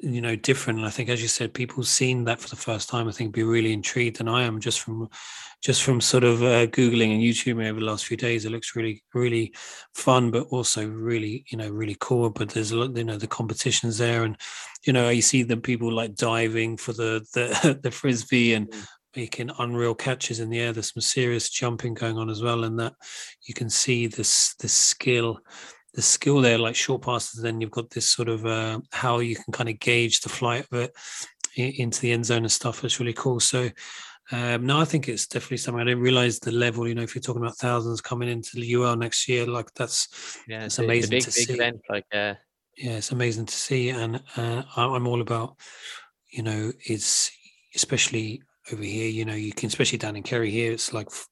you 0.00 0.20
know, 0.20 0.36
different. 0.36 0.78
And 0.78 0.86
I 0.86 0.90
think, 0.90 1.08
as 1.08 1.22
you 1.22 1.28
said, 1.28 1.54
people 1.54 1.82
seeing 1.82 2.24
that 2.24 2.40
for 2.40 2.48
the 2.48 2.56
first 2.56 2.88
time, 2.88 3.08
I 3.08 3.12
think, 3.12 3.32
be 3.32 3.42
really 3.42 3.72
intrigued. 3.72 4.20
And 4.20 4.28
I 4.28 4.42
am 4.42 4.60
just 4.60 4.80
from, 4.80 5.08
just 5.62 5.82
from 5.82 6.00
sort 6.00 6.24
of 6.24 6.42
uh, 6.42 6.66
googling 6.66 7.14
and 7.14 7.22
YouTubing 7.22 7.68
over 7.68 7.80
the 7.80 7.86
last 7.86 8.04
few 8.04 8.16
days. 8.16 8.44
It 8.44 8.52
looks 8.52 8.76
really, 8.76 9.02
really 9.14 9.54
fun, 9.94 10.30
but 10.30 10.46
also 10.48 10.86
really, 10.86 11.44
you 11.50 11.56
know, 11.56 11.70
really 11.70 11.96
cool. 11.98 12.30
But 12.30 12.50
there's 12.50 12.72
a 12.72 12.76
lot, 12.76 12.96
you 12.96 13.04
know, 13.04 13.16
the 13.16 13.26
competitions 13.26 13.98
there, 13.98 14.24
and 14.24 14.36
you 14.86 14.92
know, 14.92 15.08
you 15.08 15.22
see 15.22 15.42
the 15.42 15.56
people 15.56 15.90
like 15.92 16.14
diving 16.14 16.76
for 16.76 16.92
the 16.92 17.24
the, 17.34 17.78
the 17.82 17.90
frisbee 17.90 18.54
and 18.54 18.70
mm. 18.70 18.86
Making 19.16 19.50
unreal 19.58 19.94
catches 19.94 20.40
in 20.40 20.50
the 20.50 20.60
air. 20.60 20.72
There's 20.72 20.92
some 20.92 21.00
serious 21.00 21.50
jumping 21.50 21.94
going 21.94 22.16
on 22.16 22.30
as 22.30 22.42
well, 22.42 22.64
and 22.64 22.78
that 22.78 22.94
you 23.42 23.54
can 23.54 23.70
see 23.70 24.06
this 24.06 24.54
this 24.56 24.72
skill 24.72 25.40
the 25.94 26.02
skill 26.02 26.40
there, 26.40 26.58
like 26.58 26.76
short 26.76 27.02
passes. 27.02 27.42
Then 27.42 27.60
you've 27.60 27.70
got 27.70 27.90
this 27.90 28.08
sort 28.08 28.28
of 28.28 28.46
uh, 28.46 28.80
how 28.92 29.18
you 29.18 29.36
can 29.36 29.52
kind 29.52 29.68
of 29.68 29.80
gauge 29.80 30.20
the 30.20 30.28
flight 30.28 30.66
of 30.70 30.78
it 30.78 30.94
into 31.56 32.00
the 32.00 32.12
end 32.12 32.26
zone 32.26 32.42
and 32.42 32.52
stuff. 32.52 32.84
It's 32.84 33.00
really 33.00 33.14
cool. 33.14 33.40
So. 33.40 33.70
Um, 34.32 34.64
no, 34.64 34.78
I 34.78 34.84
think 34.84 35.08
it's 35.08 35.26
definitely 35.26 35.56
something. 35.56 35.80
I 35.80 35.84
didn't 35.86 36.04
realize 36.04 36.38
the 36.38 36.52
level. 36.52 36.86
You 36.86 36.94
know, 36.94 37.02
if 37.02 37.16
you're 37.16 37.22
talking 37.22 37.42
about 37.42 37.56
thousands 37.56 38.00
coming 38.00 38.28
into 38.28 38.50
the 38.54 38.74
UL 38.74 38.94
next 38.94 39.28
year, 39.28 39.44
like 39.44 39.74
that's 39.74 40.38
yeah, 40.46 40.66
it's 40.66 40.78
amazing 40.78 41.10
big, 41.10 41.22
to 41.22 41.26
big 41.26 41.48
see. 41.48 41.52
Event, 41.52 41.80
like 41.88 42.04
uh... 42.12 42.34
yeah, 42.76 42.92
it's 42.92 43.10
amazing 43.10 43.46
to 43.46 43.54
see, 43.54 43.88
and 43.88 44.22
uh, 44.36 44.62
I'm 44.76 45.08
all 45.08 45.20
about. 45.20 45.56
You 46.30 46.44
know, 46.44 46.72
it's 46.86 47.32
especially 47.74 48.40
over 48.72 48.82
here. 48.82 49.08
You 49.08 49.24
know, 49.24 49.34
you 49.34 49.52
can 49.52 49.68
especially 49.68 49.98
down 49.98 50.16
in 50.16 50.22
Kerry 50.22 50.50
here. 50.50 50.72
It's 50.72 50.92
like 50.92 51.08
f- 51.10 51.28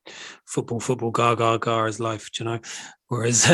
football, 0.46 0.80
football, 0.80 1.10
gar 1.10 1.36
gar 1.36 1.58
gar 1.58 1.88
is 1.88 2.00
life. 2.00 2.28
You 2.38 2.44
know, 2.44 2.60
Whereas, 3.08 3.46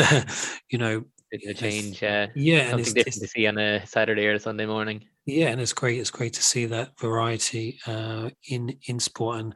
you 0.69 0.77
know, 0.77 1.03
a 1.33 1.53
change, 1.53 2.03
uh, 2.03 2.27
yeah, 2.35 2.69
something 2.69 2.93
different 2.93 3.21
to 3.21 3.27
see 3.27 3.47
on 3.47 3.57
a 3.57 3.85
Saturday 3.85 4.27
or 4.27 4.33
a 4.33 4.39
Sunday 4.39 4.65
morning. 4.65 5.03
Yeah, 5.25 5.47
and 5.47 5.59
it's 5.59 5.73
great. 5.73 5.99
It's 5.99 6.11
great 6.11 6.33
to 6.33 6.43
see 6.43 6.65
that 6.67 6.97
variety 6.99 7.79
uh, 7.87 8.29
in 8.49 8.77
in 8.87 8.99
sport 8.99 9.39
and 9.39 9.55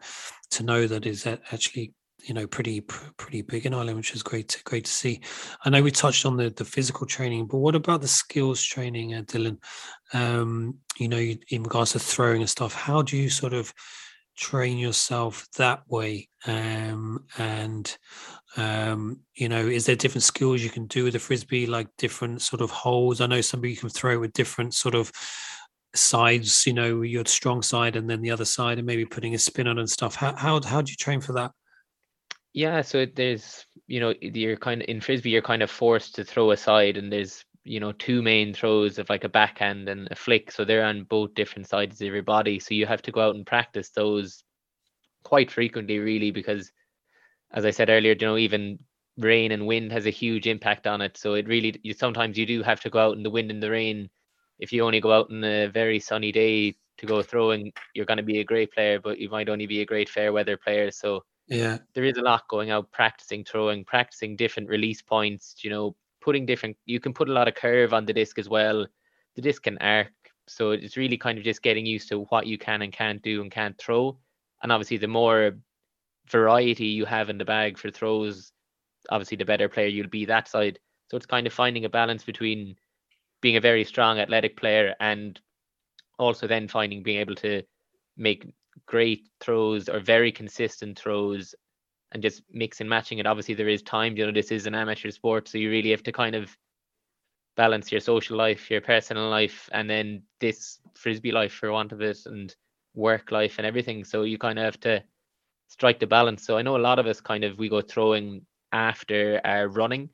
to 0.51 0.63
know 0.63 0.87
that 0.87 1.05
is 1.05 1.27
actually 1.27 1.93
you 2.23 2.33
know 2.33 2.47
pretty 2.47 2.81
pretty 2.81 3.41
big 3.41 3.65
in 3.65 3.73
Ireland, 3.73 3.97
which 3.97 4.13
is 4.13 4.23
great 4.23 4.49
to, 4.49 4.63
great 4.63 4.85
to 4.85 4.91
see. 4.91 5.21
I 5.63 5.69
know 5.69 5.83
we 5.83 5.91
touched 5.91 6.25
on 6.25 6.37
the 6.37 6.49
the 6.49 6.65
physical 6.65 7.05
training, 7.05 7.47
but 7.47 7.57
what 7.57 7.75
about 7.75 8.01
the 8.01 8.07
skills 8.07 8.63
training, 8.63 9.13
uh, 9.13 9.21
Dylan? 9.21 9.59
Um, 10.13 10.75
you 10.97 11.07
know, 11.07 11.17
in 11.17 11.63
regards 11.63 11.91
to 11.91 11.99
throwing 11.99 12.41
and 12.41 12.49
stuff, 12.49 12.73
how 12.73 13.01
do 13.01 13.15
you 13.15 13.29
sort 13.29 13.53
of 13.53 13.73
train 14.39 14.77
yourself 14.77 15.45
that 15.57 15.81
way 15.87 16.29
um, 16.47 17.25
and 17.37 17.97
um, 18.57 19.19
you 19.35 19.49
know 19.49 19.65
is 19.65 19.85
there 19.85 19.95
different 19.95 20.23
skills 20.23 20.63
you 20.63 20.69
can 20.69 20.87
do 20.87 21.03
with 21.03 21.15
a 21.15 21.19
frisbee 21.19 21.65
like 21.65 21.87
different 21.97 22.41
sort 22.41 22.61
of 22.61 22.71
holes 22.71 23.21
i 23.21 23.27
know 23.27 23.41
somebody 23.41 23.75
can 23.75 23.89
throw 23.89 24.17
with 24.17 24.33
different 24.33 24.73
sort 24.73 24.95
of 24.95 25.11
sides 25.95 26.67
you 26.67 26.73
know 26.73 27.01
your 27.01 27.25
strong 27.25 27.61
side 27.61 27.95
and 27.95 28.09
then 28.09 28.21
the 28.21 28.31
other 28.31 28.45
side 28.45 28.77
and 28.77 28.85
maybe 28.85 29.05
putting 29.05 29.33
a 29.33 29.37
spin 29.39 29.67
on 29.67 29.79
and 29.79 29.89
stuff. 29.89 30.15
How 30.15 30.35
how, 30.35 30.61
how 30.61 30.81
do 30.81 30.91
you 30.91 30.95
train 30.95 31.21
for 31.21 31.33
that? 31.33 31.51
Yeah 32.53 32.81
so 32.81 33.05
there's 33.05 33.65
you 33.87 33.99
know 33.99 34.13
you're 34.21 34.57
kind 34.57 34.81
of 34.81 34.89
in 34.89 35.01
frisbee 35.01 35.31
you're 35.31 35.41
kind 35.41 35.61
of 35.61 35.71
forced 35.71 36.15
to 36.15 36.23
throw 36.23 36.51
a 36.51 36.57
side 36.57 36.97
and 36.97 37.11
there's 37.11 37.43
you 37.69 37.79
know 37.79 37.91
two 37.91 38.21
main 38.21 38.53
throws 38.53 38.97
of 38.97 39.09
like 39.09 39.23
a 39.23 39.29
backhand 39.29 39.87
and 39.87 40.07
a 40.11 40.15
flick 40.15 40.51
so 40.51 40.65
they're 40.65 40.83
on 40.83 41.03
both 41.03 41.33
different 41.35 41.67
sides 41.67 42.01
of 42.01 42.07
your 42.07 42.23
body 42.23 42.59
so 42.59 42.73
you 42.73 42.85
have 42.85 43.01
to 43.01 43.11
go 43.11 43.21
out 43.21 43.35
and 43.35 43.45
practice 43.45 43.89
those 43.89 44.43
quite 45.23 45.51
frequently 45.51 45.99
really 45.99 46.31
because 46.31 46.71
as 47.51 47.65
i 47.65 47.71
said 47.71 47.89
earlier 47.89 48.15
you 48.19 48.25
know 48.25 48.37
even 48.37 48.79
rain 49.19 49.51
and 49.51 49.67
wind 49.67 49.91
has 49.91 50.05
a 50.05 50.11
huge 50.11 50.47
impact 50.47 50.87
on 50.87 51.01
it 51.01 51.17
so 51.17 51.33
it 51.33 51.47
really 51.47 51.79
you 51.83 51.93
sometimes 51.93 52.37
you 52.37 52.45
do 52.45 52.63
have 52.63 52.79
to 52.79 52.89
go 52.89 52.99
out 52.99 53.17
in 53.17 53.23
the 53.23 53.29
wind 53.29 53.51
and 53.51 53.61
the 53.61 53.69
rain. 53.69 54.09
If 54.59 54.73
you 54.73 54.83
only 54.83 54.99
go 54.99 55.13
out 55.13 55.29
in 55.29 55.43
a 55.43 55.67
very 55.67 55.99
sunny 55.99 56.31
day 56.33 56.75
to 56.97 57.05
go 57.05 57.21
throwing 57.21 57.71
you're 57.93 58.05
going 58.05 58.17
to 58.17 58.23
be 58.23 58.39
a 58.39 58.43
great 58.43 58.73
player 58.73 58.99
but 58.99 59.19
you 59.19 59.29
might 59.29 59.47
only 59.47 59.67
be 59.67 59.81
a 59.81 59.85
great 59.85 60.09
fair 60.09 60.33
weather 60.33 60.57
player 60.57 60.91
so 60.91 61.23
yeah. 61.47 61.77
there 61.93 62.03
is 62.03 62.17
a 62.17 62.21
lot 62.21 62.43
going 62.49 62.69
out 62.71 62.91
practicing 62.91 63.45
throwing 63.45 63.85
practicing 63.85 64.35
different 64.35 64.67
release 64.67 65.01
points 65.01 65.55
you 65.63 65.69
know 65.69 65.95
putting 66.21 66.45
different 66.45 66.77
you 66.85 66.99
can 66.99 67.13
put 67.13 67.29
a 67.29 67.33
lot 67.33 67.47
of 67.47 67.55
curve 67.55 67.93
on 67.93 68.05
the 68.05 68.13
disc 68.13 68.39
as 68.39 68.49
well. 68.49 68.85
The 69.35 69.41
disc 69.41 69.63
can 69.63 69.77
arc 69.79 70.11
so 70.47 70.71
it's 70.71 70.97
really 70.97 71.17
kind 71.17 71.37
of 71.37 71.43
just 71.43 71.61
getting 71.61 71.85
used 71.85 72.09
to 72.09 72.21
what 72.25 72.47
you 72.47 72.57
can 72.57 72.81
and 72.81 72.91
can't 72.91 73.21
do 73.21 73.41
and 73.41 73.51
can't 73.51 73.77
throw. 73.77 74.17
And 74.63 74.71
obviously 74.71 74.97
the 74.97 75.07
more 75.07 75.57
variety 76.27 76.87
you 76.87 77.05
have 77.05 77.29
in 77.29 77.37
the 77.37 77.45
bag 77.45 77.77
for 77.77 77.91
throws 77.91 78.51
obviously 79.09 79.37
the 79.37 79.45
better 79.45 79.69
player 79.69 79.87
you'll 79.87 80.07
be 80.07 80.25
that 80.25 80.47
side. 80.47 80.79
So 81.09 81.17
it's 81.17 81.25
kind 81.25 81.47
of 81.47 81.53
finding 81.53 81.85
a 81.85 81.89
balance 81.89 82.23
between 82.23 82.75
being 83.41 83.55
a 83.55 83.61
very 83.61 83.83
strong 83.83 84.19
athletic 84.19 84.57
player 84.57 84.95
and 84.99 85.39
also 86.17 86.47
then 86.47 86.67
finding 86.67 87.01
being 87.01 87.19
able 87.19 87.35
to 87.35 87.63
make 88.17 88.51
great 88.85 89.29
throws 89.39 89.89
or 89.89 89.99
very 89.99 90.31
consistent 90.31 90.99
throws 90.99 91.55
and 92.11 92.23
just 92.23 92.43
mix 92.51 92.81
and 92.81 92.89
matching 92.89 93.19
it. 93.19 93.27
Obviously, 93.27 93.53
there 93.53 93.69
is 93.69 93.81
time. 93.81 94.17
You 94.17 94.25
know, 94.25 94.31
this 94.31 94.51
is 94.51 94.65
an 94.65 94.75
amateur 94.75 95.11
sport, 95.11 95.47
so 95.47 95.57
you 95.57 95.69
really 95.69 95.91
have 95.91 96.03
to 96.03 96.11
kind 96.11 96.35
of 96.35 96.55
balance 97.55 97.91
your 97.91 98.01
social 98.01 98.37
life, 98.37 98.71
your 98.71 98.81
personal 98.81 99.29
life, 99.29 99.69
and 99.73 99.89
then 99.89 100.23
this 100.39 100.79
frisbee 100.95 101.31
life, 101.31 101.53
for 101.53 101.71
want 101.71 101.91
of 101.91 102.01
it, 102.01 102.19
and 102.25 102.55
work 102.95 103.31
life 103.31 103.55
and 103.57 103.67
everything. 103.67 104.03
So 104.03 104.23
you 104.23 104.37
kind 104.37 104.57
of 104.57 104.65
have 104.65 104.79
to 104.81 105.03
strike 105.67 105.99
the 105.99 106.07
balance. 106.07 106.45
So 106.45 106.57
I 106.57 106.61
know 106.61 106.77
a 106.77 106.87
lot 106.87 106.99
of 106.99 107.05
us 107.05 107.21
kind 107.21 107.43
of 107.43 107.57
we 107.57 107.69
go 107.69 107.81
throwing 107.81 108.45
after 108.71 109.41
our 109.43 109.67
running, 109.67 110.09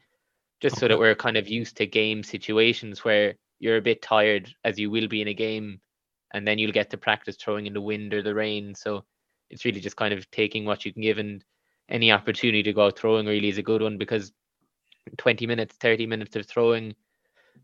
just 0.62 0.77
so 0.77 0.88
that 0.88 0.97
we're 0.97 1.15
kind 1.15 1.38
of 1.38 1.47
used 1.47 1.77
to 1.77 1.86
game 1.86 2.23
situations 2.23 3.03
where 3.03 3.36
you're 3.60 3.77
a 3.77 3.81
bit 3.81 4.01
tired, 4.01 4.53
as 4.63 4.77
you 4.77 4.89
will 4.91 5.08
be 5.08 5.21
in 5.21 5.27
a 5.29 5.34
game, 5.34 5.79
and 6.34 6.47
then 6.47 6.58
you'll 6.58 6.71
get 6.71 6.89
to 6.89 6.97
practice 6.97 7.38
throwing 7.38 7.67
in 7.67 7.73
the 7.73 7.81
wind 7.81 8.13
or 8.13 8.21
the 8.21 8.36
rain. 8.36 8.75
So 8.75 9.05
it's 9.49 9.65
really 9.65 9.79
just 9.79 9.95
kind 9.95 10.13
of 10.13 10.29
taking 10.31 10.65
what 10.65 10.84
you 10.84 10.91
can 10.91 11.01
give 11.01 11.17
and 11.17 11.43
any 11.89 12.12
opportunity 12.12 12.63
to 12.63 12.74
go 12.74 12.88
out 12.88 12.98
throwing 12.98 13.26
really 13.26 13.50
is 13.50 13.58
a 13.58 13.63
good 13.63 13.82
one 13.82 13.98
because 13.98 14.32
20 15.17 15.45
minutes, 15.45 15.76
30 15.78 16.08
minutes 16.08 16.36
of 16.36 16.48
throwing, 16.48 16.95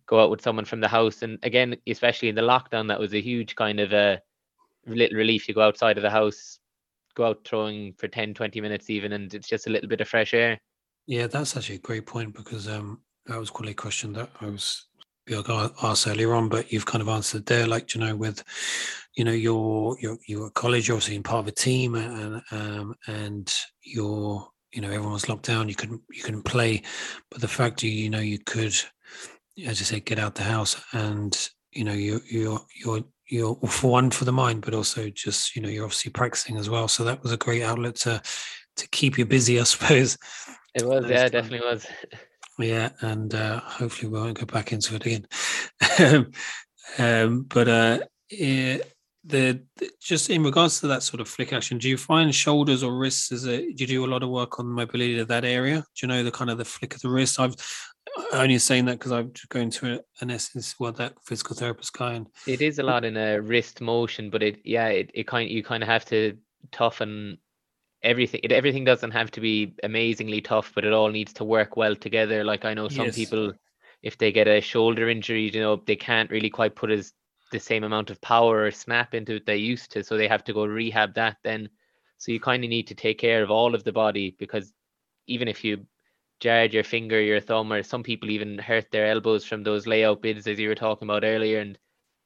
go 0.05 0.21
out 0.21 0.29
with 0.29 0.41
someone 0.41 0.65
from 0.65 0.81
the 0.81 0.87
house. 0.87 1.21
And 1.21 1.39
again, 1.43 1.75
especially 1.87 2.29
in 2.29 2.35
the 2.35 2.41
lockdown, 2.41 2.87
that 2.87 2.99
was 2.99 3.13
a 3.13 3.21
huge 3.21 3.55
kind 3.55 3.79
of 3.79 3.93
a 3.93 4.21
little 4.85 5.17
relief. 5.17 5.47
You 5.47 5.53
go 5.53 5.61
outside 5.61 5.97
of 5.97 6.03
the 6.03 6.09
house, 6.09 6.59
go 7.15 7.25
out 7.25 7.45
throwing 7.45 7.93
for 7.93 8.07
10, 8.07 8.33
20 8.33 8.61
minutes 8.61 8.89
even, 8.89 9.13
and 9.13 9.33
it's 9.33 9.47
just 9.47 9.67
a 9.67 9.69
little 9.69 9.89
bit 9.89 10.01
of 10.01 10.07
fresh 10.07 10.33
air. 10.33 10.59
Yeah, 11.07 11.27
that's 11.27 11.57
actually 11.57 11.75
a 11.75 11.79
great 11.79 12.05
point 12.05 12.35
because 12.35 12.67
um, 12.67 13.01
that 13.25 13.39
was 13.39 13.49
quite 13.49 13.69
a 13.69 13.73
question 13.73 14.13
that 14.13 14.29
I 14.39 14.45
was 14.45 14.87
asked 15.83 16.07
earlier 16.07 16.33
on, 16.33 16.49
but 16.49 16.71
you've 16.71 16.85
kind 16.85 17.01
of 17.01 17.09
answered 17.09 17.45
there. 17.45 17.67
Like, 17.67 17.93
you 17.93 18.01
know, 18.01 18.15
with 18.15 18.43
you 19.15 19.23
know 19.23 19.31
your, 19.31 19.97
your, 19.99 20.17
you're 20.25 20.47
at 20.47 20.53
college 20.53 20.87
you're 20.87 20.95
obviously 20.95 21.17
in 21.17 21.23
part 21.23 21.39
of 21.39 21.47
a 21.47 21.51
team 21.51 21.95
and 21.95 22.41
um, 22.51 22.95
and 23.07 23.53
you're 23.83 24.47
you 24.71 24.81
know 24.81 24.89
everyone's 24.89 25.27
locked 25.27 25.45
down 25.45 25.67
you 25.67 25.75
couldn't 25.75 26.01
you 26.09 26.23
couldn't 26.23 26.43
play 26.43 26.81
but 27.29 27.41
the 27.41 27.47
fact 27.47 27.83
you 27.83 27.91
you 27.91 28.09
know 28.09 28.19
you 28.19 28.39
could 28.39 28.73
as 29.67 29.81
I 29.81 29.83
say 29.83 29.99
get 29.99 30.17
out 30.17 30.35
the 30.35 30.43
house 30.43 30.81
and 30.93 31.37
you 31.73 31.83
know 31.83 31.91
you 31.91 32.21
you're 32.31 32.61
you're 32.73 33.03
you're 33.27 33.55
for 33.67 33.91
one 33.91 34.11
for 34.11 34.23
the 34.23 34.31
mind 34.31 34.61
but 34.61 34.73
also 34.73 35.09
just 35.09 35.57
you 35.57 35.61
know 35.61 35.67
you're 35.67 35.83
obviously 35.83 36.11
practicing 36.11 36.55
as 36.55 36.69
well 36.69 36.87
so 36.87 37.03
that 37.03 37.21
was 37.21 37.33
a 37.33 37.37
great 37.37 37.63
outlet 37.63 37.95
to 37.97 38.21
to 38.77 38.87
keep 38.89 39.17
you 39.17 39.25
busy, 39.25 39.59
I 39.59 39.63
suppose. 39.63 40.17
It 40.75 40.85
was, 40.85 41.09
yeah, 41.09 41.25
it 41.25 41.31
definitely 41.31 41.67
was. 41.67 41.85
Yeah, 42.61 42.89
and 43.01 43.33
uh, 43.33 43.59
hopefully 43.61 44.11
we 44.11 44.19
won't 44.19 44.39
go 44.39 44.45
back 44.45 44.71
into 44.71 44.95
it 44.95 45.05
again. 45.05 45.27
um, 46.99 47.43
but 47.43 47.67
uh, 47.67 47.99
the, 49.23 49.61
just 50.01 50.29
in 50.29 50.43
regards 50.43 50.79
to 50.79 50.87
that 50.87 51.03
sort 51.03 51.21
of 51.21 51.27
flick 51.27 51.53
action, 51.53 51.77
do 51.77 51.89
you 51.89 51.97
find 51.97 52.33
shoulders 52.33 52.83
or 52.83 52.97
wrists? 52.97 53.31
Is 53.31 53.45
it? 53.45 53.75
Do 53.75 53.83
you 53.83 53.87
do 53.87 54.05
a 54.05 54.07
lot 54.07 54.23
of 54.23 54.29
work 54.29 54.59
on 54.59 54.67
mobility 54.67 55.19
of 55.19 55.27
that 55.27 55.45
area? 55.45 55.77
Do 55.95 56.05
you 56.05 56.07
know 56.07 56.23
the 56.23 56.31
kind 56.31 56.49
of 56.49 56.57
the 56.57 56.65
flick 56.65 56.95
of 56.95 57.01
the 57.01 57.09
wrist? 57.09 57.39
I've 57.39 57.55
only 58.33 58.57
saying 58.57 58.85
that 58.85 58.99
because 58.99 59.11
I'm 59.11 59.31
just 59.33 59.49
going 59.49 59.69
to 59.71 60.03
an 60.21 60.31
essence 60.31 60.75
what 60.77 60.97
that 60.97 61.13
physical 61.23 61.55
therapist 61.55 61.93
guy 61.93 62.13
and 62.13 62.27
it 62.45 62.61
is 62.61 62.79
a 62.79 62.83
lot 62.83 63.05
in 63.05 63.15
a 63.15 63.39
wrist 63.41 63.79
motion, 63.79 64.29
but 64.29 64.43
it 64.43 64.59
yeah, 64.63 64.87
it, 64.87 65.11
it 65.13 65.27
kind 65.27 65.49
you 65.49 65.63
kind 65.63 65.83
of 65.83 65.89
have 65.89 66.05
to 66.05 66.37
toughen 66.71 67.37
everything. 68.03 68.41
It, 68.43 68.51
everything 68.51 68.83
doesn't 68.83 69.11
have 69.11 69.31
to 69.31 69.41
be 69.41 69.73
amazingly 69.83 70.41
tough, 70.41 70.71
but 70.73 70.85
it 70.85 70.93
all 70.93 71.09
needs 71.09 71.33
to 71.33 71.43
work 71.43 71.77
well 71.77 71.95
together. 71.95 72.43
Like 72.43 72.65
I 72.65 72.73
know 72.73 72.87
some 72.87 73.07
yes. 73.07 73.15
people, 73.15 73.53
if 74.01 74.17
they 74.17 74.31
get 74.31 74.47
a 74.47 74.61
shoulder 74.61 75.09
injury, 75.09 75.49
you 75.53 75.61
know, 75.61 75.81
they 75.85 75.95
can't 75.95 76.29
really 76.31 76.49
quite 76.49 76.75
put 76.75 76.91
as 76.91 77.13
the 77.51 77.59
same 77.59 77.83
amount 77.83 78.09
of 78.09 78.21
power 78.21 78.63
or 78.63 78.71
snap 78.71 79.13
into 79.13 79.35
it 79.35 79.45
they 79.45 79.57
used 79.57 79.91
to, 79.91 80.03
so 80.03 80.17
they 80.17 80.27
have 80.27 80.43
to 80.45 80.53
go 80.53 80.65
rehab 80.65 81.13
that 81.15 81.37
then. 81.43 81.69
So 82.17 82.31
you 82.31 82.39
kind 82.39 82.63
of 82.63 82.69
need 82.69 82.87
to 82.87 82.95
take 82.95 83.17
care 83.19 83.43
of 83.43 83.51
all 83.51 83.75
of 83.75 83.83
the 83.83 83.91
body 83.91 84.35
because 84.39 84.73
even 85.27 85.47
if 85.47 85.63
you 85.63 85.85
jarred 86.39 86.73
your 86.73 86.83
finger, 86.83 87.21
your 87.21 87.39
thumb, 87.39 87.71
or 87.71 87.83
some 87.83 88.03
people 88.03 88.29
even 88.29 88.57
hurt 88.57 88.89
their 88.91 89.07
elbows 89.07 89.45
from 89.45 89.63
those 89.63 89.87
layout 89.87 90.21
bids 90.21 90.47
as 90.47 90.59
you 90.59 90.67
were 90.67 90.75
talking 90.75 91.07
about 91.07 91.23
earlier, 91.23 91.59
and 91.59 91.77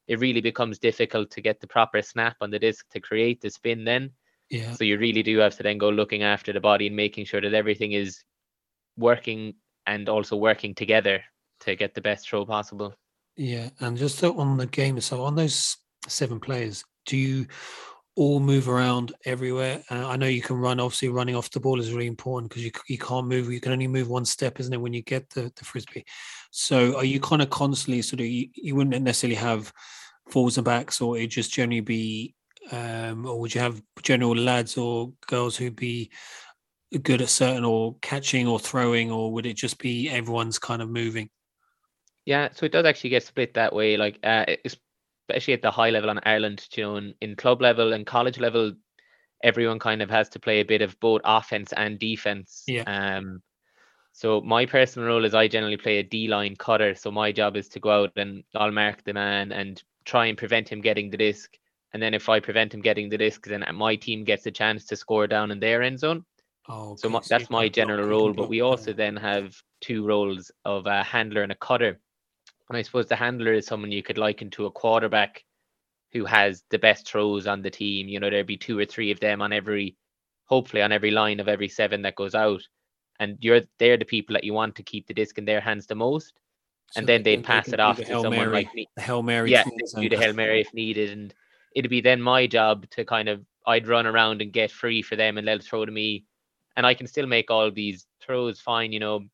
it 0.08 0.20
really 0.20 0.40
becomes 0.40 0.78
difficult 0.78 1.30
to 1.30 1.40
get 1.40 1.60
the 1.60 1.66
proper 1.66 2.00
snap 2.02 2.36
on 2.40 2.50
the 2.50 2.58
disc 2.58 2.86
to 2.90 3.00
create 3.00 3.40
the 3.40 3.50
spin 3.50 3.84
then. 3.84 4.10
Yeah. 4.50 4.72
So 4.72 4.84
you 4.84 4.98
really 4.98 5.22
do 5.22 5.38
have 5.38 5.56
to 5.56 5.62
then 5.62 5.78
go 5.78 5.88
looking 5.88 6.22
after 6.22 6.52
the 6.52 6.60
body 6.60 6.86
and 6.86 6.96
making 6.96 7.24
sure 7.24 7.40
that 7.40 7.54
everything 7.54 7.92
is 7.92 8.22
working 8.96 9.54
and 9.86 10.08
also 10.08 10.36
working 10.36 10.74
together 10.74 11.22
to 11.60 11.74
get 11.76 11.94
the 11.94 12.00
best 12.00 12.28
throw 12.28 12.44
possible. 12.44 12.94
Yeah, 13.36 13.68
and 13.80 13.96
just 13.96 14.22
on 14.24 14.56
the 14.56 14.66
game, 14.66 15.00
so 15.00 15.22
on 15.22 15.34
those 15.34 15.76
seven 16.08 16.40
players, 16.40 16.84
do 17.04 17.16
you 17.16 17.46
all 18.16 18.40
move 18.40 18.68
around 18.68 19.12
everywhere? 19.26 19.82
Uh, 19.90 20.08
I 20.08 20.16
know 20.16 20.26
you 20.26 20.40
can 20.40 20.56
run. 20.56 20.80
Obviously, 20.80 21.10
running 21.10 21.36
off 21.36 21.50
the 21.50 21.60
ball 21.60 21.78
is 21.78 21.92
really 21.92 22.06
important 22.06 22.50
because 22.50 22.64
you 22.64 22.70
you 22.88 22.98
can't 22.98 23.26
move. 23.26 23.52
You 23.52 23.60
can 23.60 23.72
only 23.72 23.88
move 23.88 24.08
one 24.08 24.24
step, 24.24 24.58
isn't 24.58 24.72
it, 24.72 24.80
when 24.80 24.94
you 24.94 25.02
get 25.02 25.28
the 25.30 25.52
the 25.54 25.64
frisbee? 25.64 26.04
So, 26.50 26.96
are 26.96 27.04
you 27.04 27.20
kind 27.20 27.42
of 27.42 27.50
constantly 27.50 28.00
sort 28.00 28.20
of 28.20 28.26
you, 28.26 28.48
you 28.54 28.74
wouldn't 28.74 29.02
necessarily 29.02 29.36
have 29.36 29.70
forwards 30.30 30.56
and 30.56 30.64
backs, 30.64 31.00
or 31.00 31.18
it 31.18 31.26
just 31.28 31.52
generally 31.52 31.80
be, 31.82 32.34
um, 32.72 33.26
or 33.26 33.40
would 33.40 33.54
you 33.54 33.60
have 33.60 33.82
general 34.02 34.36
lads 34.36 34.76
or 34.76 35.12
girls 35.26 35.56
who'd 35.56 35.76
be 35.76 36.10
good 37.02 37.22
at 37.22 37.28
certain 37.28 37.64
or 37.64 37.96
catching 38.00 38.46
or 38.46 38.58
throwing, 38.58 39.10
or 39.10 39.32
would 39.32 39.46
it 39.46 39.56
just 39.56 39.78
be 39.78 40.08
everyone's 40.08 40.58
kind 40.58 40.82
of 40.82 40.88
moving? 40.88 41.28
Yeah, 42.24 42.48
so 42.52 42.66
it 42.66 42.72
does 42.72 42.84
actually 42.84 43.10
get 43.10 43.24
split 43.24 43.54
that 43.54 43.72
way. 43.72 43.96
Like, 43.96 44.18
uh, 44.24 44.46
especially 45.28 45.54
at 45.54 45.62
the 45.62 45.70
high 45.70 45.90
level 45.90 46.10
on 46.10 46.20
Ireland, 46.24 46.66
you 46.74 46.82
know, 46.82 46.96
in, 46.96 47.14
in 47.20 47.36
club 47.36 47.60
level 47.60 47.92
and 47.92 48.06
college 48.06 48.38
level, 48.38 48.72
everyone 49.42 49.78
kind 49.78 50.02
of 50.02 50.10
has 50.10 50.28
to 50.30 50.40
play 50.40 50.60
a 50.60 50.64
bit 50.64 50.82
of 50.82 50.98
both 51.00 51.20
offense 51.24 51.72
and 51.72 51.98
defense. 51.98 52.64
Yeah. 52.66 52.82
Um, 52.82 53.42
so 54.12 54.40
my 54.40 54.64
personal 54.64 55.08
role 55.08 55.24
is 55.24 55.34
I 55.34 55.46
generally 55.46 55.76
play 55.76 55.98
a 55.98 56.02
D 56.02 56.26
line 56.26 56.56
cutter. 56.56 56.94
So 56.94 57.10
my 57.10 57.32
job 57.32 57.56
is 57.56 57.68
to 57.70 57.80
go 57.80 57.90
out 57.90 58.12
and 58.16 58.44
I'll 58.54 58.72
mark 58.72 59.04
the 59.04 59.12
man 59.12 59.52
and 59.52 59.82
try 60.04 60.26
and 60.26 60.38
prevent 60.38 60.68
him 60.68 60.80
getting 60.80 61.10
the 61.10 61.18
disc. 61.18 61.54
And 61.92 62.02
then 62.02 62.14
if 62.14 62.28
I 62.28 62.40
prevent 62.40 62.74
him 62.74 62.82
getting 62.82 63.08
the 63.08 63.18
disc, 63.18 63.46
then 63.46 63.64
my 63.74 63.96
team 63.96 64.24
gets 64.24 64.44
a 64.46 64.50
chance 64.50 64.84
to 64.86 64.96
score 64.96 65.26
down 65.26 65.50
in 65.50 65.60
their 65.60 65.82
end 65.82 66.00
zone. 66.00 66.24
Oh, 66.68 66.90
okay. 66.90 67.00
So 67.00 67.08
my, 67.08 67.20
that's 67.28 67.48
my 67.48 67.68
general 67.68 68.06
role. 68.08 68.32
But 68.32 68.48
we 68.48 68.60
also 68.60 68.92
then 68.92 69.16
have 69.16 69.56
two 69.80 70.04
roles 70.04 70.50
of 70.64 70.86
a 70.86 71.02
handler 71.02 71.42
and 71.42 71.52
a 71.52 71.56
cutter. 71.56 71.98
And 72.68 72.76
I 72.76 72.82
suppose 72.82 73.06
the 73.06 73.16
handler 73.16 73.52
is 73.52 73.66
someone 73.66 73.92
you 73.92 74.02
could 74.02 74.18
liken 74.18 74.50
to 74.50 74.66
a 74.66 74.70
quarterback 74.70 75.44
who 76.12 76.24
has 76.24 76.64
the 76.70 76.78
best 76.78 77.08
throws 77.08 77.46
on 77.46 77.62
the 77.62 77.70
team. 77.70 78.08
You 78.08 78.18
know, 78.18 78.30
there'd 78.30 78.46
be 78.46 78.56
two 78.56 78.78
or 78.78 78.84
three 78.84 79.10
of 79.12 79.20
them 79.20 79.40
on 79.40 79.52
every, 79.52 79.96
hopefully 80.46 80.82
on 80.82 80.92
every 80.92 81.12
line 81.12 81.40
of 81.40 81.48
every 81.48 81.68
seven 81.68 82.02
that 82.02 82.16
goes 82.16 82.34
out. 82.34 82.62
And 83.20 83.38
you're 83.40 83.62
they're 83.78 83.96
the 83.96 84.04
people 84.04 84.34
that 84.34 84.44
you 84.44 84.52
want 84.52 84.74
to 84.76 84.82
keep 84.82 85.06
the 85.06 85.14
disc 85.14 85.38
in 85.38 85.44
their 85.44 85.60
hands 85.60 85.86
the 85.86 85.94
most. 85.94 86.34
So 86.90 86.98
and 86.98 87.08
then 87.08 87.22
they'd 87.22 87.42
pass 87.42 87.68
it 87.68 87.80
off 87.80 87.96
to 87.96 88.04
someone 88.04 88.32
Mary, 88.32 88.52
like 88.52 88.74
me. 88.74 88.88
The 88.96 89.02
Hail 89.02 89.22
Mary. 89.22 89.50
Yeah, 89.50 89.64
do 89.98 90.08
the 90.08 90.18
Hail 90.18 90.34
Mary 90.34 90.60
if 90.60 90.74
needed. 90.74 91.10
And 91.10 91.34
it'd 91.76 91.90
be 91.90 92.00
then 92.00 92.20
my 92.22 92.46
job 92.46 92.88
to 92.90 93.04
kind 93.04 93.28
of 93.28 93.44
I'd 93.66 93.86
run 93.86 94.06
around 94.06 94.40
and 94.40 94.52
get 94.52 94.70
free 94.70 95.02
for 95.02 95.14
them 95.14 95.38
and 95.38 95.46
they'll 95.46 95.60
throw 95.60 95.84
to 95.84 95.92
me. 95.92 96.24
And 96.76 96.86
I 96.86 96.94
can 96.94 97.06
still 97.06 97.26
make 97.26 97.50
all 97.50 97.70
these 97.70 98.06
throws 98.20 98.60
fine, 98.60 98.92
you 98.92 99.00
know, 99.00 99.26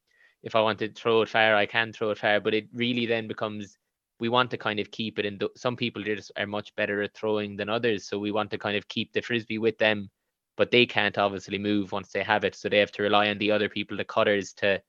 if 0.42 0.56
I 0.56 0.60
want 0.60 0.80
to 0.80 0.92
throw 0.92 1.22
it 1.22 1.28
far, 1.28 1.54
I 1.54 1.66
can 1.66 1.92
throw 1.92 2.10
it 2.10 2.18
far. 2.18 2.40
But 2.40 2.54
it 2.54 2.68
really 2.74 3.06
then 3.06 3.28
becomes 3.28 3.78
we 4.18 4.28
want 4.28 4.50
to 4.50 4.56
kind 4.56 4.80
of 4.80 4.90
keep 4.90 5.18
it 5.18 5.24
in. 5.24 5.38
Some 5.56 5.76
people 5.76 6.02
just 6.02 6.32
are 6.36 6.46
much 6.46 6.74
better 6.74 7.02
at 7.02 7.14
throwing 7.14 7.56
than 7.56 7.68
others, 7.68 8.08
so 8.08 8.18
we 8.18 8.32
want 8.32 8.50
to 8.50 8.58
kind 8.58 8.76
of 8.76 8.88
keep 8.88 9.12
the 9.12 9.20
frisbee 9.20 9.58
with 9.58 9.78
them, 9.78 10.10
but 10.56 10.70
they 10.70 10.86
can't 10.86 11.18
obviously 11.18 11.58
move 11.58 11.92
once 11.92 12.10
they 12.12 12.22
have 12.22 12.44
it, 12.44 12.54
so 12.54 12.68
they 12.68 12.78
have 12.78 12.92
to 12.92 13.02
rely 13.02 13.28
on 13.28 13.38
the 13.38 13.50
other 13.50 13.68
people, 13.68 13.96
the 13.96 14.04
cutters, 14.04 14.52
to 14.54 14.80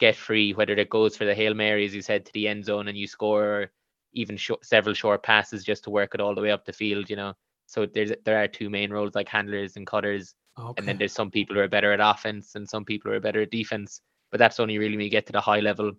get 0.00 0.16
free. 0.16 0.52
Whether 0.52 0.74
it 0.74 0.90
goes 0.90 1.16
for 1.16 1.24
the 1.24 1.34
hail 1.34 1.54
mary, 1.54 1.84
as 1.84 1.94
you 1.94 2.02
said, 2.02 2.26
to 2.26 2.32
the 2.32 2.48
end 2.48 2.64
zone 2.64 2.88
and 2.88 2.98
you 2.98 3.06
score, 3.06 3.70
even 4.12 4.36
sh- 4.36 4.50
several 4.62 4.94
short 4.94 5.22
passes 5.22 5.64
just 5.64 5.84
to 5.84 5.90
work 5.90 6.14
it 6.14 6.20
all 6.20 6.34
the 6.34 6.42
way 6.42 6.50
up 6.50 6.64
the 6.64 6.72
field. 6.72 7.10
You 7.10 7.16
know, 7.16 7.34
so 7.66 7.86
there's 7.86 8.12
there 8.24 8.42
are 8.42 8.48
two 8.48 8.70
main 8.70 8.90
roles 8.90 9.14
like 9.14 9.28
handlers 9.28 9.76
and 9.76 9.86
cutters, 9.86 10.34
okay. 10.58 10.74
and 10.78 10.88
then 10.88 10.98
there's 10.98 11.12
some 11.12 11.30
people 11.30 11.56
who 11.56 11.62
are 11.62 11.68
better 11.68 11.92
at 11.92 12.00
offense 12.00 12.54
and 12.54 12.68
some 12.68 12.84
people 12.84 13.10
who 13.10 13.16
are 13.16 13.20
better 13.20 13.42
at 13.42 13.50
defense 13.50 14.00
but 14.32 14.38
that's 14.38 14.58
only 14.58 14.78
really 14.78 14.96
when 14.96 15.04
you 15.04 15.10
get 15.10 15.26
to 15.26 15.32
the 15.32 15.40
high 15.40 15.60
level 15.60 15.92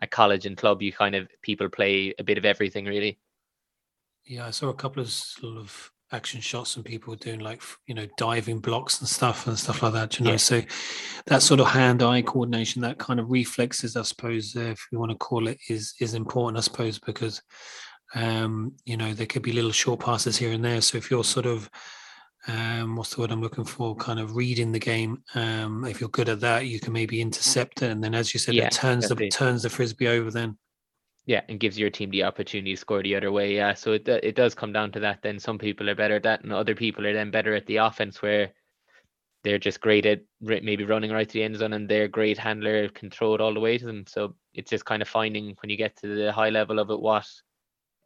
at 0.00 0.10
college 0.10 0.46
and 0.46 0.56
club 0.56 0.80
you 0.80 0.92
kind 0.92 1.14
of 1.14 1.28
people 1.42 1.68
play 1.68 2.14
a 2.18 2.24
bit 2.24 2.38
of 2.38 2.46
everything 2.46 2.86
really 2.86 3.18
yeah 4.24 4.46
i 4.46 4.50
saw 4.50 4.68
a 4.68 4.74
couple 4.74 5.02
of 5.02 5.10
sort 5.10 5.58
of 5.58 5.92
action 6.12 6.40
shots 6.40 6.76
and 6.76 6.84
people 6.84 7.14
doing 7.16 7.40
like 7.40 7.60
you 7.86 7.94
know 7.94 8.06
diving 8.16 8.60
blocks 8.60 9.00
and 9.00 9.08
stuff 9.08 9.46
and 9.46 9.58
stuff 9.58 9.82
like 9.82 9.92
that 9.92 10.18
you 10.18 10.24
know 10.24 10.32
yeah. 10.32 10.36
so 10.36 10.62
that 11.26 11.42
sort 11.42 11.58
of 11.58 11.66
hand-eye 11.66 12.22
coordination 12.22 12.80
that 12.80 12.98
kind 12.98 13.18
of 13.18 13.28
reflexes 13.28 13.96
i 13.96 14.02
suppose 14.02 14.54
uh, 14.56 14.60
if 14.60 14.86
you 14.92 15.00
want 15.00 15.10
to 15.10 15.18
call 15.18 15.48
it 15.48 15.58
is 15.68 15.94
is 16.00 16.14
important 16.14 16.58
i 16.58 16.60
suppose 16.60 16.98
because 17.00 17.42
um 18.14 18.72
you 18.84 18.96
know 18.96 19.12
there 19.14 19.26
could 19.26 19.42
be 19.42 19.52
little 19.52 19.72
short 19.72 19.98
passes 19.98 20.36
here 20.36 20.52
and 20.52 20.64
there 20.64 20.80
so 20.80 20.96
if 20.96 21.10
you're 21.10 21.24
sort 21.24 21.46
of 21.46 21.68
um, 22.48 22.94
what's 22.94 23.14
the 23.14 23.20
word 23.20 23.32
I'm 23.32 23.42
looking 23.42 23.64
for? 23.64 23.96
Kind 23.96 24.20
of 24.20 24.36
reading 24.36 24.70
the 24.70 24.78
game. 24.78 25.22
Um, 25.34 25.84
if 25.84 26.00
you're 26.00 26.08
good 26.10 26.28
at 26.28 26.40
that, 26.40 26.66
you 26.66 26.78
can 26.78 26.92
maybe 26.92 27.20
intercept 27.20 27.82
it, 27.82 27.90
and 27.90 28.02
then, 28.02 28.14
as 28.14 28.32
you 28.32 28.38
said, 28.38 28.54
yeah, 28.54 28.66
it 28.66 28.72
turns 28.72 29.08
the 29.08 29.28
turns 29.30 29.64
the 29.64 29.70
frisbee 29.70 30.06
over. 30.06 30.30
Then, 30.30 30.56
yeah, 31.26 31.40
and 31.48 31.58
gives 31.58 31.78
your 31.78 31.90
team 31.90 32.10
the 32.10 32.22
opportunity 32.22 32.72
to 32.72 32.80
score 32.80 33.02
the 33.02 33.16
other 33.16 33.32
way. 33.32 33.54
Yeah, 33.54 33.74
so 33.74 33.92
it 33.92 34.08
it 34.08 34.36
does 34.36 34.54
come 34.54 34.72
down 34.72 34.92
to 34.92 35.00
that. 35.00 35.22
Then 35.22 35.40
some 35.40 35.58
people 35.58 35.90
are 35.90 35.94
better 35.94 36.14
at 36.16 36.22
that, 36.22 36.44
and 36.44 36.52
other 36.52 36.74
people 36.74 37.04
are 37.06 37.12
then 37.12 37.32
better 37.32 37.54
at 37.54 37.66
the 37.66 37.78
offense, 37.78 38.22
where 38.22 38.52
they're 39.42 39.58
just 39.58 39.80
great 39.80 40.06
at 40.06 40.20
maybe 40.40 40.84
running 40.84 41.10
right 41.10 41.28
to 41.28 41.32
the 41.32 41.42
end 41.42 41.56
zone, 41.56 41.72
and 41.72 41.88
their 41.88 42.06
great 42.06 42.38
handler 42.38 42.88
can 42.88 43.10
throw 43.10 43.34
it 43.34 43.40
all 43.40 43.52
the 43.52 43.60
way 43.60 43.76
to 43.76 43.84
them. 43.84 44.04
So 44.06 44.36
it's 44.54 44.70
just 44.70 44.84
kind 44.84 45.02
of 45.02 45.08
finding 45.08 45.56
when 45.60 45.68
you 45.68 45.76
get 45.76 45.96
to 45.96 46.14
the 46.14 46.32
high 46.32 46.50
level 46.50 46.78
of 46.78 46.90
it 46.90 47.00
what 47.00 47.26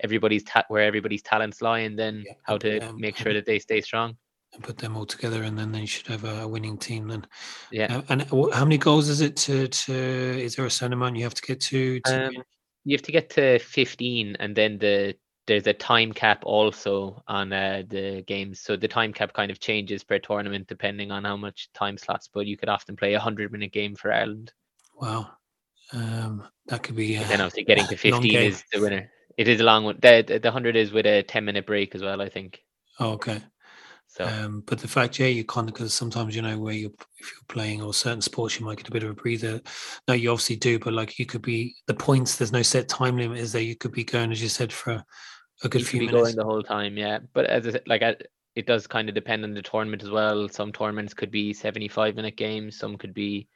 everybody's 0.00 0.44
ta- 0.44 0.64
where 0.68 0.84
everybody's 0.84 1.22
talents 1.22 1.60
lie, 1.60 1.80
and 1.80 1.98
then 1.98 2.24
yeah, 2.26 2.32
how 2.44 2.56
to 2.56 2.78
um, 2.78 2.98
make 2.98 3.18
sure 3.18 3.34
that 3.34 3.44
they 3.44 3.58
stay 3.58 3.82
strong 3.82 4.16
and 4.54 4.64
put 4.64 4.78
them 4.78 4.96
all 4.96 5.04
together, 5.04 5.42
and 5.42 5.58
then 5.58 5.72
they 5.72 5.84
should 5.84 6.06
have 6.06 6.24
a 6.24 6.48
winning 6.48 6.78
team. 6.78 7.08
Then, 7.08 7.26
yeah. 7.70 7.98
Uh, 7.98 8.02
and 8.08 8.22
how 8.54 8.64
many 8.64 8.78
goals 8.78 9.10
is 9.10 9.20
it 9.20 9.36
to? 9.36 9.68
to 9.68 9.92
is 9.94 10.56
there 10.56 10.64
a 10.64 10.70
certain 10.70 10.94
amount 10.94 11.16
you 11.16 11.24
have 11.24 11.34
to 11.34 11.42
get 11.42 11.60
to? 11.60 12.00
to 12.00 12.26
um, 12.28 12.42
you 12.84 12.96
have 12.96 13.02
to 13.02 13.12
get 13.12 13.30
to 13.30 13.58
fifteen, 13.58 14.36
and 14.40 14.54
then 14.56 14.78
the 14.78 15.14
there's 15.46 15.66
a 15.66 15.72
time 15.72 16.12
cap 16.12 16.42
also 16.44 17.22
on 17.26 17.52
uh, 17.52 17.82
the 17.88 18.22
games. 18.26 18.60
So 18.60 18.76
the 18.76 18.88
time 18.88 19.12
cap 19.12 19.32
kind 19.32 19.50
of 19.50 19.58
changes 19.58 20.04
per 20.04 20.18
tournament 20.18 20.68
depending 20.68 21.10
on 21.10 21.24
how 21.24 21.36
much 21.36 21.70
time 21.72 21.98
slots. 21.98 22.28
But 22.32 22.46
you 22.46 22.56
could 22.56 22.68
often 22.68 22.96
play 22.96 23.14
a 23.14 23.20
hundred 23.20 23.52
minute 23.52 23.72
game 23.72 23.94
for 23.94 24.12
Ireland. 24.12 24.52
Wow, 25.00 25.30
um, 25.92 26.46
that 26.66 26.82
could 26.82 26.96
be. 26.96 27.16
Uh, 27.16 27.26
then 27.28 27.40
obviously 27.40 27.64
getting 27.64 27.86
to 27.86 27.96
fifteen 27.96 28.36
is 28.36 28.62
the 28.72 28.80
winner. 28.80 29.10
It 29.36 29.48
is 29.48 29.60
a 29.60 29.64
long 29.64 29.84
one. 29.84 29.98
The 30.00 30.40
the 30.42 30.50
hundred 30.50 30.76
is 30.76 30.92
with 30.92 31.06
a 31.06 31.22
ten 31.22 31.44
minute 31.44 31.66
break 31.66 31.94
as 31.94 32.02
well. 32.02 32.20
I 32.20 32.28
think. 32.28 32.62
Oh, 32.98 33.12
okay. 33.12 33.42
So, 34.10 34.24
um, 34.24 34.64
but 34.66 34.80
the 34.80 34.88
fact, 34.88 35.20
yeah, 35.20 35.28
you 35.28 35.44
can't 35.44 35.68
because 35.68 35.94
sometimes 35.94 36.34
you 36.34 36.42
know 36.42 36.58
where 36.58 36.74
you 36.74 36.92
if 37.18 37.32
you're 37.32 37.46
playing 37.46 37.80
or 37.80 37.94
certain 37.94 38.20
sports, 38.20 38.58
you 38.58 38.66
might 38.66 38.76
get 38.76 38.88
a 38.88 38.90
bit 38.90 39.04
of 39.04 39.10
a 39.10 39.14
breather. 39.14 39.60
No, 40.08 40.14
you 40.14 40.32
obviously 40.32 40.56
do, 40.56 40.80
but 40.80 40.92
like 40.92 41.16
you 41.20 41.26
could 41.26 41.42
be 41.42 41.76
the 41.86 41.94
points. 41.94 42.34
There's 42.34 42.50
no 42.50 42.62
set 42.62 42.88
time 42.88 43.16
limit, 43.16 43.38
is 43.38 43.52
there? 43.52 43.62
You 43.62 43.76
could 43.76 43.92
be 43.92 44.02
going, 44.02 44.32
as 44.32 44.42
you 44.42 44.48
said, 44.48 44.72
for 44.72 45.04
a 45.62 45.68
good 45.68 45.86
few 45.86 46.00
minutes. 46.00 46.22
Going 46.22 46.34
the 46.34 46.44
whole 46.44 46.64
time, 46.64 46.96
yeah. 46.96 47.20
But 47.34 47.44
as 47.46 47.68
I 47.68 47.70
said, 47.70 47.82
like 47.86 48.02
I, 48.02 48.16
it 48.56 48.66
does 48.66 48.88
kind 48.88 49.08
of 49.08 49.14
depend 49.14 49.44
on 49.44 49.54
the 49.54 49.62
tournament 49.62 50.02
as 50.02 50.10
well. 50.10 50.48
Some 50.48 50.72
tournaments 50.72 51.14
could 51.14 51.30
be 51.30 51.52
75 51.52 52.16
minute 52.16 52.36
games, 52.36 52.76
some 52.76 52.96
could 52.96 53.14
be 53.14 53.46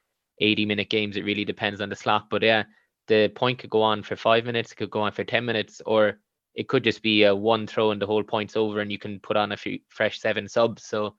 80 0.41 0.67
minute 0.67 0.89
games. 0.89 1.17
It 1.17 1.25
really 1.25 1.45
depends 1.45 1.81
on 1.81 1.89
the 1.89 1.97
slot. 1.97 2.31
But 2.31 2.43
yeah, 2.43 2.63
the 3.09 3.29
point 3.29 3.59
could 3.59 3.71
go 3.71 3.83
on 3.83 4.05
for 4.05 4.15
five 4.15 4.45
minutes, 4.45 4.71
it 4.71 4.77
could 4.77 4.91
go 4.91 5.01
on 5.01 5.11
for 5.11 5.25
10 5.25 5.45
minutes, 5.45 5.83
or 5.85 6.21
it 6.55 6.69
could 6.69 6.85
just 6.85 7.03
be 7.03 7.25
a 7.25 7.35
one 7.35 7.67
throw 7.67 7.91
and 7.91 8.01
the 8.01 8.07
whole 8.07 8.23
point's 8.23 8.57
over 8.57 8.81
and 8.81 8.91
you 8.91 8.99
can 8.99 9.19
put 9.21 9.37
on 9.37 9.53
a 9.53 9.57
few 9.57 9.79
fresh 9.89 10.21
seven 10.21 10.49
subs. 10.49 10.85
So 10.85 11.15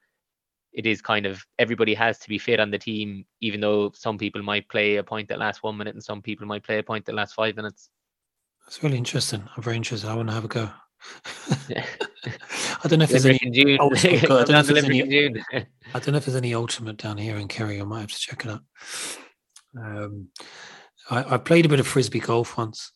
it 0.73 0.86
is 0.86 1.01
kind 1.01 1.25
of 1.25 1.45
everybody 1.59 1.93
has 1.93 2.19
to 2.19 2.29
be 2.29 2.38
fit 2.38 2.59
on 2.59 2.71
the 2.71 2.77
team, 2.77 3.25
even 3.41 3.61
though 3.61 3.91
some 3.93 4.17
people 4.17 4.41
might 4.43 4.67
play 4.69 4.97
a 4.97 5.03
point 5.03 5.27
that 5.29 5.39
lasts 5.39 5.63
one 5.63 5.77
minute 5.77 5.95
and 5.95 6.03
some 6.03 6.21
people 6.21 6.47
might 6.47 6.63
play 6.63 6.79
a 6.79 6.83
point 6.83 7.05
that 7.05 7.15
lasts 7.15 7.33
five 7.33 7.55
minutes. 7.55 7.89
That's 8.65 8.81
really 8.81 8.97
interesting. 8.97 9.43
I'm 9.55 9.63
very 9.63 9.75
interested. 9.75 10.09
I 10.09 10.15
want 10.15 10.29
to 10.29 10.33
have 10.33 10.45
a 10.45 10.47
go. 10.47 10.69
I 12.83 12.88
don't 12.88 12.99
know 12.99 13.03
if 13.03 13.09
there's 13.09 13.25
any 13.25 13.77
ultimate. 13.79 14.23
I, 14.23 14.43
don't 14.43 14.49
know 14.49 14.59
if 14.59 14.67
there's 14.67 14.83
any, 14.83 15.01
I 15.01 15.99
don't 15.99 16.07
know 16.09 16.17
if 16.17 16.25
there's 16.25 16.36
any 16.36 16.53
ultimate 16.53 16.97
down 16.97 17.17
here 17.17 17.38
in 17.38 17.47
Kerry. 17.47 17.79
I 17.79 17.83
might 17.83 18.01
have 18.01 18.11
to 18.11 18.17
check 18.17 18.45
it 18.45 18.51
out. 18.51 18.61
Um, 19.77 20.29
I, 21.09 21.36
I 21.36 21.38
played 21.38 21.65
a 21.65 21.69
bit 21.69 21.79
of 21.79 21.88
frisbee 21.88 22.19
golf 22.19 22.57
once. 22.57 22.91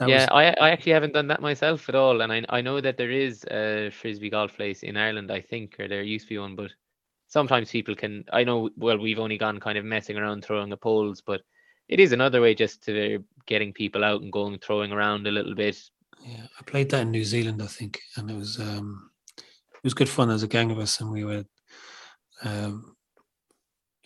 Yeah, 0.00 0.20
was... 0.20 0.28
I 0.32 0.54
I 0.60 0.70
actually 0.70 0.92
haven't 0.92 1.14
done 1.14 1.28
that 1.28 1.40
myself 1.42 1.88
at 1.88 1.94
all, 1.94 2.20
and 2.20 2.32
I 2.32 2.44
I 2.48 2.60
know 2.60 2.80
that 2.80 2.96
there 2.96 3.10
is 3.10 3.44
a 3.50 3.90
frisbee 3.90 4.30
golf 4.30 4.56
place 4.56 4.82
in 4.82 4.96
Ireland, 4.96 5.30
I 5.30 5.40
think, 5.40 5.76
or 5.78 5.88
there 5.88 6.02
used 6.02 6.26
to 6.26 6.34
be 6.34 6.38
one, 6.38 6.56
but 6.56 6.70
sometimes 7.28 7.70
people 7.70 7.94
can. 7.94 8.24
I 8.32 8.44
know. 8.44 8.70
Well, 8.76 8.98
we've 8.98 9.18
only 9.18 9.38
gone 9.38 9.60
kind 9.60 9.78
of 9.78 9.84
messing 9.84 10.16
around 10.16 10.44
throwing 10.44 10.70
the 10.70 10.76
poles, 10.76 11.20
but 11.20 11.42
it 11.88 12.00
is 12.00 12.12
another 12.12 12.40
way 12.40 12.54
just 12.54 12.82
to 12.84 13.24
getting 13.46 13.72
people 13.72 14.04
out 14.04 14.22
and 14.22 14.32
going 14.32 14.58
throwing 14.58 14.92
around 14.92 15.26
a 15.26 15.32
little 15.32 15.54
bit. 15.54 15.78
Yeah, 16.24 16.46
I 16.58 16.62
played 16.62 16.90
that 16.90 17.02
in 17.02 17.10
New 17.10 17.24
Zealand, 17.24 17.62
I 17.62 17.66
think, 17.66 18.00
and 18.16 18.30
it 18.30 18.36
was 18.36 18.58
um 18.58 19.10
it 19.36 19.84
was 19.84 19.94
good 19.94 20.08
fun. 20.08 20.28
There 20.28 20.34
was 20.34 20.42
a 20.42 20.48
gang 20.48 20.70
of 20.70 20.78
us, 20.78 21.00
and 21.00 21.10
we 21.10 21.24
were 21.24 21.44
um 22.42 22.93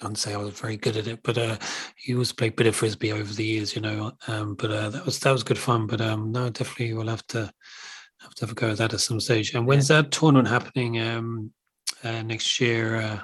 wouldn't 0.03 0.19
say 0.19 0.35
I 0.35 0.39
was 0.39 0.59
very 0.59 0.77
good 0.77 0.97
at 0.97 1.07
it, 1.07 1.21
but 1.23 1.39
uh, 1.39 1.57
he 1.97 2.15
was 2.15 2.33
played 2.33 2.53
a 2.53 2.57
bit 2.57 2.67
of 2.67 2.77
frisbee 2.77 3.13
over 3.13 3.33
the 3.33 3.45
years, 3.45 3.75
you 3.75 3.83
know. 3.83 4.13
Um, 4.27 4.55
but 4.55 4.71
uh, 4.71 4.91
that 4.91 5.05
was 5.05 5.19
that 5.21 5.33
was 5.33 5.43
good 5.43 5.59
fun. 5.59 5.87
But 5.87 6.01
um, 6.01 6.33
no, 6.33 6.51
definitely 6.51 6.95
we'll 6.95 7.09
have 7.09 7.27
to 7.29 7.53
have 8.21 8.35
to 8.35 8.47
have 8.47 8.53
a 8.53 8.55
go 8.55 8.71
at 8.71 8.79
that 8.79 8.95
at 8.95 9.01
some 9.01 9.21
stage. 9.21 9.55
And 9.55 9.67
when's 9.67 9.89
that 9.89 10.11
tournament 10.11 10.49
happening? 10.49 11.01
Um, 11.01 11.53
uh, 12.05 12.23
next 12.23 12.61
year. 12.61 12.97
Uh... 12.97 13.21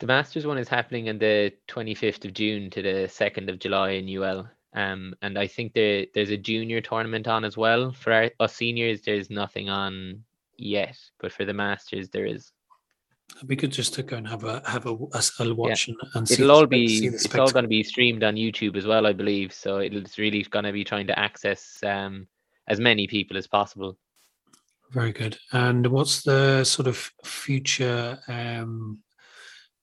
The 0.00 0.06
Masters 0.06 0.46
one 0.46 0.58
is 0.58 0.68
happening 0.68 1.08
on 1.08 1.18
the 1.18 1.52
25th 1.68 2.24
of 2.24 2.34
June 2.34 2.70
to 2.70 2.82
the 2.82 3.08
2nd 3.08 3.48
of 3.48 3.58
July 3.58 3.90
in 3.90 4.08
UL. 4.08 4.48
Um, 4.74 5.14
and 5.22 5.38
I 5.38 5.46
think 5.46 5.74
there 5.74 6.06
there's 6.14 6.30
a 6.30 6.36
junior 6.36 6.80
tournament 6.80 7.28
on 7.28 7.44
as 7.44 7.56
well. 7.56 7.92
For 7.92 8.12
our, 8.12 8.30
us 8.40 8.54
seniors, 8.54 9.02
there's 9.02 9.28
nothing 9.28 9.68
on 9.68 10.24
yet, 10.56 10.98
but 11.20 11.32
for 11.32 11.44
the 11.44 11.52
Masters, 11.52 12.08
there 12.08 12.26
is. 12.26 12.52
It'd 13.36 13.48
be 13.48 13.56
good 13.56 13.72
just 13.72 13.94
to 13.94 14.02
go 14.02 14.16
and 14.16 14.28
have 14.28 14.44
a 14.44 14.62
have 14.66 14.86
a, 14.86 14.90
a, 14.90 15.22
a 15.40 15.54
watch 15.54 15.88
yeah. 15.88 15.94
and, 15.94 16.10
and 16.14 16.30
it'll 16.30 16.52
all 16.52 16.66
be 16.66 17.06
it's 17.06 17.34
all 17.34 17.50
going 17.50 17.64
to 17.64 17.68
be 17.68 17.82
streamed 17.82 18.22
on 18.22 18.36
YouTube 18.36 18.76
as 18.76 18.86
well, 18.86 19.06
I 19.06 19.12
believe. 19.12 19.52
So 19.52 19.78
it's 19.78 20.18
really 20.18 20.42
going 20.44 20.64
to 20.64 20.72
be 20.72 20.84
trying 20.84 21.08
to 21.08 21.18
access 21.18 21.78
um, 21.84 22.28
as 22.68 22.78
many 22.78 23.06
people 23.06 23.36
as 23.36 23.46
possible. 23.46 23.98
Very 24.92 25.12
good. 25.12 25.38
And 25.52 25.86
what's 25.86 26.22
the 26.22 26.62
sort 26.64 26.86
of 26.86 27.10
future 27.24 28.18
um, 28.28 28.98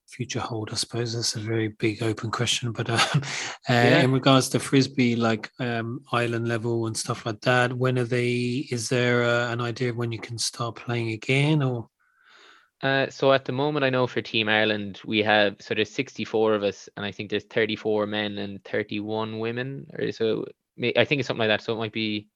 future 0.08 0.40
hold? 0.40 0.70
I 0.70 0.76
suppose 0.76 1.12
that's 1.12 1.36
a 1.36 1.40
very 1.40 1.68
big 1.68 2.02
open 2.02 2.30
question. 2.30 2.72
But 2.72 2.88
uh, 2.88 2.94
uh, 3.14 3.18
yeah. 3.68 4.02
in 4.02 4.12
regards 4.12 4.48
to 4.50 4.58
frisbee, 4.58 5.16
like 5.16 5.50
um, 5.58 6.02
Ireland 6.12 6.48
level 6.48 6.86
and 6.86 6.96
stuff 6.96 7.26
like 7.26 7.40
that, 7.42 7.74
when 7.74 7.98
are 7.98 8.04
they? 8.04 8.68
Is 8.70 8.88
there 8.88 9.24
uh, 9.24 9.52
an 9.52 9.60
idea 9.60 9.90
of 9.90 9.96
when 9.96 10.12
you 10.12 10.20
can 10.20 10.38
start 10.38 10.76
playing 10.76 11.10
again, 11.10 11.62
or? 11.62 11.89
Uh, 12.82 13.10
so 13.10 13.32
at 13.32 13.44
the 13.44 13.52
moment, 13.52 13.84
I 13.84 13.90
know 13.90 14.06
for 14.06 14.22
Team 14.22 14.48
Ireland, 14.48 15.00
we 15.04 15.22
have 15.22 15.56
so 15.60 15.74
there's 15.74 15.90
64 15.90 16.54
of 16.54 16.62
us, 16.62 16.88
and 16.96 17.04
I 17.04 17.12
think 17.12 17.28
there's 17.28 17.44
34 17.44 18.06
men 18.06 18.38
and 18.38 18.64
31 18.64 19.38
women, 19.38 19.86
or 19.98 20.10
so. 20.12 20.46
I 20.96 21.04
think 21.04 21.18
it's 21.18 21.28
something 21.28 21.46
like 21.46 21.50
that. 21.50 21.62
So 21.62 21.74
it 21.74 21.78
might 21.78 21.92
be, 21.92 22.28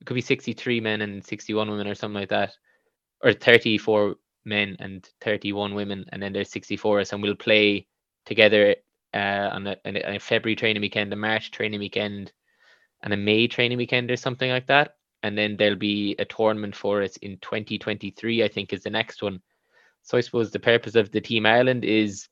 it 0.00 0.04
could 0.04 0.14
be 0.14 0.20
63 0.20 0.80
men 0.80 1.00
and 1.02 1.24
61 1.24 1.68
women, 1.68 1.88
or 1.88 1.94
something 1.96 2.20
like 2.20 2.28
that, 2.28 2.52
or 3.24 3.32
34 3.32 4.14
men 4.44 4.76
and 4.78 5.08
31 5.22 5.74
women, 5.74 6.04
and 6.12 6.22
then 6.22 6.32
there's 6.32 6.50
64 6.50 7.00
of 7.00 7.02
us, 7.02 7.12
and 7.12 7.20
we'll 7.20 7.34
play 7.34 7.88
together 8.26 8.76
uh, 9.12 9.50
on 9.52 9.66
a, 9.66 9.76
a, 9.84 10.18
February 10.20 10.54
training 10.54 10.82
weekend, 10.82 11.12
a 11.12 11.16
March 11.16 11.50
training 11.50 11.80
weekend, 11.80 12.32
and 13.02 13.12
a 13.12 13.16
May 13.16 13.48
training 13.48 13.78
weekend, 13.78 14.08
or 14.10 14.16
something 14.16 14.50
like 14.50 14.68
that. 14.68 14.96
And 15.24 15.36
then 15.36 15.56
there'll 15.56 15.74
be 15.74 16.14
a 16.20 16.24
tournament 16.24 16.76
for 16.76 17.02
us 17.02 17.16
in 17.16 17.38
2023, 17.38 18.44
I 18.44 18.48
think, 18.48 18.72
is 18.72 18.84
the 18.84 18.90
next 18.90 19.20
one 19.22 19.40
so 20.04 20.18
I 20.18 20.20
suppose 20.20 20.50
the 20.50 20.60
purpose 20.60 20.94
of 20.94 21.10
the 21.10 21.20
Team 21.20 21.46
Ireland 21.46 21.84
is 21.84 22.28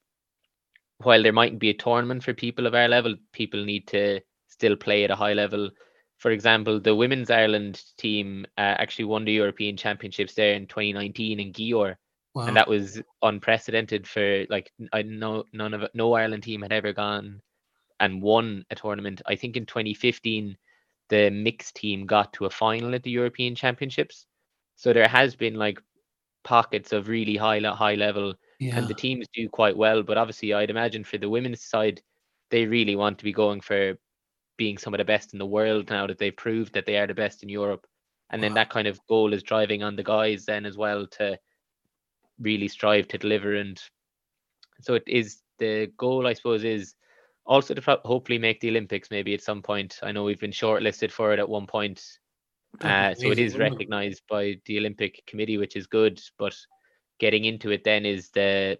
while 0.98 1.22
there 1.22 1.32
mightn't 1.32 1.58
be 1.58 1.70
a 1.70 1.74
tournament 1.74 2.22
for 2.22 2.34
people 2.34 2.66
of 2.66 2.74
our 2.74 2.86
level, 2.86 3.16
people 3.32 3.64
need 3.64 3.88
to 3.88 4.20
still 4.46 4.76
play 4.76 5.04
at 5.04 5.10
a 5.10 5.16
high 5.16 5.32
level. 5.32 5.70
For 6.18 6.30
example, 6.30 6.78
the 6.78 6.94
women's 6.94 7.30
Ireland 7.30 7.82
team 7.96 8.46
uh, 8.56 8.76
actually 8.78 9.06
won 9.06 9.24
the 9.24 9.32
European 9.32 9.76
Championships 9.76 10.34
there 10.34 10.54
in 10.54 10.66
2019 10.66 11.40
in 11.40 11.52
Győr. 11.52 11.96
Wow. 12.34 12.46
And 12.46 12.56
that 12.56 12.68
was 12.68 13.02
unprecedented 13.22 14.06
for 14.06 14.44
like 14.48 14.70
I 14.92 15.02
know 15.02 15.44
none 15.52 15.74
of 15.74 15.88
no 15.92 16.12
Ireland 16.14 16.44
team 16.44 16.62
had 16.62 16.72
ever 16.72 16.92
gone 16.92 17.42
and 18.00 18.22
won 18.22 18.64
a 18.70 18.74
tournament. 18.74 19.20
I 19.26 19.36
think 19.36 19.56
in 19.56 19.66
2015 19.66 20.56
the 21.08 21.30
mixed 21.30 21.76
team 21.76 22.06
got 22.06 22.32
to 22.34 22.46
a 22.46 22.50
final 22.50 22.94
at 22.94 23.02
the 23.02 23.10
European 23.10 23.54
Championships. 23.54 24.26
So 24.76 24.92
there 24.92 25.08
has 25.08 25.36
been 25.36 25.54
like 25.54 25.78
pockets 26.44 26.92
of 26.92 27.08
really 27.08 27.36
high 27.36 27.60
high 27.60 27.94
level, 27.94 28.34
yeah. 28.58 28.76
and 28.76 28.88
the 28.88 28.94
teams 28.94 29.26
do 29.34 29.48
quite 29.48 29.76
well. 29.76 30.02
But 30.02 30.18
obviously, 30.18 30.52
I'd 30.52 30.70
imagine 30.70 31.04
for 31.04 31.18
the 31.18 31.28
women's 31.28 31.64
side, 31.64 32.00
they 32.50 32.66
really 32.66 32.96
want 32.96 33.18
to 33.18 33.24
be 33.24 33.32
going 33.32 33.60
for 33.60 33.94
being 34.56 34.78
some 34.78 34.94
of 34.94 34.98
the 34.98 35.04
best 35.04 35.32
in 35.32 35.38
the 35.38 35.46
world 35.46 35.90
now 35.90 36.06
that 36.06 36.18
they've 36.18 36.36
proved 36.36 36.74
that 36.74 36.86
they 36.86 36.96
are 36.98 37.06
the 37.06 37.14
best 37.14 37.42
in 37.42 37.48
Europe. 37.48 37.86
And 38.30 38.42
then 38.42 38.52
wow. 38.52 38.56
that 38.56 38.70
kind 38.70 38.86
of 38.86 39.00
goal 39.08 39.32
is 39.32 39.42
driving 39.42 39.82
on 39.82 39.96
the 39.96 40.02
guys 40.02 40.44
then 40.44 40.64
as 40.66 40.76
well 40.76 41.06
to 41.18 41.38
really 42.38 42.68
strive 42.68 43.08
to 43.08 43.18
deliver. 43.18 43.54
And 43.56 43.80
so 44.80 44.94
it 44.94 45.04
is 45.06 45.40
the 45.58 45.90
goal, 45.96 46.26
I 46.26 46.32
suppose, 46.32 46.64
is 46.64 46.94
also 47.44 47.74
to 47.74 48.00
hopefully 48.04 48.38
make 48.38 48.60
the 48.60 48.70
Olympics 48.70 49.10
maybe 49.10 49.34
at 49.34 49.42
some 49.42 49.62
point. 49.62 49.98
I 50.02 50.12
know 50.12 50.24
we've 50.24 50.40
been 50.40 50.50
shortlisted 50.50 51.10
for 51.10 51.32
it 51.32 51.38
at 51.38 51.48
one 51.48 51.66
point 51.66 52.02
uh, 52.80 53.14
so 53.14 53.30
it 53.30 53.38
is 53.38 53.58
recognized 53.58 54.22
by 54.28 54.58
the 54.66 54.78
Olympic 54.78 55.22
Committee, 55.26 55.58
which 55.58 55.76
is 55.76 55.86
good. 55.86 56.20
But 56.38 56.56
getting 57.20 57.44
into 57.44 57.70
it 57.70 57.84
then 57.84 58.06
is 58.06 58.30
the 58.30 58.78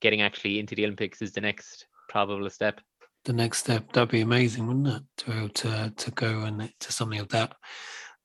getting 0.00 0.22
actually 0.22 0.58
into 0.58 0.74
the 0.74 0.84
Olympics 0.84 1.22
is 1.22 1.32
the 1.32 1.40
next 1.40 1.86
probable 2.08 2.48
step. 2.50 2.80
The 3.24 3.32
next 3.32 3.58
step 3.58 3.92
that'd 3.92 4.10
be 4.10 4.20
amazing, 4.20 4.66
wouldn't 4.66 4.88
it? 4.88 5.02
To 5.18 5.30
be 5.30 5.36
able 5.36 5.48
to 5.48 5.92
to 5.96 6.10
go 6.12 6.40
and 6.42 6.72
to 6.80 6.92
something 6.92 7.20
of 7.20 7.28
that 7.28 7.54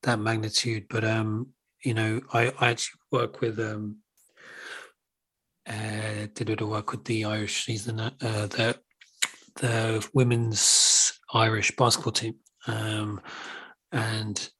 that 0.02 0.18
magnitude. 0.18 0.86
But 0.88 1.04
um, 1.04 1.48
you 1.84 1.94
know, 1.94 2.20
I 2.32 2.52
I 2.58 2.70
actually 2.70 3.00
work 3.10 3.40
with 3.40 3.58
um, 3.58 3.98
uh, 5.68 6.26
did 6.34 6.42
a 6.42 6.44
bit 6.46 6.60
of 6.62 6.68
work 6.68 6.92
with 6.92 7.04
the 7.04 7.24
Irish 7.24 7.64
season, 7.64 8.00
uh, 8.00 8.10
the 8.20 8.78
the 9.56 10.08
women's 10.14 11.12
Irish 11.32 11.76
basketball 11.76 12.12
team, 12.12 12.36
um, 12.66 13.20
and 13.92 14.50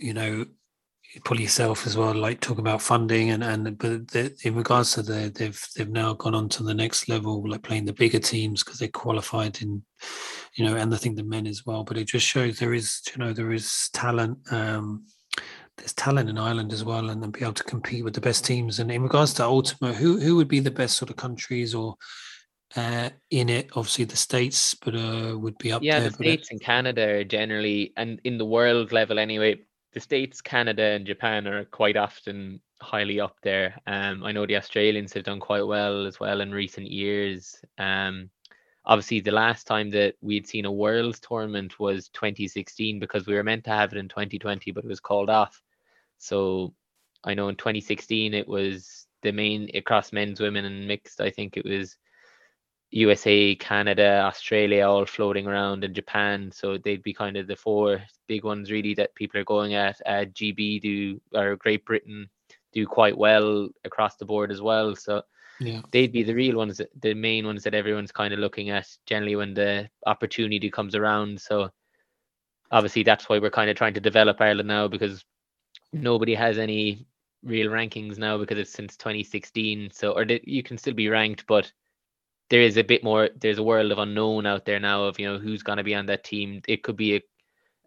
you 0.00 0.14
know, 0.14 0.46
pull 1.24 1.40
yourself 1.40 1.86
as 1.86 1.96
well, 1.96 2.14
like 2.14 2.40
talk 2.40 2.58
about 2.58 2.82
funding 2.82 3.30
and 3.30 3.42
and 3.42 3.76
but 3.78 4.08
the, 4.08 4.34
in 4.44 4.54
regards 4.54 4.92
to 4.94 5.02
the 5.02 5.32
they've 5.34 5.66
they've 5.76 5.90
now 5.90 6.14
gone 6.14 6.34
on 6.34 6.48
to 6.50 6.62
the 6.62 6.74
next 6.74 7.08
level, 7.08 7.48
like 7.48 7.62
playing 7.62 7.84
the 7.84 7.92
bigger 7.92 8.18
teams 8.18 8.62
because 8.62 8.78
they 8.78 8.88
qualified 8.88 9.60
in, 9.60 9.82
you 10.54 10.64
know, 10.64 10.76
and 10.76 10.94
I 10.94 10.96
think 10.96 11.16
the 11.16 11.24
men 11.24 11.46
as 11.46 11.66
well. 11.66 11.84
But 11.84 11.98
it 11.98 12.06
just 12.06 12.26
shows 12.26 12.58
there 12.58 12.74
is 12.74 13.02
you 13.10 13.22
know 13.22 13.32
there 13.32 13.52
is 13.52 13.90
talent. 13.92 14.38
Um, 14.52 15.06
there's 15.76 15.94
talent 15.94 16.28
in 16.28 16.38
Ireland 16.38 16.72
as 16.72 16.84
well, 16.84 17.10
and 17.10 17.22
then 17.22 17.30
be 17.30 17.40
able 17.40 17.54
to 17.54 17.64
compete 17.64 18.04
with 18.04 18.14
the 18.14 18.20
best 18.20 18.44
teams. 18.44 18.78
And 18.78 18.90
in 18.90 19.02
regards 19.02 19.34
to 19.34 19.44
Ultimate, 19.44 19.96
who 19.96 20.20
who 20.20 20.36
would 20.36 20.48
be 20.48 20.60
the 20.60 20.70
best 20.70 20.96
sort 20.96 21.10
of 21.10 21.16
countries 21.16 21.74
or 21.74 21.96
uh, 22.76 23.10
in 23.30 23.48
it. 23.48 23.68
Obviously, 23.74 24.04
the 24.04 24.16
states, 24.16 24.74
but 24.74 24.94
uh, 24.94 25.36
would 25.36 25.58
be 25.58 25.72
up 25.72 25.82
yeah, 25.82 25.94
there. 25.94 26.02
Yeah, 26.02 26.08
the 26.10 26.14
states 26.14 26.50
and 26.52 26.60
Canada 26.60 27.24
generally, 27.24 27.92
and 27.96 28.20
in 28.22 28.38
the 28.38 28.44
world 28.44 28.92
level 28.92 29.18
anyway 29.18 29.58
the 29.92 30.00
states, 30.00 30.40
Canada, 30.40 30.82
and 30.82 31.06
Japan 31.06 31.46
are 31.46 31.64
quite 31.64 31.96
often 31.96 32.60
highly 32.80 33.20
up 33.20 33.36
there. 33.42 33.78
Um, 33.86 34.24
I 34.24 34.32
know 34.32 34.46
the 34.46 34.56
Australians 34.56 35.12
have 35.14 35.24
done 35.24 35.40
quite 35.40 35.66
well 35.66 36.06
as 36.06 36.20
well 36.20 36.40
in 36.40 36.52
recent 36.52 36.90
years. 36.90 37.60
Um, 37.78 38.30
obviously, 38.84 39.20
the 39.20 39.32
last 39.32 39.66
time 39.66 39.90
that 39.90 40.14
we'd 40.20 40.46
seen 40.46 40.64
a 40.64 40.72
Worlds 40.72 41.20
tournament 41.20 41.78
was 41.80 42.08
2016 42.10 43.00
because 43.00 43.26
we 43.26 43.34
were 43.34 43.42
meant 43.42 43.64
to 43.64 43.70
have 43.70 43.92
it 43.92 43.98
in 43.98 44.08
2020, 44.08 44.70
but 44.70 44.84
it 44.84 44.88
was 44.88 45.00
called 45.00 45.28
off. 45.28 45.60
So 46.18 46.72
I 47.24 47.34
know 47.34 47.48
in 47.48 47.56
2016 47.56 48.34
it 48.34 48.46
was 48.46 49.06
the 49.22 49.32
main 49.32 49.70
across 49.74 50.12
men's, 50.12 50.40
women, 50.40 50.64
and 50.64 50.86
mixed. 50.86 51.20
I 51.20 51.30
think 51.30 51.56
it 51.56 51.64
was 51.64 51.96
USA, 52.92 53.54
Canada, 53.54 54.22
Australia 54.24 54.88
all 54.88 55.06
floating 55.06 55.46
around 55.46 55.84
in 55.84 55.94
Japan. 55.94 56.50
So 56.52 56.76
they'd 56.76 57.02
be 57.02 57.12
kind 57.12 57.36
of 57.36 57.46
the 57.46 57.56
four 57.56 58.02
big 58.26 58.44
ones 58.44 58.70
really 58.70 58.94
that 58.94 59.14
people 59.14 59.40
are 59.40 59.44
going 59.44 59.74
at. 59.74 60.00
Uh, 60.04 60.24
GB 60.24 60.80
do 60.80 61.20
or 61.32 61.56
Great 61.56 61.84
Britain 61.84 62.28
do 62.72 62.86
quite 62.86 63.16
well 63.16 63.68
across 63.84 64.16
the 64.16 64.24
board 64.24 64.50
as 64.50 64.60
well. 64.60 64.96
So 64.96 65.22
yeah. 65.60 65.82
they'd 65.92 66.12
be 66.12 66.24
the 66.24 66.34
real 66.34 66.56
ones, 66.56 66.80
the 67.00 67.14
main 67.14 67.46
ones 67.46 67.62
that 67.62 67.74
everyone's 67.74 68.12
kind 68.12 68.34
of 68.34 68.40
looking 68.40 68.70
at 68.70 68.88
generally 69.06 69.36
when 69.36 69.54
the 69.54 69.88
opportunity 70.06 70.70
comes 70.70 70.94
around. 70.94 71.40
So 71.40 71.70
obviously 72.72 73.04
that's 73.04 73.28
why 73.28 73.38
we're 73.38 73.50
kind 73.50 73.70
of 73.70 73.76
trying 73.76 73.94
to 73.94 74.00
develop 74.00 74.40
Ireland 74.40 74.68
now 74.68 74.88
because 74.88 75.24
nobody 75.92 76.34
has 76.34 76.58
any 76.58 77.06
real 77.42 77.70
rankings 77.70 78.18
now 78.18 78.38
because 78.38 78.58
it's 78.58 78.72
since 78.72 78.96
2016. 78.96 79.90
So, 79.92 80.12
or 80.12 80.24
you 80.24 80.62
can 80.62 80.76
still 80.78 80.94
be 80.94 81.08
ranked, 81.08 81.46
but 81.46 81.70
there 82.50 82.60
is 82.60 82.76
a 82.76 82.84
bit 82.84 83.02
more. 83.02 83.30
There's 83.40 83.58
a 83.58 83.62
world 83.62 83.92
of 83.92 83.98
unknown 83.98 84.44
out 84.44 84.64
there 84.64 84.80
now 84.80 85.04
of 85.04 85.18
you 85.18 85.26
know 85.26 85.38
who's 85.38 85.62
going 85.62 85.78
to 85.78 85.84
be 85.84 85.94
on 85.94 86.06
that 86.06 86.24
team. 86.24 86.60
It 86.68 86.82
could 86.82 86.96
be 86.96 87.16
a 87.16 87.20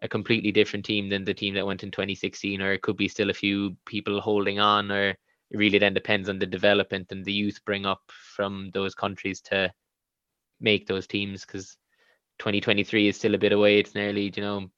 a 0.02 0.08
completely 0.08 0.52
different 0.52 0.84
team 0.84 1.08
than 1.08 1.24
the 1.24 1.32
team 1.32 1.54
that 1.54 1.66
went 1.66 1.82
in 1.82 1.90
2016, 1.90 2.60
or 2.60 2.72
it 2.72 2.82
could 2.82 2.96
be 2.96 3.08
still 3.08 3.30
a 3.30 3.34
few 3.34 3.74
people 3.86 4.20
holding 4.20 4.58
on, 4.58 4.92
or 4.92 5.10
it 5.10 5.18
really 5.52 5.78
then 5.78 5.94
depends 5.94 6.28
on 6.28 6.38
the 6.38 6.46
development 6.46 7.10
and 7.10 7.24
the 7.24 7.32
youth 7.32 7.58
bring 7.64 7.86
up 7.86 8.02
from 8.36 8.70
those 8.74 8.94
countries 8.94 9.40
to 9.40 9.72
make 10.60 10.86
those 10.86 11.06
teams 11.06 11.44
because 11.46 11.76
2023 12.38 13.08
is 13.08 13.16
still 13.16 13.34
a 13.34 13.38
bit 13.38 13.52
away. 13.52 13.78
It's 13.78 13.94
nearly, 13.94 14.30
you 14.36 14.42
know. 14.42 14.70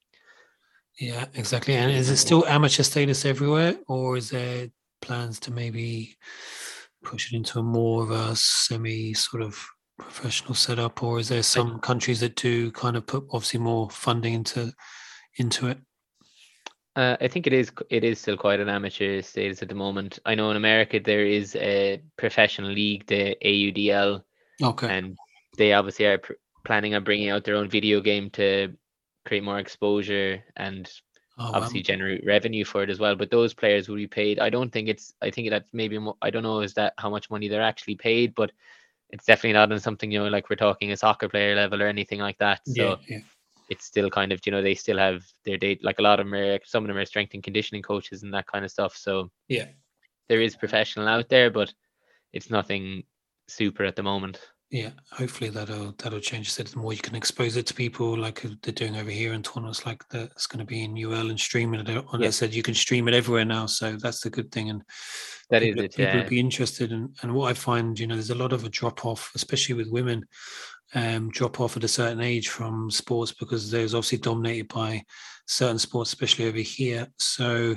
Yeah, 1.01 1.27
exactly. 1.35 1.75
And 1.75 1.91
is 1.91 2.09
it 2.09 2.19
still 2.19 2.47
amateur 2.47 2.85
status 2.85 3.25
everywhere, 3.25 3.77
or 3.89 4.17
is 4.17 4.31
there 4.31 4.69
plans 5.03 5.41
to 5.41 5.51
maybe 5.51 6.17
push 7.03 7.33
it 7.33 7.37
into 7.37 7.59
a 7.59 7.63
more 7.63 8.03
of 8.05 8.11
a 8.11 8.37
semi 8.37 9.13
sort 9.13 9.43
of 9.43 9.67
professional 9.99 10.55
setup, 10.55 11.03
or 11.03 11.19
is 11.19 11.29
there 11.29 11.43
some 11.43 11.81
countries 11.81 12.21
that 12.21 12.37
do 12.37 12.71
kind 12.73 12.97
of 12.97 13.07
put 13.07 13.25
obviously 13.31 13.61
more 13.61 13.91
funding 13.91 14.35
into 14.35 14.73
into 15.39 15.69
it? 15.69 15.79
Uh, 16.97 17.17
I 17.21 17.29
think 17.29 17.47
it 17.47 17.53
is 17.53 17.71
it 17.91 18.05
is 18.05 18.19
still 18.19 18.39
quite 18.39 18.59
an 18.59 18.71
amateur 18.71 19.21
status 19.21 19.63
at 19.63 19.69
the 19.69 19.75
moment. 19.75 20.19
I 20.25 20.35
know 20.35 20.51
in 20.51 20.57
America 20.57 20.99
there 20.99 21.27
is 21.27 21.55
a 21.57 22.01
professional 22.17 22.71
league, 22.71 23.07
the 23.07 23.37
AUDL. 23.45 24.23
Okay. 24.63 24.99
And 24.99 25.19
they 25.59 25.75
obviously 25.75 26.07
are 26.07 26.19
pr- 26.19 26.33
planning 26.65 26.95
on 26.95 27.05
bringing 27.05 27.29
out 27.29 27.45
their 27.45 27.57
own 27.57 27.69
video 27.69 28.01
game 28.01 28.31
to 28.31 28.73
create 29.27 29.45
more 29.45 29.59
exposure 29.59 30.43
and 30.57 30.91
oh, 31.39 31.51
obviously 31.53 31.81
wow. 31.81 31.85
generate 31.85 32.25
revenue 32.25 32.65
for 32.65 32.83
it 32.83 32.89
as 32.89 32.99
well. 32.99 33.15
But 33.15 33.31
those 33.31 33.53
players 33.53 33.89
will 33.89 33.97
be 33.97 34.07
paid. 34.07 34.39
I 34.39 34.49
don't 34.49 34.73
think 34.73 34.89
it's. 34.89 35.13
I 35.21 35.31
think 35.31 35.51
that's 35.51 35.69
maybe. 35.75 35.99
More, 35.99 36.17
I 36.23 36.31
don't 36.31 36.43
know 36.43 36.61
is 36.61 36.73
that 36.75 36.95
how 36.97 37.11
much 37.11 37.31
money 37.31 37.49
they're 37.49 37.61
actually 37.61 37.97
paid, 37.97 38.35
but 38.35 38.53
it's 39.11 39.25
definitely 39.25 39.53
not 39.53 39.73
on 39.73 39.79
something 39.79 40.11
you 40.11 40.19
know 40.19 40.29
like 40.29 40.51
we're 40.51 40.57
talking 40.57 40.93
a 40.93 40.97
soccer 40.97 41.29
player 41.29 41.55
level 41.55 41.83
or 41.83 41.87
anything 41.87 42.21
like 42.21 42.39
that. 42.39 42.61
So. 42.67 42.73
Yeah, 42.83 42.97
yeah 43.09 43.19
it's 43.69 43.85
still 43.85 44.09
kind 44.11 44.33
of 44.33 44.41
you 44.47 44.53
know 44.53 44.63
they 44.63 44.75
still 44.75 44.99
have 44.99 45.25
their 45.45 45.57
date 45.57 45.83
like 45.83 45.99
a 45.99 46.03
lot 46.03 46.21
of 46.21 46.27
them 46.27 46.35
are 46.35 46.59
some 46.65 46.85
of 46.85 46.89
them 46.89 46.97
are 46.97 47.05
strength 47.05 47.35
and 47.35 47.43
conditioning 47.43 47.83
coaches 47.83 48.23
and 48.23 48.33
that 48.33 48.47
kind 48.47 48.65
of 48.65 48.71
stuff 48.71 48.97
so 48.97 49.31
yeah 49.49 49.67
there 50.29 50.41
is 50.41 50.57
professional 50.57 51.09
out 51.09 51.29
there 51.29 51.51
but 51.51 51.73
it's 52.33 52.51
nothing 52.51 53.03
super 53.49 53.85
at 53.85 53.97
the 53.97 54.03
moment 54.03 54.41
yeah 54.71 54.91
hopefully 55.13 55.49
that'll 55.49 55.95
that'll 55.99 56.19
change 56.19 56.53
so 56.53 56.63
the 56.63 56.79
more 56.79 56.93
you 56.93 56.99
can 56.99 57.15
expose 57.15 57.57
it 57.57 57.67
to 57.67 57.75
people 57.75 58.19
like 58.19 58.45
they're 58.63 58.73
doing 58.73 58.97
over 58.97 59.11
here 59.11 59.33
in 59.33 59.43
tournaments 59.43 59.87
like 59.87 60.03
that's 60.09 60.47
going 60.47 60.59
to 60.59 60.65
be 60.65 60.83
in 60.83 60.97
ul 61.05 61.31
and 61.31 61.39
streaming 61.39 61.81
it 61.81 61.89
and 61.89 62.05
yeah. 62.21 62.27
i 62.27 62.31
said 62.31 62.53
you 62.53 62.65
can 62.65 62.75
stream 62.75 63.07
it 63.07 63.15
everywhere 63.15 63.45
now 63.45 63.67
so 63.67 63.93
that's 63.97 64.21
the 64.23 64.31
good 64.31 64.51
thing 64.51 64.71
and 64.71 64.83
that 65.51 65.63
people, 65.63 65.81
is 65.81 65.85
it 65.85 65.97
people 65.97 66.05
yeah. 66.05 66.17
would 66.17 66.29
be 66.29 66.41
interested 66.41 66.91
and 66.91 67.17
and 67.23 67.33
what 67.33 67.49
i 67.49 67.55
find 67.55 67.99
you 67.99 68.09
know 68.09 68.15
there's 68.15 68.31
a 68.31 68.35
lot 68.35 68.53
of 68.53 68.65
a 68.65 68.69
drop 68.69 69.07
off 69.07 69.31
especially 69.37 69.75
with 69.75 69.89
women 69.89 70.27
um, 70.95 71.31
drop 71.31 71.61
off 71.61 71.77
at 71.77 71.85
a 71.85 71.89
certain 71.89 72.21
age 72.21 72.49
from 72.49 72.91
sports 72.91 73.33
because 73.33 73.71
there's 73.71 73.95
obviously 73.95 74.19
dominated 74.19 74.69
by 74.69 75.05
certain 75.47 75.79
sports, 75.79 76.11
especially 76.11 76.47
over 76.47 76.59
here. 76.59 77.09
So 77.19 77.77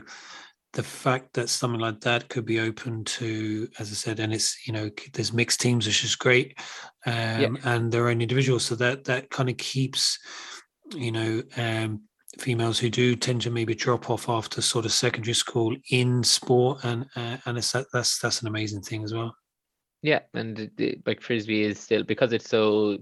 the 0.74 0.84
fact 0.84 1.34
that 1.34 1.50
something 1.50 1.80
like 1.80 2.00
that 2.02 2.30
could 2.30 2.46
be 2.46 2.60
open 2.60 3.04
to, 3.04 3.68
as 3.80 3.90
I 3.92 3.96
said, 3.96 4.20
and 4.20 4.34
it's 4.34 4.68
you 4.68 4.74
know 4.74 4.90
there's 5.14 5.34
mixed 5.34 5.62
teams, 5.62 5.88
which 5.88 6.04
is 6.04 6.16
great, 6.16 6.60
um, 7.06 7.14
yeah. 7.16 7.50
and 7.64 7.92
their 7.92 8.10
own 8.10 8.22
individuals. 8.22 8.66
So 8.66 8.76
that 8.76 9.04
that 9.06 9.30
kind 9.32 9.50
of 9.50 9.58
keeps, 9.58 10.20
you 10.94 11.12
know, 11.12 11.42
um, 11.58 12.02
females 12.38 12.78
who 12.78 12.90
do 12.90 13.16
tend 13.16 13.42
to 13.42 13.50
maybe 13.50 13.74
drop 13.74 14.10
off 14.10 14.30
after 14.30 14.62
sort 14.62 14.86
of 14.86 14.92
secondary 14.92 15.34
school 15.34 15.76
in 15.90 16.24
sport, 16.24 16.84
and 16.84 17.06
uh, 17.16 17.38
and 17.46 17.58
it's 17.58 17.72
that, 17.72 17.88
that's 17.92 18.20
that's 18.20 18.42
an 18.42 18.48
amazing 18.48 18.82
thing 18.82 19.04
as 19.04 19.14
well. 19.14 19.36
Yeah, 20.02 20.20
and 20.34 20.70
the, 20.78 21.00
like 21.06 21.22
frisbee 21.22 21.64
is 21.64 21.80
still 21.80 22.04
because 22.04 22.32
it's 22.32 22.50
so 22.50 23.00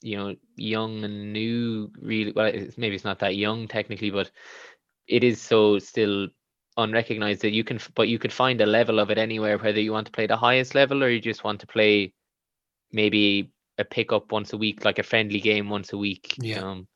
you 0.00 0.16
know 0.16 0.34
young 0.56 1.04
and 1.04 1.34
new. 1.34 1.92
Really, 2.00 2.32
well, 2.32 2.46
it's, 2.46 2.78
maybe 2.78 2.94
it's 2.94 3.04
not 3.04 3.18
that 3.18 3.36
young 3.36 3.68
technically, 3.68 4.10
but 4.10 4.30
it 5.06 5.22
is 5.22 5.40
so 5.40 5.78
still 5.78 6.28
unrecognized 6.76 7.42
that 7.42 7.52
you 7.52 7.64
can. 7.64 7.80
But 7.94 8.08
you 8.08 8.18
could 8.18 8.32
find 8.32 8.60
a 8.60 8.66
level 8.66 8.98
of 8.98 9.10
it 9.10 9.18
anywhere, 9.18 9.58
whether 9.58 9.80
you 9.80 9.92
want 9.92 10.06
to 10.06 10.12
play 10.12 10.26
the 10.26 10.36
highest 10.36 10.74
level 10.74 11.02
or 11.02 11.08
you 11.08 11.20
just 11.20 11.44
want 11.44 11.60
to 11.60 11.66
play 11.66 12.12
maybe 12.92 13.50
a 13.78 13.84
pickup 13.84 14.32
once 14.32 14.52
a 14.52 14.56
week, 14.56 14.84
like 14.84 14.98
a 14.98 15.02
friendly 15.02 15.40
game 15.40 15.68
once 15.68 15.92
a 15.92 15.98
week. 15.98 16.34
Yeah. 16.38 16.60
Um, 16.60 16.88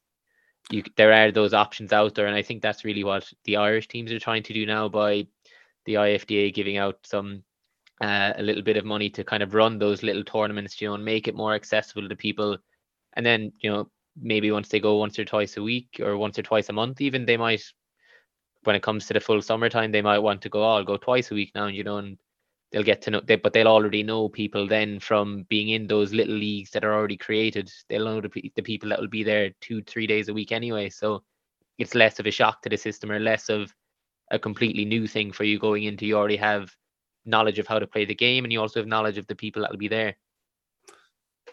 you 0.71 0.85
there 0.97 1.13
are 1.13 1.33
those 1.33 1.55
options 1.55 1.93
out 1.93 2.15
there, 2.15 2.27
and 2.27 2.37
I 2.37 2.43
think 2.43 2.63
that's 2.63 2.85
really 2.85 3.05
what 3.05 3.31
the 3.45 3.57
Irish 3.57 3.89
teams 3.89 4.13
are 4.13 4.21
trying 4.21 4.43
to 4.45 4.53
do 4.53 4.67
now 4.67 4.89
by 4.89 5.27
the 5.87 5.95
IFDA 5.95 6.55
giving 6.55 6.77
out 6.77 6.99
some 7.05 7.43
uh, 8.01 8.33
a 8.37 8.43
little 8.43 8.63
bit 8.63 8.77
of 8.77 8.85
money 8.85 9.11
to 9.11 9.25
kind 9.25 9.43
of 9.43 9.55
run 9.55 9.79
those 9.79 10.03
little 10.03 10.25
tournaments, 10.25 10.81
you 10.81 10.89
know, 10.89 10.95
and 10.95 11.05
make 11.05 11.29
it 11.29 11.35
more 11.35 11.55
accessible 11.55 12.09
to 12.09 12.17
people. 12.17 12.57
And 13.15 13.25
then, 13.25 13.53
you 13.61 13.71
know, 13.71 13.91
maybe 14.21 14.51
once 14.51 14.69
they 14.69 14.81
go 14.81 14.97
once 14.97 15.19
or 15.19 15.25
twice 15.25 15.57
a 15.57 15.63
week 15.63 16.01
or 16.01 16.17
once 16.17 16.39
or 16.39 16.43
twice 16.43 16.69
a 16.69 16.73
month, 16.73 17.01
even 17.01 17.27
they 17.27 17.37
might, 17.37 17.63
when 18.65 18.77
it 18.77 18.83
comes 18.83 19.07
to 19.07 19.15
the 19.15 19.21
full 19.21 19.41
summertime, 19.41 19.93
they 19.93 20.03
might 20.03 20.19
want 20.19 20.43
to 20.43 20.49
go, 20.49 20.63
oh, 20.63 20.77
I'll 20.77 20.85
go 20.85 20.97
twice 20.97 21.31
a 21.31 21.35
week 21.35 21.53
now, 21.55 21.67
and 21.67 21.77
you 21.77 21.85
know, 21.85 21.99
and 21.99 22.19
they'll 22.73 22.83
get 22.83 23.03
to 23.03 23.11
know, 23.11 23.21
they, 23.21 23.37
but 23.37 23.53
they'll 23.53 23.69
already 23.69 24.03
know 24.03 24.29
people 24.29 24.67
then 24.67 25.01
from 25.01 25.45
being 25.49 25.71
in 25.71 25.87
those 25.87 26.13
little 26.13 26.35
leagues 26.35 26.71
that 26.71 26.85
are 26.85 26.95
already 26.95 27.17
created. 27.17 27.71
They'll 27.89 28.05
know 28.05 28.21
the, 28.21 28.53
the 28.55 28.63
people 28.63 28.91
that 28.91 29.01
will 29.01 29.09
be 29.09 29.25
there 29.25 29.51
two, 29.61 29.83
three 29.83 30.07
days 30.07 30.29
a 30.29 30.35
week 30.35 30.53
anyway. 30.53 30.91
So 30.91 31.23
it's 31.79 31.95
less 31.95 32.19
of 32.21 32.27
a 32.27 32.31
shock 32.31 32.63
to 32.63 32.69
the 32.69 32.77
system 32.77 33.11
or 33.11 33.19
less 33.19 33.49
of 33.49 33.75
a 34.31 34.39
completely 34.39 34.85
new 34.85 35.07
thing 35.07 35.33
for 35.33 35.45
you 35.45 35.59
going 35.59 35.85
into. 35.85 36.07
You 36.07 36.17
already 36.17 36.37
have 36.37 36.71
knowledge 37.25 37.59
of 37.59 37.67
how 37.67 37.79
to 37.79 37.87
play 37.87 38.05
the 38.05 38.15
game, 38.15 38.45
and 38.45 38.53
you 38.53 38.61
also 38.61 38.81
have 38.81 38.87
knowledge 38.87 39.19
of 39.19 39.27
the 39.27 39.35
people 39.35 39.63
that 39.63 39.71
will 39.71 39.79
be 39.79 39.89
there. 39.89 40.17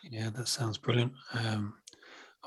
Yeah, 0.03 0.29
that 0.31 0.47
sounds 0.47 0.77
brilliant. 0.77 1.13
Um, 1.33 1.73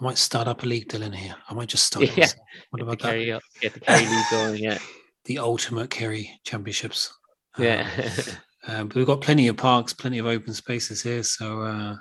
I 0.00 0.04
might 0.04 0.18
start 0.18 0.48
up 0.48 0.62
a 0.62 0.66
league, 0.66 0.88
Dylan. 0.88 1.14
Here, 1.14 1.34
I 1.48 1.54
might 1.54 1.68
just 1.68 1.84
start. 1.84 2.16
Yeah. 2.16 2.28
What 2.70 2.82
about 2.82 3.00
that? 3.00 3.40
Get 3.60 3.74
the 3.74 3.80
Kerry 3.80 4.06
league 4.06 4.24
going. 4.30 4.62
Yeah, 4.62 4.78
the 5.24 5.38
ultimate 5.38 5.90
Kerry 5.90 6.40
championships. 6.44 7.12
Yeah. 7.58 7.88
um, 8.68 8.88
but 8.88 8.96
we've 8.96 9.06
got 9.06 9.20
plenty 9.20 9.48
of 9.48 9.56
parks, 9.56 9.92
plenty 9.92 10.18
of 10.18 10.26
open 10.26 10.54
spaces 10.54 11.02
here. 11.02 11.24
So, 11.24 11.62
uh, 11.62 11.96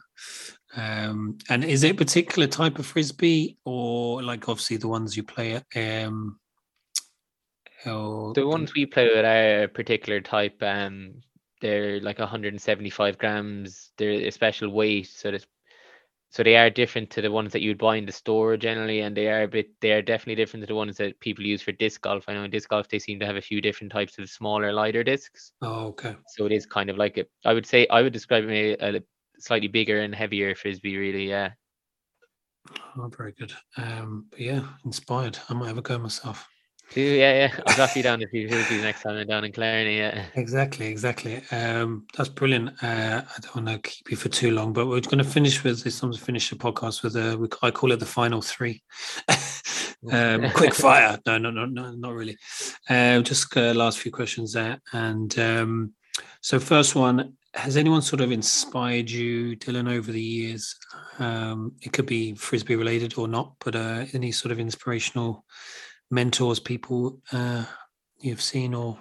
um, 0.76 1.40
and 1.50 1.64
is 1.64 1.84
it 1.84 1.92
a 1.92 1.96
particular 1.96 2.48
type 2.48 2.78
of 2.78 2.86
frisbee, 2.86 3.58
or 3.66 4.22
like 4.22 4.48
obviously 4.48 4.78
the 4.78 4.88
ones 4.88 5.18
you 5.18 5.24
play 5.24 5.54
at? 5.54 5.66
Um, 5.76 6.40
Oh, 7.86 8.34
the 8.34 8.46
ones 8.46 8.74
we 8.74 8.86
play 8.86 9.06
with 9.06 9.26
are 9.26 9.64
a 9.64 9.68
particular 9.68 10.20
type. 10.20 10.62
Um, 10.62 11.22
they're 11.62 12.00
like 12.02 12.20
175 12.20 13.18
grams. 13.18 13.92
They're 13.98 14.28
a 14.28 14.32
special 14.32 14.70
weight, 14.70 15.08
so 15.08 15.32
this, 15.32 15.46
so 16.32 16.44
they 16.44 16.56
are 16.58 16.70
different 16.70 17.10
to 17.12 17.22
the 17.22 17.32
ones 17.32 17.52
that 17.54 17.62
you'd 17.62 17.80
buy 17.80 17.96
in 17.96 18.06
the 18.06 18.12
store 18.12 18.56
generally, 18.56 19.02
and 19.02 19.18
they 19.18 19.28
are 19.28 19.44
a 19.44 19.48
bit. 19.48 19.70
They 19.82 19.92
are 19.94 20.02
definitely 20.02 20.36
different 20.36 20.64
to 20.64 20.68
the 20.68 20.76
ones 20.76 20.98
that 20.98 21.20
people 21.20 21.44
use 21.44 21.62
for 21.62 21.72
disc 21.72 22.02
golf. 22.02 22.26
I 22.28 22.34
know 22.34 22.44
in 22.44 22.52
disc 22.52 22.70
golf 22.70 22.88
they 22.88 23.00
seem 23.00 23.20
to 23.20 23.26
have 23.26 23.36
a 23.36 23.42
few 23.42 23.62
different 23.62 23.92
types 23.92 24.18
of 24.20 24.30
smaller, 24.30 24.72
lighter 24.72 25.04
discs. 25.04 25.52
Oh, 25.62 25.88
okay. 25.88 26.16
So 26.28 26.46
it 26.46 26.52
is 26.52 26.66
kind 26.66 26.90
of 26.90 26.98
like 26.98 27.18
a. 27.18 27.26
I 27.46 27.54
would 27.54 27.66
say 27.66 27.88
I 27.88 28.02
would 28.04 28.14
describe 28.14 28.44
it 28.46 28.80
a, 28.80 28.98
a 28.98 29.02
slightly 29.40 29.68
bigger 29.68 30.02
and 30.02 30.14
heavier 30.14 30.54
frisbee. 30.54 30.98
Really, 30.98 31.28
yeah. 31.28 31.52
Oh, 32.98 33.10
very 33.18 33.32
good. 33.32 33.54
Um, 33.78 34.28
but 34.30 34.40
yeah, 34.40 34.68
inspired. 34.86 35.40
I 35.50 35.54
might 35.54 35.68
have 35.68 35.78
a 35.78 35.82
go 35.82 35.98
myself. 35.98 36.48
Yeah, 36.96 37.34
yeah. 37.34 37.60
I'll 37.68 37.76
drop 37.76 37.96
you 37.96 38.02
down 38.02 38.22
if 38.22 38.34
you 38.34 38.48
the 38.48 38.82
next 38.82 39.04
time 39.04 39.16
I'm 39.16 39.28
down 39.28 39.46
in 39.46 39.52
Killarney. 39.52 39.98
Yeah. 39.98 40.26
Exactly, 40.36 40.88
exactly. 40.88 41.42
Um, 41.52 42.08
that's 42.18 42.30
brilliant. 42.30 42.70
Uh, 42.82 43.22
I 43.26 43.40
don't 43.42 43.56
want 43.56 43.68
to 43.68 43.90
keep 43.90 44.10
you 44.10 44.18
for 44.18 44.30
too 44.30 44.52
long, 44.52 44.74
but 44.74 44.88
we're 44.88 45.02
going 45.02 45.20
to 45.20 45.24
finish 45.24 45.64
with 45.64 45.84
this. 45.84 46.02
I'm 46.02 46.10
going 46.10 46.18
to 46.18 46.26
finish 46.26 46.50
the 46.50 46.56
podcast 46.56 47.04
with 47.04 47.16
a. 47.16 47.50
I 47.62 47.72
call 47.72 47.92
it 47.92 48.00
the 48.00 48.06
final 48.08 48.42
three. 48.42 48.82
um, 50.12 50.50
quick 50.54 50.74
fire. 50.74 51.20
No, 51.28 51.38
no, 51.38 51.52
no, 51.52 51.66
no, 51.66 51.92
not 51.92 52.14
really. 52.14 52.38
Uh, 52.90 53.22
just 53.22 53.56
uh, 53.56 53.74
last 53.74 54.00
few 54.00 54.12
questions 54.12 54.54
there, 54.54 54.82
and 54.92 55.38
um, 55.38 55.94
so 56.42 56.60
first 56.60 56.96
one: 56.96 57.34
Has 57.54 57.78
anyone 57.78 58.02
sort 58.02 58.22
of 58.22 58.32
inspired 58.32 59.12
you, 59.12 59.56
Dylan, 59.58 59.92
over 59.92 60.12
the 60.12 60.22
years? 60.22 60.76
Um, 61.20 61.74
it 61.84 61.94
could 61.94 62.08
be 62.08 62.34
frisbee 62.34 62.76
related 62.76 63.16
or 63.18 63.28
not, 63.28 63.54
but 63.64 63.76
uh, 63.76 64.06
any 64.14 64.32
sort 64.32 64.52
of 64.52 64.60
inspirational 64.60 65.46
mentors, 66.12 66.60
people 66.60 67.22
uh, 67.32 67.66
you've 68.20 68.42
seen 68.42 68.74
or 68.74 68.98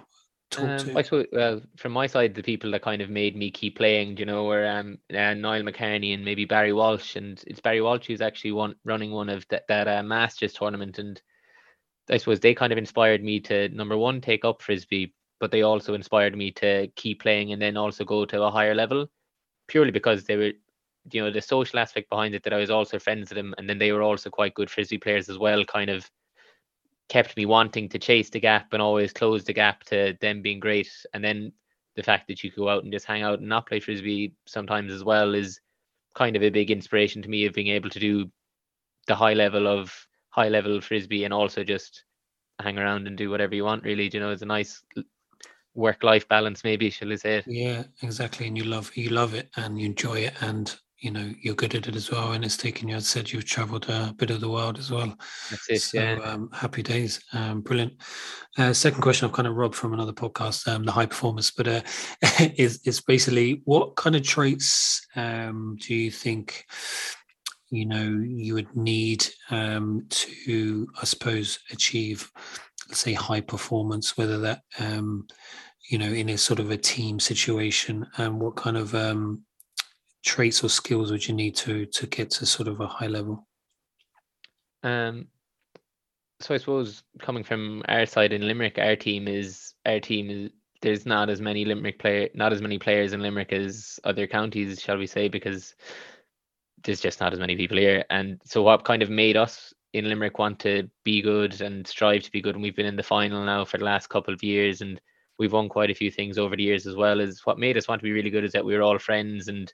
talked 0.49 0.81
um, 0.81 0.87
to? 0.89 0.97
I 0.97 1.01
suppose, 1.01 1.25
well, 1.31 1.61
from 1.77 1.91
my 1.91 2.07
side, 2.07 2.35
the 2.35 2.43
people 2.43 2.71
that 2.71 2.81
kind 2.81 3.01
of 3.01 3.09
made 3.09 3.35
me 3.35 3.51
keep 3.51 3.77
playing, 3.77 4.17
you 4.17 4.25
know, 4.25 4.45
were 4.45 4.67
um, 4.67 4.97
uh, 5.11 5.33
Niall 5.33 5.63
McCarney 5.63 6.13
and 6.13 6.23
maybe 6.23 6.45
Barry 6.45 6.73
Walsh. 6.73 7.15
And 7.15 7.41
it's 7.47 7.61
Barry 7.61 7.81
Walsh 7.81 8.07
who's 8.07 8.21
actually 8.21 8.51
one 8.51 8.75
running 8.83 9.11
one 9.11 9.29
of 9.29 9.45
that, 9.49 9.63
that 9.67 9.87
uh, 9.87 10.03
Masters 10.03 10.53
tournament. 10.53 10.99
And 10.99 11.21
I 12.09 12.17
suppose 12.17 12.39
they 12.39 12.53
kind 12.53 12.71
of 12.71 12.77
inspired 12.77 13.23
me 13.23 13.39
to, 13.41 13.69
number 13.69 13.97
one, 13.97 14.21
take 14.21 14.45
up 14.45 14.61
Frisbee, 14.61 15.13
but 15.39 15.51
they 15.51 15.61
also 15.61 15.93
inspired 15.93 16.35
me 16.35 16.51
to 16.51 16.87
keep 16.95 17.21
playing 17.21 17.53
and 17.53 17.61
then 17.61 17.77
also 17.77 18.03
go 18.03 18.25
to 18.25 18.43
a 18.43 18.51
higher 18.51 18.75
level 18.75 19.07
purely 19.67 19.91
because 19.91 20.25
they 20.25 20.35
were 20.35 20.51
you 21.11 21.23
know 21.23 21.31
the 21.31 21.41
social 21.41 21.79
aspect 21.79 22.09
behind 22.09 22.35
it 22.35 22.43
that 22.43 22.53
I 22.53 22.57
was 22.57 22.69
also 22.69 22.99
friends 22.99 23.29
with 23.29 23.37
them 23.37 23.55
and 23.57 23.69
then 23.69 23.77
they 23.77 23.91
were 23.91 24.01
also 24.01 24.29
quite 24.29 24.53
good 24.53 24.69
frisbee 24.69 24.97
players 24.97 25.29
as 25.29 25.37
well 25.37 25.63
kind 25.63 25.89
of 25.89 26.09
kept 27.09 27.35
me 27.35 27.45
wanting 27.45 27.89
to 27.89 27.99
chase 27.99 28.29
the 28.29 28.39
gap 28.39 28.71
and 28.71 28.81
always 28.81 29.11
close 29.11 29.43
the 29.43 29.53
gap 29.53 29.83
to 29.85 30.15
them 30.21 30.41
being 30.41 30.59
great. 30.59 30.89
And 31.13 31.23
then 31.23 31.51
the 31.95 32.03
fact 32.03 32.27
that 32.27 32.43
you 32.43 32.51
go 32.55 32.69
out 32.69 32.83
and 32.83 32.93
just 32.93 33.05
hang 33.05 33.23
out 33.23 33.39
and 33.39 33.49
not 33.49 33.67
play 33.67 33.79
frisbee 33.79 34.35
sometimes 34.45 34.93
as 34.93 35.03
well 35.03 35.33
is 35.33 35.59
kind 36.15 36.35
of 36.35 36.43
a 36.43 36.49
big 36.49 36.71
inspiration 36.71 37.21
to 37.23 37.29
me 37.29 37.45
of 37.45 37.53
being 37.53 37.67
able 37.67 37.89
to 37.89 37.99
do 37.99 38.31
the 39.07 39.15
high 39.15 39.33
level 39.33 39.67
of 39.67 39.93
high 40.29 40.49
level 40.49 40.79
frisbee 40.79 41.23
and 41.23 41.33
also 41.33 41.63
just 41.63 42.05
hang 42.61 42.77
around 42.77 43.07
and 43.07 43.17
do 43.17 43.29
whatever 43.29 43.55
you 43.55 43.63
want 43.63 43.83
really. 43.83 44.09
You 44.13 44.19
know 44.19 44.31
it's 44.31 44.43
a 44.43 44.45
nice 44.45 44.83
work 45.73 46.03
life 46.03 46.27
balance 46.27 46.63
maybe 46.63 46.89
shall 46.89 47.11
i 47.11 47.15
say 47.15 47.37
it? 47.37 47.45
Yeah 47.47 47.83
exactly. 48.03 48.47
And 48.47 48.57
you 48.57 48.65
love 48.65 48.95
you 48.95 49.09
love 49.09 49.33
it 49.33 49.49
and 49.55 49.79
you 49.79 49.87
enjoy 49.87 50.19
it 50.19 50.33
and 50.41 50.75
you 50.99 51.11
know 51.11 51.33
you're 51.41 51.55
good 51.55 51.75
at 51.75 51.87
it 51.87 51.95
as 51.95 52.11
well 52.11 52.33
and 52.33 52.43
it's 52.43 52.57
taken 52.57 52.87
you 52.87 52.95
as 52.95 53.07
said 53.07 53.31
you've 53.31 53.45
traveled 53.45 53.89
a 53.89 54.13
bit 54.17 54.31
of 54.31 54.41
the 54.41 54.49
world 54.49 54.77
as 54.77 54.91
well. 54.91 55.15
That's 55.49 55.69
it 55.69 55.81
so 55.81 55.99
yeah. 55.99 56.19
um, 56.23 56.49
happy 56.53 56.83
days 56.83 57.21
um, 57.33 57.61
brilliant. 57.61 57.93
Uh, 58.57 58.73
second 58.73 59.01
question 59.01 59.27
i've 59.27 59.33
kind 59.33 59.47
of 59.47 59.55
robbed 59.55 59.75
from 59.75 59.93
another 59.93 60.13
podcast 60.13 60.67
um, 60.67 60.83
the 60.83 60.91
high 60.91 61.05
performance 61.05 61.51
but 61.51 61.67
uh, 61.67 61.81
is, 62.57 62.81
is 62.85 63.01
basically 63.01 63.61
what 63.65 63.95
kind 63.95 64.15
of 64.15 64.23
traits 64.23 65.05
um, 65.15 65.77
do 65.79 65.95
you 65.95 66.11
think 66.11 66.65
you 67.69 67.85
know 67.85 68.21
you 68.25 68.53
would 68.53 68.75
need 68.75 69.25
um, 69.51 70.05
to 70.09 70.87
i 71.01 71.05
suppose 71.05 71.59
achieve 71.71 72.31
let's 72.89 72.99
say 72.99 73.13
high 73.13 73.41
performance 73.41 74.17
whether 74.17 74.39
that 74.39 74.61
um, 74.79 75.27
you 75.89 75.97
know 75.97 76.11
in 76.11 76.29
a 76.29 76.37
sort 76.37 76.59
of 76.59 76.71
a 76.71 76.77
team 76.77 77.19
situation 77.19 78.05
and 78.17 78.39
what 78.39 78.55
kind 78.55 78.77
of 78.77 78.93
um, 78.95 79.43
traits 80.25 80.63
or 80.63 80.69
skills 80.69 81.11
would 81.11 81.27
you 81.27 81.33
need 81.33 81.55
to 81.55 81.85
to 81.85 82.07
get 82.07 82.29
to 82.29 82.45
sort 82.45 82.67
of 82.67 82.79
a 82.79 82.87
high 82.87 83.07
level 83.07 83.47
um 84.83 85.27
so 86.41 86.53
i 86.53 86.57
suppose 86.57 87.03
coming 87.21 87.43
from 87.43 87.83
our 87.87 88.05
side 88.05 88.33
in 88.33 88.47
limerick 88.47 88.77
our 88.77 88.95
team 88.95 89.27
is 89.27 89.73
our 89.85 89.99
team 89.99 90.29
is 90.29 90.51
there's 90.81 91.05
not 91.05 91.29
as 91.29 91.41
many 91.41 91.65
limerick 91.65 91.99
player 91.99 92.29
not 92.33 92.53
as 92.53 92.61
many 92.61 92.77
players 92.77 93.13
in 93.13 93.21
limerick 93.21 93.51
as 93.51 93.99
other 94.03 94.27
counties 94.27 94.81
shall 94.81 94.97
we 94.97 95.07
say 95.07 95.27
because 95.27 95.75
there's 96.83 97.01
just 97.01 97.19
not 97.19 97.33
as 97.33 97.39
many 97.39 97.55
people 97.55 97.77
here. 97.77 98.05
And 98.09 98.39
so 98.45 98.61
what 98.61 98.85
kind 98.85 99.01
of 99.01 99.09
made 99.09 99.37
us 99.37 99.73
in 99.93 100.07
Limerick 100.07 100.37
want 100.37 100.59
to 100.59 100.89
be 101.03 101.21
good 101.21 101.61
and 101.61 101.85
strive 101.85 102.23
to 102.23 102.31
be 102.31 102.41
good, 102.41 102.55
and 102.55 102.63
we've 102.63 102.75
been 102.75 102.85
in 102.85 102.95
the 102.95 103.03
final 103.03 103.43
now 103.43 103.65
for 103.65 103.77
the 103.77 103.85
last 103.85 104.07
couple 104.07 104.33
of 104.33 104.43
years, 104.43 104.81
and 104.81 105.01
we've 105.37 105.53
won 105.53 105.69
quite 105.69 105.89
a 105.89 105.95
few 105.95 106.11
things 106.11 106.37
over 106.37 106.55
the 106.55 106.63
years 106.63 106.85
as 106.85 106.95
well. 106.95 107.19
Is 107.19 107.45
what 107.45 107.59
made 107.59 107.77
us 107.77 107.87
want 107.87 107.99
to 107.99 108.03
be 108.03 108.11
really 108.11 108.29
good 108.29 108.43
is 108.43 108.51
that 108.51 108.65
we 108.65 108.75
were 108.75 108.83
all 108.83 108.99
friends, 108.99 109.47
and 109.47 109.71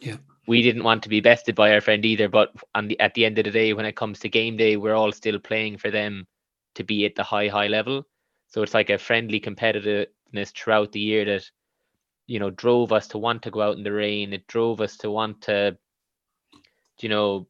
yeah, 0.00 0.16
we 0.46 0.62
didn't 0.62 0.84
want 0.84 1.02
to 1.02 1.08
be 1.08 1.20
bested 1.20 1.54
by 1.54 1.72
our 1.72 1.80
friend 1.80 2.04
either. 2.04 2.28
But 2.28 2.52
on 2.74 2.88
the 2.88 2.98
at 3.00 3.14
the 3.14 3.24
end 3.24 3.38
of 3.38 3.44
the 3.44 3.50
day, 3.50 3.72
when 3.72 3.86
it 3.86 3.96
comes 3.96 4.18
to 4.20 4.28
game 4.28 4.56
day, 4.56 4.76
we're 4.76 4.94
all 4.94 5.12
still 5.12 5.38
playing 5.38 5.78
for 5.78 5.90
them 5.90 6.26
to 6.74 6.84
be 6.84 7.04
at 7.06 7.14
the 7.14 7.22
high 7.22 7.48
high 7.48 7.68
level. 7.68 8.06
So 8.48 8.62
it's 8.62 8.74
like 8.74 8.90
a 8.90 8.98
friendly 8.98 9.40
competitiveness 9.40 10.54
throughout 10.54 10.92
the 10.92 11.00
year 11.00 11.24
that 11.24 11.50
you 12.26 12.38
know 12.38 12.50
drove 12.50 12.92
us 12.92 13.08
to 13.08 13.18
want 13.18 13.42
to 13.42 13.50
go 13.50 13.62
out 13.62 13.76
in 13.76 13.82
the 13.82 13.92
rain. 13.92 14.32
It 14.32 14.46
drove 14.46 14.80
us 14.80 14.96
to 14.98 15.10
want 15.10 15.42
to 15.42 15.78
you 17.00 17.08
know, 17.08 17.46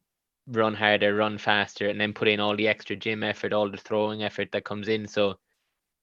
run 0.47 0.73
harder, 0.73 1.15
run 1.15 1.37
faster, 1.37 1.89
and 1.89 1.99
then 1.99 2.13
put 2.13 2.27
in 2.27 2.39
all 2.39 2.55
the 2.55 2.67
extra 2.67 2.95
gym 2.95 3.23
effort, 3.23 3.53
all 3.53 3.69
the 3.69 3.77
throwing 3.77 4.23
effort 4.23 4.51
that 4.51 4.65
comes 4.65 4.87
in. 4.87 5.07
So 5.07 5.35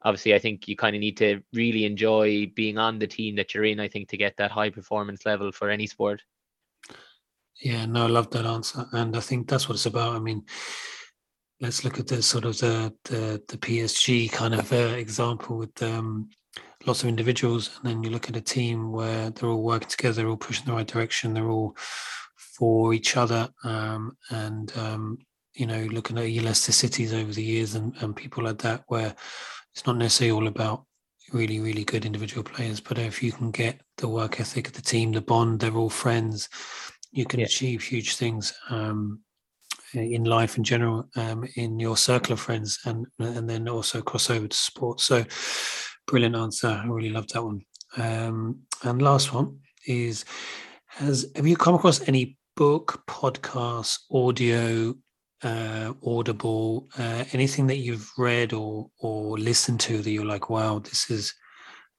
obviously 0.02 0.34
I 0.34 0.38
think 0.38 0.68
you 0.68 0.76
kind 0.76 0.94
of 0.96 1.00
need 1.00 1.16
to 1.18 1.42
really 1.52 1.84
enjoy 1.84 2.46
being 2.54 2.78
on 2.78 2.98
the 2.98 3.06
team 3.06 3.36
that 3.36 3.54
you're 3.54 3.64
in, 3.64 3.80
I 3.80 3.88
think, 3.88 4.08
to 4.10 4.16
get 4.16 4.36
that 4.36 4.50
high 4.50 4.70
performance 4.70 5.24
level 5.26 5.52
for 5.52 5.70
any 5.70 5.86
sport. 5.86 6.22
Yeah, 7.64 7.86
no, 7.86 8.04
I 8.04 8.08
love 8.08 8.30
that 8.30 8.44
answer. 8.44 8.86
And 8.92 9.16
I 9.16 9.20
think 9.20 9.48
that's 9.48 9.68
what 9.68 9.76
it's 9.76 9.86
about. 9.86 10.14
I 10.14 10.18
mean, 10.18 10.44
let's 11.60 11.82
look 11.82 11.98
at 11.98 12.06
the 12.06 12.22
sort 12.22 12.44
of 12.44 12.58
the 12.58 12.94
the, 13.04 13.42
the 13.48 13.56
PSG 13.56 14.30
kind 14.30 14.54
of 14.54 14.70
uh, 14.72 14.76
example 14.76 15.56
with 15.56 15.82
um, 15.82 16.28
lots 16.86 17.02
of 17.02 17.08
individuals, 17.08 17.70
and 17.76 17.90
then 17.90 18.02
you 18.02 18.10
look 18.10 18.28
at 18.28 18.36
a 18.36 18.40
team 18.42 18.92
where 18.92 19.30
they're 19.30 19.48
all 19.48 19.62
working 19.62 19.88
together, 19.88 20.14
they're 20.14 20.28
all 20.28 20.36
pushing 20.36 20.66
the 20.66 20.72
right 20.72 20.86
direction, 20.86 21.32
they're 21.32 21.50
all 21.50 21.74
for 22.58 22.94
each 22.94 23.16
other 23.16 23.48
um, 23.64 24.16
and 24.30 24.76
um, 24.78 25.18
you 25.54 25.66
know 25.66 25.82
looking 25.90 26.18
at 26.18 26.30
your 26.30 26.44
Leicester 26.44 26.72
cities 26.72 27.12
over 27.12 27.32
the 27.32 27.42
years 27.42 27.74
and, 27.74 27.94
and 28.00 28.14
people 28.16 28.44
like 28.44 28.58
that 28.58 28.84
where 28.86 29.14
it's 29.74 29.86
not 29.86 29.96
necessarily 29.96 30.32
all 30.32 30.46
about 30.46 30.84
really 31.32 31.58
really 31.58 31.84
good 31.84 32.04
individual 32.04 32.44
players 32.44 32.80
but 32.80 32.98
if 32.98 33.22
you 33.22 33.32
can 33.32 33.50
get 33.50 33.80
the 33.96 34.08
work 34.08 34.40
ethic 34.40 34.68
of 34.68 34.72
the 34.74 34.82
team 34.82 35.10
the 35.12 35.20
bond 35.20 35.58
they're 35.58 35.74
all 35.74 35.90
friends 35.90 36.48
you 37.14 37.24
can 37.24 37.40
yeah. 37.40 37.46
achieve 37.46 37.82
huge 37.82 38.16
things 38.16 38.52
um, 38.70 39.20
in 39.94 40.24
life 40.24 40.56
in 40.56 40.64
general 40.64 41.08
um, 41.16 41.44
in 41.56 41.78
your 41.78 41.96
circle 41.96 42.32
of 42.32 42.40
friends 42.40 42.80
and 42.84 43.06
and 43.18 43.48
then 43.48 43.68
also 43.68 44.02
cross 44.02 44.30
over 44.30 44.48
to 44.48 44.56
sports 44.56 45.04
so 45.04 45.24
brilliant 46.06 46.36
answer 46.36 46.68
i 46.68 46.86
really 46.86 47.10
loved 47.10 47.32
that 47.32 47.44
one 47.44 47.60
um, 47.96 48.58
and 48.82 49.00
last 49.00 49.32
one 49.32 49.58
is 49.86 50.24
has 50.86 51.26
have 51.36 51.46
you 51.46 51.56
come 51.56 51.74
across 51.74 52.06
any 52.08 52.36
book, 52.56 53.02
podcast, 53.06 53.98
audio, 54.12 54.94
uh, 55.42 55.92
Audible, 56.06 56.88
uh, 56.98 57.24
anything 57.32 57.66
that 57.66 57.78
you've 57.78 58.10
read 58.16 58.52
or 58.52 58.88
or 58.98 59.38
listened 59.38 59.80
to 59.80 60.00
that 60.00 60.10
you're 60.10 60.24
like, 60.24 60.50
wow, 60.50 60.78
this 60.78 61.10
is 61.10 61.34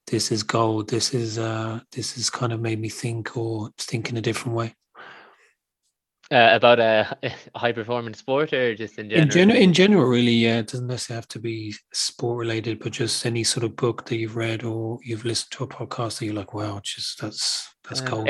this 0.08 0.32
is 0.32 0.44
gold. 0.44 0.90
This 0.90 1.14
is 1.14 1.38
uh, 1.38 1.80
this 1.92 2.16
has 2.16 2.30
kind 2.30 2.54
of 2.54 2.62
made 2.62 2.80
me 2.80 2.90
think 2.90 3.38
or 3.38 3.70
think 3.78 4.10
in 4.10 4.18
a 4.18 4.22
different 4.22 4.56
way. 4.56 4.74
Uh, 6.32 6.50
about 6.54 6.80
a, 6.80 7.16
a, 7.22 7.58
high 7.60 7.72
performance 7.72 8.18
sport 8.18 8.52
or 8.52 8.74
just 8.74 8.98
in 8.98 9.10
general? 9.10 9.26
In, 9.26 9.30
gen- 9.30 9.52
in 9.52 9.74
general, 9.74 10.06
really, 10.06 10.32
yeah. 10.32 10.58
It 10.58 10.68
doesn't 10.68 10.88
necessarily 10.88 11.20
have 11.20 11.28
to 11.30 11.40
be 11.40 11.76
sport 11.94 12.40
related, 12.40 12.80
but 12.80 12.94
just 12.94 13.28
any 13.28 13.44
sort 13.44 13.64
of 13.64 13.76
book 13.76 14.06
that 14.06 14.18
you've 14.18 14.36
read 14.36 14.64
or 14.64 14.98
you've 15.04 15.24
listened 15.24 15.52
to 15.52 15.66
a 15.66 15.68
podcast 15.68 16.18
that 16.18 16.26
you're 16.26 16.34
like, 16.34 16.56
wow, 16.56 16.82
just 16.84 17.22
that's 17.22 17.70
that's 17.88 18.02
uh, 18.02 18.06
gold. 18.06 18.30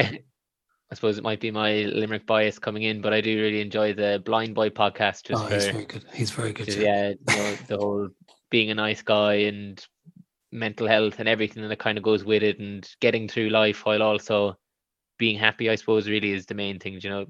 I 0.91 0.95
suppose 0.95 1.17
it 1.17 1.23
might 1.23 1.39
be 1.39 1.51
my 1.51 1.85
Limerick 1.93 2.27
bias 2.27 2.59
coming 2.59 2.83
in, 2.83 3.01
but 3.01 3.11
I 3.11 3.21
do 3.21 3.41
really 3.41 3.61
enjoy 3.61 3.93
the 3.93 4.21
Blind 4.23 4.53
Boy 4.53 4.69
podcast. 4.69 5.23
Just 5.23 5.43
oh, 5.43 5.47
for, 5.47 5.55
he's 5.55 5.65
very 5.65 5.85
good. 5.85 6.05
He's 6.13 6.31
very 6.31 6.53
good. 6.53 6.65
Just, 6.67 6.77
yeah, 6.77 7.09
you 7.09 7.35
know, 7.35 7.55
the 7.67 7.77
whole 7.77 8.09
being 8.51 8.69
a 8.69 8.75
nice 8.75 9.01
guy 9.01 9.33
and 9.33 9.83
mental 10.51 10.87
health 10.87 11.19
and 11.19 11.27
everything 11.27 11.67
that 11.67 11.79
kind 11.79 11.97
of 11.97 12.03
goes 12.03 12.23
with 12.23 12.43
it, 12.43 12.59
and 12.59 12.87
getting 13.01 13.27
through 13.27 13.49
life 13.49 13.85
while 13.85 14.03
also 14.03 14.57
being 15.17 15.39
happy. 15.39 15.69
I 15.69 15.75
suppose 15.75 16.07
really 16.07 16.33
is 16.33 16.45
the 16.45 16.53
main 16.53 16.77
thing. 16.77 16.99
You 17.01 17.09
know, 17.09 17.25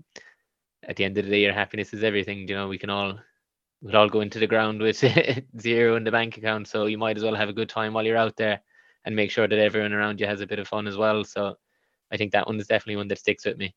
at 0.88 0.96
the 0.96 1.04
end 1.04 1.18
of 1.18 1.26
the 1.26 1.32
day, 1.32 1.42
your 1.42 1.54
happiness 1.54 1.94
is 1.94 2.04
everything. 2.04 2.48
You 2.48 2.56
know, 2.56 2.68
we 2.68 2.78
can 2.78 2.90
all 2.90 3.20
we'll 3.82 3.98
all 3.98 4.10
go 4.10 4.22
into 4.22 4.40
the 4.40 4.48
ground 4.48 4.82
with 4.82 4.98
zero 5.60 5.96
in 5.96 6.04
the 6.04 6.12
bank 6.12 6.38
account, 6.38 6.68
so 6.68 6.86
you 6.86 6.98
might 6.98 7.18
as 7.18 7.24
well 7.24 7.36
have 7.36 7.50
a 7.50 7.54
good 7.54 7.70
time 7.70 7.94
while 7.94 8.06
you're 8.06 8.18
out 8.18 8.36
there, 8.36 8.62
and 9.06 9.16
make 9.16 9.32
sure 9.32 9.48
that 9.48 9.60
everyone 9.60 9.94
around 9.94 10.20
you 10.20 10.28
has 10.28 10.42
a 10.42 10.48
bit 10.48 10.60
of 10.60 10.68
fun 10.68 10.88
as 10.88 10.98
well. 10.98 11.24
So 11.24 11.56
I 12.12 12.18
think 12.18 12.32
that 12.32 12.48
one 12.48 12.60
is 12.60 12.68
definitely 12.68 12.98
one 12.98 13.08
that 13.10 13.20
sticks 13.20 13.46
with 13.46 13.58
me. 13.58 13.76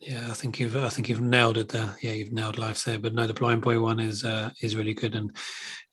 Yeah, 0.00 0.26
I 0.30 0.34
think 0.34 0.60
you've 0.60 0.76
I 0.76 0.88
think 0.88 1.08
you've 1.08 1.20
nailed 1.20 1.56
it 1.56 1.68
there. 1.68 1.96
Yeah, 2.02 2.12
you've 2.12 2.32
nailed 2.32 2.58
life 2.58 2.84
there. 2.84 2.98
But 2.98 3.14
no, 3.14 3.26
the 3.26 3.34
blind 3.34 3.62
boy 3.62 3.80
one 3.80 4.00
is 4.00 4.24
uh, 4.24 4.50
is 4.60 4.76
really 4.76 4.94
good, 4.94 5.14
and 5.14 5.34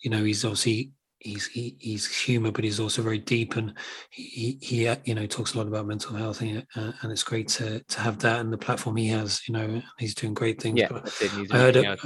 you 0.01 0.09
know 0.09 0.23
he's 0.23 0.43
obviously 0.43 0.91
he's 1.21 1.47
he, 1.47 1.75
he's 1.79 2.07
humor, 2.07 2.51
but 2.51 2.63
he's 2.63 2.79
also 2.79 3.01
very 3.01 3.19
deep, 3.19 3.55
and 3.55 3.73
he 4.09 4.57
he 4.61 4.87
uh, 4.87 4.97
you 5.05 5.15
know 5.15 5.25
talks 5.25 5.53
a 5.53 5.57
lot 5.57 5.67
about 5.67 5.85
mental 5.85 6.15
health, 6.15 6.41
and, 6.41 6.65
uh, 6.75 6.91
and 7.01 7.11
it's 7.11 7.23
great 7.23 7.47
to 7.49 7.79
to 7.79 7.99
have 7.99 8.19
that 8.19 8.39
and 8.39 8.51
the 8.51 8.57
platform 8.57 8.95
he 8.95 9.07
has. 9.07 9.41
You 9.47 9.53
know, 9.53 9.81
he's 9.97 10.15
doing 10.15 10.33
great 10.33 10.61
things. 10.61 10.79
Yeah, 10.79 10.89
I 11.51 11.57
heard 11.57 11.75
a, 11.77 11.97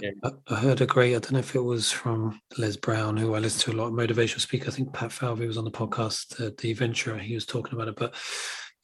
I 0.47 0.55
heard 0.55 0.81
a 0.81 0.85
great. 0.85 1.15
I 1.15 1.19
don't 1.19 1.33
know 1.33 1.39
if 1.39 1.55
it 1.55 1.61
was 1.61 1.91
from 1.91 2.39
Les 2.57 2.77
Brown, 2.77 3.17
who 3.17 3.35
I 3.35 3.39
listen 3.39 3.71
to 3.71 3.77
a 3.77 3.79
lot, 3.81 3.87
of 3.87 3.93
motivational 3.93 4.41
speaker. 4.41 4.67
I 4.67 4.71
think 4.71 4.93
Pat 4.93 5.11
Falvey 5.11 5.47
was 5.47 5.57
on 5.57 5.65
the 5.65 5.71
podcast, 5.71 6.45
uh, 6.45 6.51
the 6.57 6.73
Venture. 6.73 7.17
He 7.17 7.35
was 7.35 7.45
talking 7.45 7.73
about 7.73 7.87
it, 7.87 7.95
but 7.95 8.15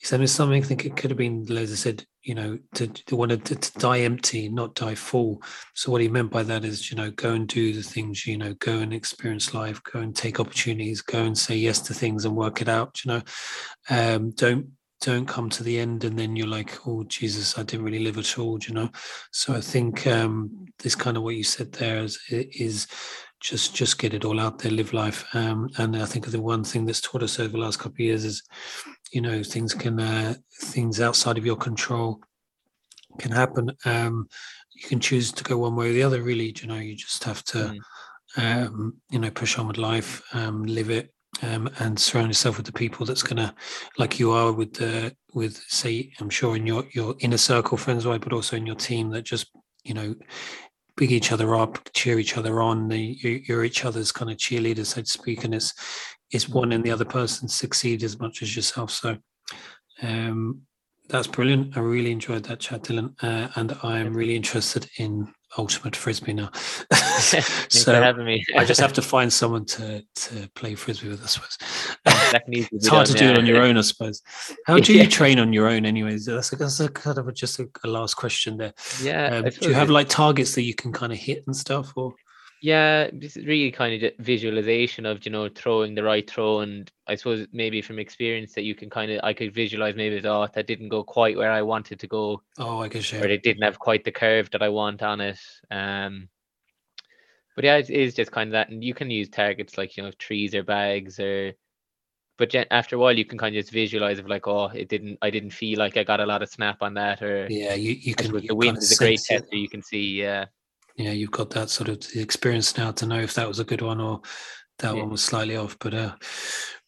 he 0.01 0.07
said 0.07 0.19
it's 0.21 0.31
something. 0.31 0.63
I 0.63 0.65
think 0.65 0.83
it 0.83 0.97
could 0.97 1.11
have 1.11 1.17
been. 1.17 1.45
Loads 1.45 1.77
said, 1.79 2.03
you 2.23 2.33
know, 2.33 2.57
to, 2.73 2.87
to 2.87 3.15
want 3.15 3.29
to, 3.45 3.55
to, 3.55 3.79
die 3.79 3.99
empty, 3.99 4.49
not 4.49 4.73
die 4.73 4.95
full. 4.95 5.43
So 5.75 5.91
what 5.91 6.01
he 6.01 6.07
meant 6.07 6.31
by 6.31 6.41
that 6.41 6.65
is, 6.65 6.89
you 6.89 6.97
know, 6.97 7.11
go 7.11 7.33
and 7.33 7.47
do 7.47 7.71
the 7.71 7.83
things. 7.83 8.25
You 8.25 8.39
know, 8.39 8.55
go 8.55 8.79
and 8.79 8.95
experience 8.95 9.53
life. 9.53 9.79
Go 9.83 9.99
and 9.99 10.15
take 10.15 10.39
opportunities. 10.39 11.01
Go 11.01 11.23
and 11.23 11.37
say 11.37 11.55
yes 11.55 11.81
to 11.81 11.93
things 11.93 12.25
and 12.25 12.35
work 12.35 12.63
it 12.63 12.67
out. 12.67 12.99
You 13.05 13.11
know, 13.11 13.21
um, 13.91 14.31
don't 14.31 14.71
don't 15.01 15.27
come 15.27 15.51
to 15.51 15.63
the 15.63 15.77
end 15.79 16.03
and 16.03 16.17
then 16.17 16.35
you're 16.35 16.47
like, 16.47 16.87
oh 16.87 17.03
Jesus, 17.03 17.59
I 17.59 17.63
didn't 17.63 17.85
really 17.85 18.03
live 18.03 18.17
at 18.17 18.39
all. 18.39 18.57
You 18.59 18.73
know, 18.73 18.89
so 19.31 19.53
I 19.53 19.61
think 19.61 20.07
um, 20.07 20.65
this 20.79 20.95
kind 20.95 21.15
of 21.15 21.21
what 21.21 21.35
you 21.35 21.43
said 21.43 21.73
there 21.73 21.97
is 21.97 22.19
is 22.31 22.87
just 23.41 23.75
just 23.75 23.97
get 23.97 24.13
it 24.13 24.23
all 24.23 24.39
out 24.39 24.59
there, 24.59 24.71
live 24.71 24.93
life. 24.93 25.25
Um, 25.33 25.69
and 25.77 25.95
I 25.95 26.05
think 26.05 26.27
the 26.27 26.41
one 26.41 26.63
thing 26.63 26.85
that's 26.85 27.01
taught 27.01 27.23
us 27.23 27.39
over 27.39 27.49
the 27.49 27.57
last 27.57 27.79
couple 27.79 27.95
of 27.95 27.99
years 27.99 28.23
is 28.23 28.43
you 29.11 29.21
know 29.21 29.43
things 29.43 29.73
can 29.73 29.99
uh, 29.99 30.35
things 30.61 31.01
outside 31.01 31.37
of 31.37 31.45
your 31.45 31.57
control 31.57 32.21
can 33.19 33.31
happen 33.31 33.71
um, 33.85 34.27
you 34.73 34.87
can 34.87 34.99
choose 34.99 35.31
to 35.31 35.43
go 35.43 35.57
one 35.57 35.75
way 35.75 35.89
or 35.89 35.93
the 35.93 36.03
other 36.03 36.21
really 36.21 36.55
you 36.61 36.67
know 36.67 36.75
you 36.75 36.95
just 36.95 37.23
have 37.23 37.43
to 37.43 37.75
mm. 38.37 38.65
um, 38.67 38.95
you 39.09 39.19
know 39.19 39.29
push 39.31 39.57
on 39.57 39.67
with 39.67 39.77
life 39.77 40.21
um, 40.33 40.63
live 40.63 40.89
it 40.89 41.13
um, 41.43 41.69
and 41.79 41.99
surround 41.99 42.29
yourself 42.29 42.57
with 42.57 42.65
the 42.65 42.71
people 42.71 43.05
that's 43.05 43.23
gonna 43.23 43.53
like 43.97 44.19
you 44.19 44.31
are 44.31 44.51
with 44.51 44.73
the 44.73 45.15
with 45.33 45.57
say 45.67 46.11
i'm 46.19 46.29
sure 46.29 46.55
in 46.55 46.65
your 46.65 46.85
your 46.93 47.15
inner 47.19 47.37
circle 47.37 47.77
friends 47.77 48.05
right 48.05 48.21
but 48.21 48.33
also 48.33 48.55
in 48.55 48.65
your 48.65 48.75
team 48.75 49.09
that 49.09 49.23
just 49.23 49.51
you 49.83 49.93
know 49.93 50.15
big 51.01 51.11
each 51.11 51.31
other 51.31 51.55
up, 51.55 51.79
cheer 51.95 52.19
each 52.19 52.37
other 52.37 52.61
on. 52.61 52.91
You're, 52.91 53.39
you're 53.47 53.63
each 53.63 53.85
other's 53.85 54.11
kind 54.11 54.29
of 54.29 54.37
cheerleaders, 54.37 54.85
so 54.85 55.01
to 55.01 55.09
speak, 55.09 55.43
and 55.43 55.55
it's 55.55 55.73
it's 56.29 56.47
one 56.47 56.71
and 56.73 56.83
the 56.83 56.91
other 56.91 57.05
person 57.05 57.47
succeed 57.47 58.03
as 58.03 58.19
much 58.19 58.43
as 58.43 58.55
yourself. 58.55 58.91
So 58.91 59.17
um, 60.03 60.61
that's 61.09 61.25
brilliant. 61.25 61.75
I 61.75 61.79
really 61.79 62.11
enjoyed 62.11 62.43
that 62.43 62.59
chat, 62.59 62.83
Dylan, 62.83 63.15
uh, 63.23 63.47
and 63.55 63.75
I'm 63.81 64.13
really 64.13 64.35
interested 64.35 64.87
in 64.97 65.33
ultimate 65.57 65.95
frisbee 65.95 66.33
now. 66.33 66.51
so 67.69 67.93
having 67.93 68.25
me. 68.25 68.43
I 68.55 68.65
just 68.65 68.79
have 68.79 68.93
to 68.93 69.01
find 69.13 69.31
someone 69.31 69.65
to 69.65 70.03
to 70.03 70.49
play 70.55 70.75
frisbee 70.75 71.09
with. 71.09 71.23
I 71.23 71.27
suppose 71.27 71.57
it's 72.47 72.87
hard 72.87 73.07
to 73.07 73.13
do 73.13 73.29
it 73.29 73.37
on 73.37 73.45
your 73.45 73.61
own. 73.61 73.77
I 73.77 73.81
suppose. 73.81 74.21
How 74.65 74.79
do 74.79 74.93
you 74.93 75.07
train 75.07 75.39
on 75.39 75.53
your 75.53 75.67
own, 75.67 75.85
anyways? 75.85 76.25
That's 76.25 76.51
a, 76.53 76.55
that's 76.55 76.79
a 76.79 76.89
kind 76.89 77.17
of 77.17 77.27
a, 77.27 77.31
just 77.31 77.59
a, 77.59 77.69
a, 77.83 77.87
last 77.87 78.15
question 78.15 78.57
there. 78.57 78.73
Yeah. 79.01 79.27
Um, 79.27 79.45
do 79.45 79.69
you 79.69 79.73
have 79.73 79.89
like 79.89 80.09
targets 80.09 80.55
that 80.55 80.63
you 80.63 80.75
can 80.75 80.91
kind 80.91 81.11
of 81.11 81.17
hit 81.17 81.43
and 81.47 81.55
stuff, 81.55 81.93
or? 81.95 82.13
Yeah, 82.61 83.09
this 83.11 83.37
is 83.37 83.45
really 83.47 83.71
kind 83.71 84.03
of 84.03 84.11
visualization 84.19 85.07
of 85.07 85.25
you 85.25 85.31
know 85.31 85.49
throwing 85.49 85.95
the 85.95 86.03
right 86.03 86.29
throw, 86.29 86.59
and 86.59 86.91
I 87.07 87.15
suppose 87.15 87.47
maybe 87.51 87.81
from 87.81 87.97
experience 87.97 88.53
that 88.53 88.63
you 88.63 88.75
can 88.75 88.87
kind 88.87 89.11
of 89.11 89.19
I 89.23 89.33
could 89.33 89.51
visualize 89.51 89.95
maybe 89.95 90.21
oh 90.27 90.47
that 90.53 90.67
didn't 90.67 90.89
go 90.89 91.03
quite 91.03 91.35
where 91.35 91.51
I 91.51 91.63
wanted 91.63 91.99
to 91.99 92.07
go. 92.07 92.43
Oh, 92.59 92.79
I 92.79 92.87
guess 92.87 93.05
share. 93.05 93.23
Or 93.23 93.27
it 93.27 93.41
didn't 93.41 93.63
have 93.63 93.79
quite 93.79 94.03
the 94.03 94.11
curve 94.11 94.51
that 94.51 94.61
I 94.61 94.69
want 94.69 95.01
on 95.01 95.21
it. 95.21 95.39
Um, 95.71 96.29
but 97.55 97.65
yeah, 97.65 97.77
it 97.77 97.89
is 97.89 98.13
just 98.13 98.31
kind 98.31 98.49
of 98.49 98.53
that, 98.53 98.69
and 98.69 98.83
you 98.83 98.93
can 98.93 99.09
use 99.09 99.27
targets 99.27 99.75
like 99.75 99.97
you 99.97 100.03
know 100.03 100.11
trees 100.11 100.53
or 100.53 100.63
bags 100.63 101.19
or. 101.19 101.53
But 102.37 102.55
after 102.71 102.95
a 102.95 102.99
while, 102.99 103.15
you 103.15 103.25
can 103.25 103.37
kind 103.37 103.55
of 103.55 103.61
just 103.61 103.73
visualize 103.73 104.17
of 104.17 104.27
like, 104.27 104.47
oh, 104.47 104.65
it 104.65 104.89
didn't. 104.89 105.17
I 105.21 105.29
didn't 105.29 105.51
feel 105.51 105.77
like 105.77 105.95
I 105.97 106.03
got 106.03 106.19
a 106.19 106.25
lot 106.25 106.41
of 106.41 106.49
snap 106.49 106.81
on 106.81 106.93
that, 106.93 107.21
or 107.21 107.47
yeah, 107.49 107.73
you 107.73 107.93
you 107.93 108.15
can. 108.15 108.31
the 108.31 108.55
wind 108.55 108.77
is 108.77 108.91
a 108.91 108.95
great 108.95 109.19
tester. 109.19 109.55
You 109.55 109.69
can 109.69 109.81
see, 109.81 110.21
yeah 110.21 110.45
yeah, 110.95 111.11
you've 111.11 111.31
got 111.31 111.49
that 111.51 111.69
sort 111.69 111.89
of 111.89 112.03
experience 112.15 112.77
now 112.77 112.91
to 112.91 113.05
know 113.05 113.19
if 113.19 113.33
that 113.35 113.47
was 113.47 113.59
a 113.59 113.65
good 113.65 113.81
one 113.81 113.99
or 113.99 114.21
that 114.79 114.95
yeah. 114.95 115.01
one 115.01 115.11
was 115.11 115.23
slightly 115.23 115.55
off. 115.55 115.77
But 115.79 115.93
uh, 115.93 116.15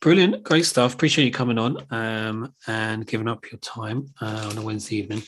brilliant, 0.01 0.43
great 0.43 0.66
stuff. 0.66 0.93
Appreciate 0.93 1.26
you 1.26 1.32
coming 1.32 1.58
on 1.58 1.78
um, 1.91 2.54
and 2.68 3.06
giving 3.08 3.28
up 3.28 3.51
your 3.51 3.60
time 3.60 4.08
uh, 4.22 4.49
on 4.49 4.58
a 4.58 4.62
Wednesday 4.62 4.97
evening. 4.97 5.24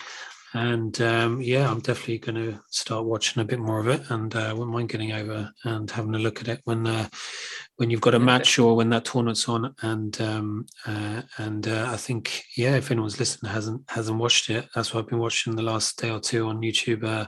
And 0.55 1.01
um, 1.01 1.41
yeah, 1.41 1.69
I'm 1.69 1.81
definitely 1.81 2.19
going 2.19 2.35
to 2.35 2.61
start 2.69 3.03
watching 3.03 3.41
a 3.41 3.45
bit 3.45 3.59
more 3.59 3.79
of 3.81 3.89
it, 3.89 4.09
and 4.09 4.33
uh, 4.33 4.53
wouldn't 4.55 4.71
mind 4.71 4.87
getting 4.87 5.11
over 5.11 5.51
and 5.65 5.91
having 5.91 6.15
a 6.15 6.19
look 6.19 6.39
at 6.39 6.47
it 6.47 6.61
when 6.63 6.87
uh, 6.87 7.09
when 7.75 7.89
you've 7.89 7.99
got 7.99 8.15
a 8.15 8.19
match 8.19 8.57
or 8.57 8.73
when 8.73 8.89
that 8.91 9.03
tournament's 9.03 9.49
on. 9.49 9.75
And 9.81 10.19
um, 10.21 10.65
uh, 10.87 11.23
and 11.39 11.67
uh, 11.67 11.89
I 11.91 11.97
think 11.97 12.45
yeah, 12.55 12.77
if 12.77 12.89
anyone's 12.89 13.19
listening 13.19 13.51
hasn't 13.51 13.81
hasn't 13.89 14.17
watched 14.17 14.49
it, 14.49 14.69
that's 14.73 14.93
what 14.93 15.01
I've 15.01 15.09
been 15.09 15.19
watching 15.19 15.57
the 15.57 15.61
last 15.61 16.01
day 16.01 16.09
or 16.09 16.21
two 16.21 16.47
on 16.47 16.61
YouTube. 16.61 17.03
Uh, 17.03 17.27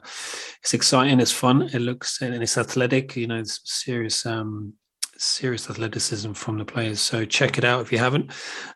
it's 0.62 0.74
exciting, 0.74 1.20
it's 1.20 1.34
fun, 1.34 1.64
it 1.64 1.80
looks 1.80 2.22
and 2.22 2.42
it's 2.42 2.58
athletic. 2.58 3.18
You 3.18 3.28
know, 3.28 3.40
it's 3.40 3.60
serious 3.66 4.26
um, 4.26 4.74
serious 5.18 5.70
athleticism 5.70 6.34
from 6.34 6.58
the 6.58 6.66
players. 6.66 7.02
So 7.02 7.26
check 7.26 7.58
it 7.58 7.64
out 7.64 7.82
if 7.82 7.92
you 7.92 7.98
haven't. 7.98 8.32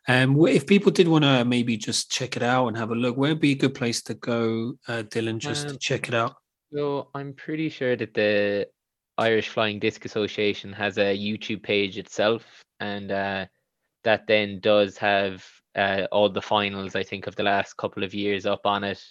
Um, 0.07 0.39
if 0.47 0.65
people 0.65 0.91
did 0.91 1.07
want 1.07 1.23
to 1.23 1.45
maybe 1.45 1.77
just 1.77 2.11
check 2.11 2.35
it 2.35 2.43
out 2.43 2.67
and 2.67 2.77
have 2.77 2.91
a 2.91 2.95
look, 2.95 3.17
where 3.17 3.31
would 3.31 3.39
be 3.39 3.51
a 3.51 3.55
good 3.55 3.73
place 3.73 4.01
to 4.03 4.13
go, 4.15 4.73
uh, 4.87 5.03
Dylan, 5.03 5.37
just 5.37 5.67
um, 5.67 5.73
to 5.73 5.77
check 5.77 6.07
it 6.07 6.13
out? 6.13 6.35
So 6.73 7.09
I'm 7.13 7.33
pretty 7.33 7.69
sure 7.69 7.95
that 7.95 8.13
the 8.13 8.67
Irish 9.17 9.49
Flying 9.49 9.79
Disc 9.79 10.05
Association 10.05 10.73
has 10.73 10.97
a 10.97 11.17
YouTube 11.17 11.63
page 11.63 11.97
itself, 11.97 12.43
and 12.79 13.11
uh, 13.11 13.45
that 14.03 14.25
then 14.27 14.59
does 14.61 14.97
have 14.97 15.45
uh, 15.75 16.07
all 16.11 16.29
the 16.29 16.41
finals. 16.41 16.95
I 16.95 17.03
think 17.03 17.27
of 17.27 17.35
the 17.35 17.43
last 17.43 17.77
couple 17.77 18.03
of 18.03 18.13
years 18.13 18.45
up 18.45 18.65
on 18.65 18.83
it. 18.83 19.03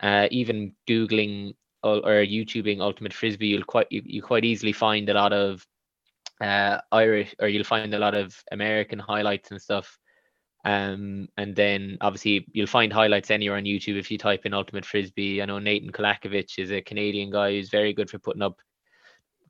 Uh, 0.00 0.26
even 0.30 0.72
googling 0.88 1.54
or, 1.82 1.96
or 1.98 2.24
YouTubing 2.24 2.80
Ultimate 2.80 3.12
Frisbee, 3.12 3.48
you'll 3.48 3.64
quite 3.64 3.86
you, 3.90 4.02
you 4.04 4.22
quite 4.22 4.44
easily 4.44 4.72
find 4.72 5.08
a 5.08 5.14
lot 5.14 5.32
of 5.32 5.64
uh, 6.44 6.80
Irish, 6.92 7.34
or 7.40 7.48
you'll 7.48 7.64
find 7.64 7.94
a 7.94 7.98
lot 7.98 8.14
of 8.14 8.36
American 8.52 8.98
highlights 8.98 9.50
and 9.50 9.60
stuff. 9.60 9.98
Um, 10.64 11.28
and 11.36 11.54
then 11.54 11.98
obviously 12.00 12.46
you'll 12.52 12.66
find 12.66 12.92
highlights 12.92 13.30
anywhere 13.30 13.58
on 13.58 13.64
YouTube 13.64 13.98
if 13.98 14.10
you 14.10 14.18
type 14.18 14.44
in 14.44 14.54
Ultimate 14.54 14.84
Frisbee. 14.84 15.40
I 15.40 15.46
know 15.46 15.58
Nathan 15.58 15.92
Kolakovic 15.92 16.58
is 16.58 16.70
a 16.70 16.80
Canadian 16.80 17.30
guy 17.30 17.52
who's 17.52 17.70
very 17.70 17.92
good 17.92 18.10
for 18.10 18.18
putting 18.18 18.42
up 18.42 18.58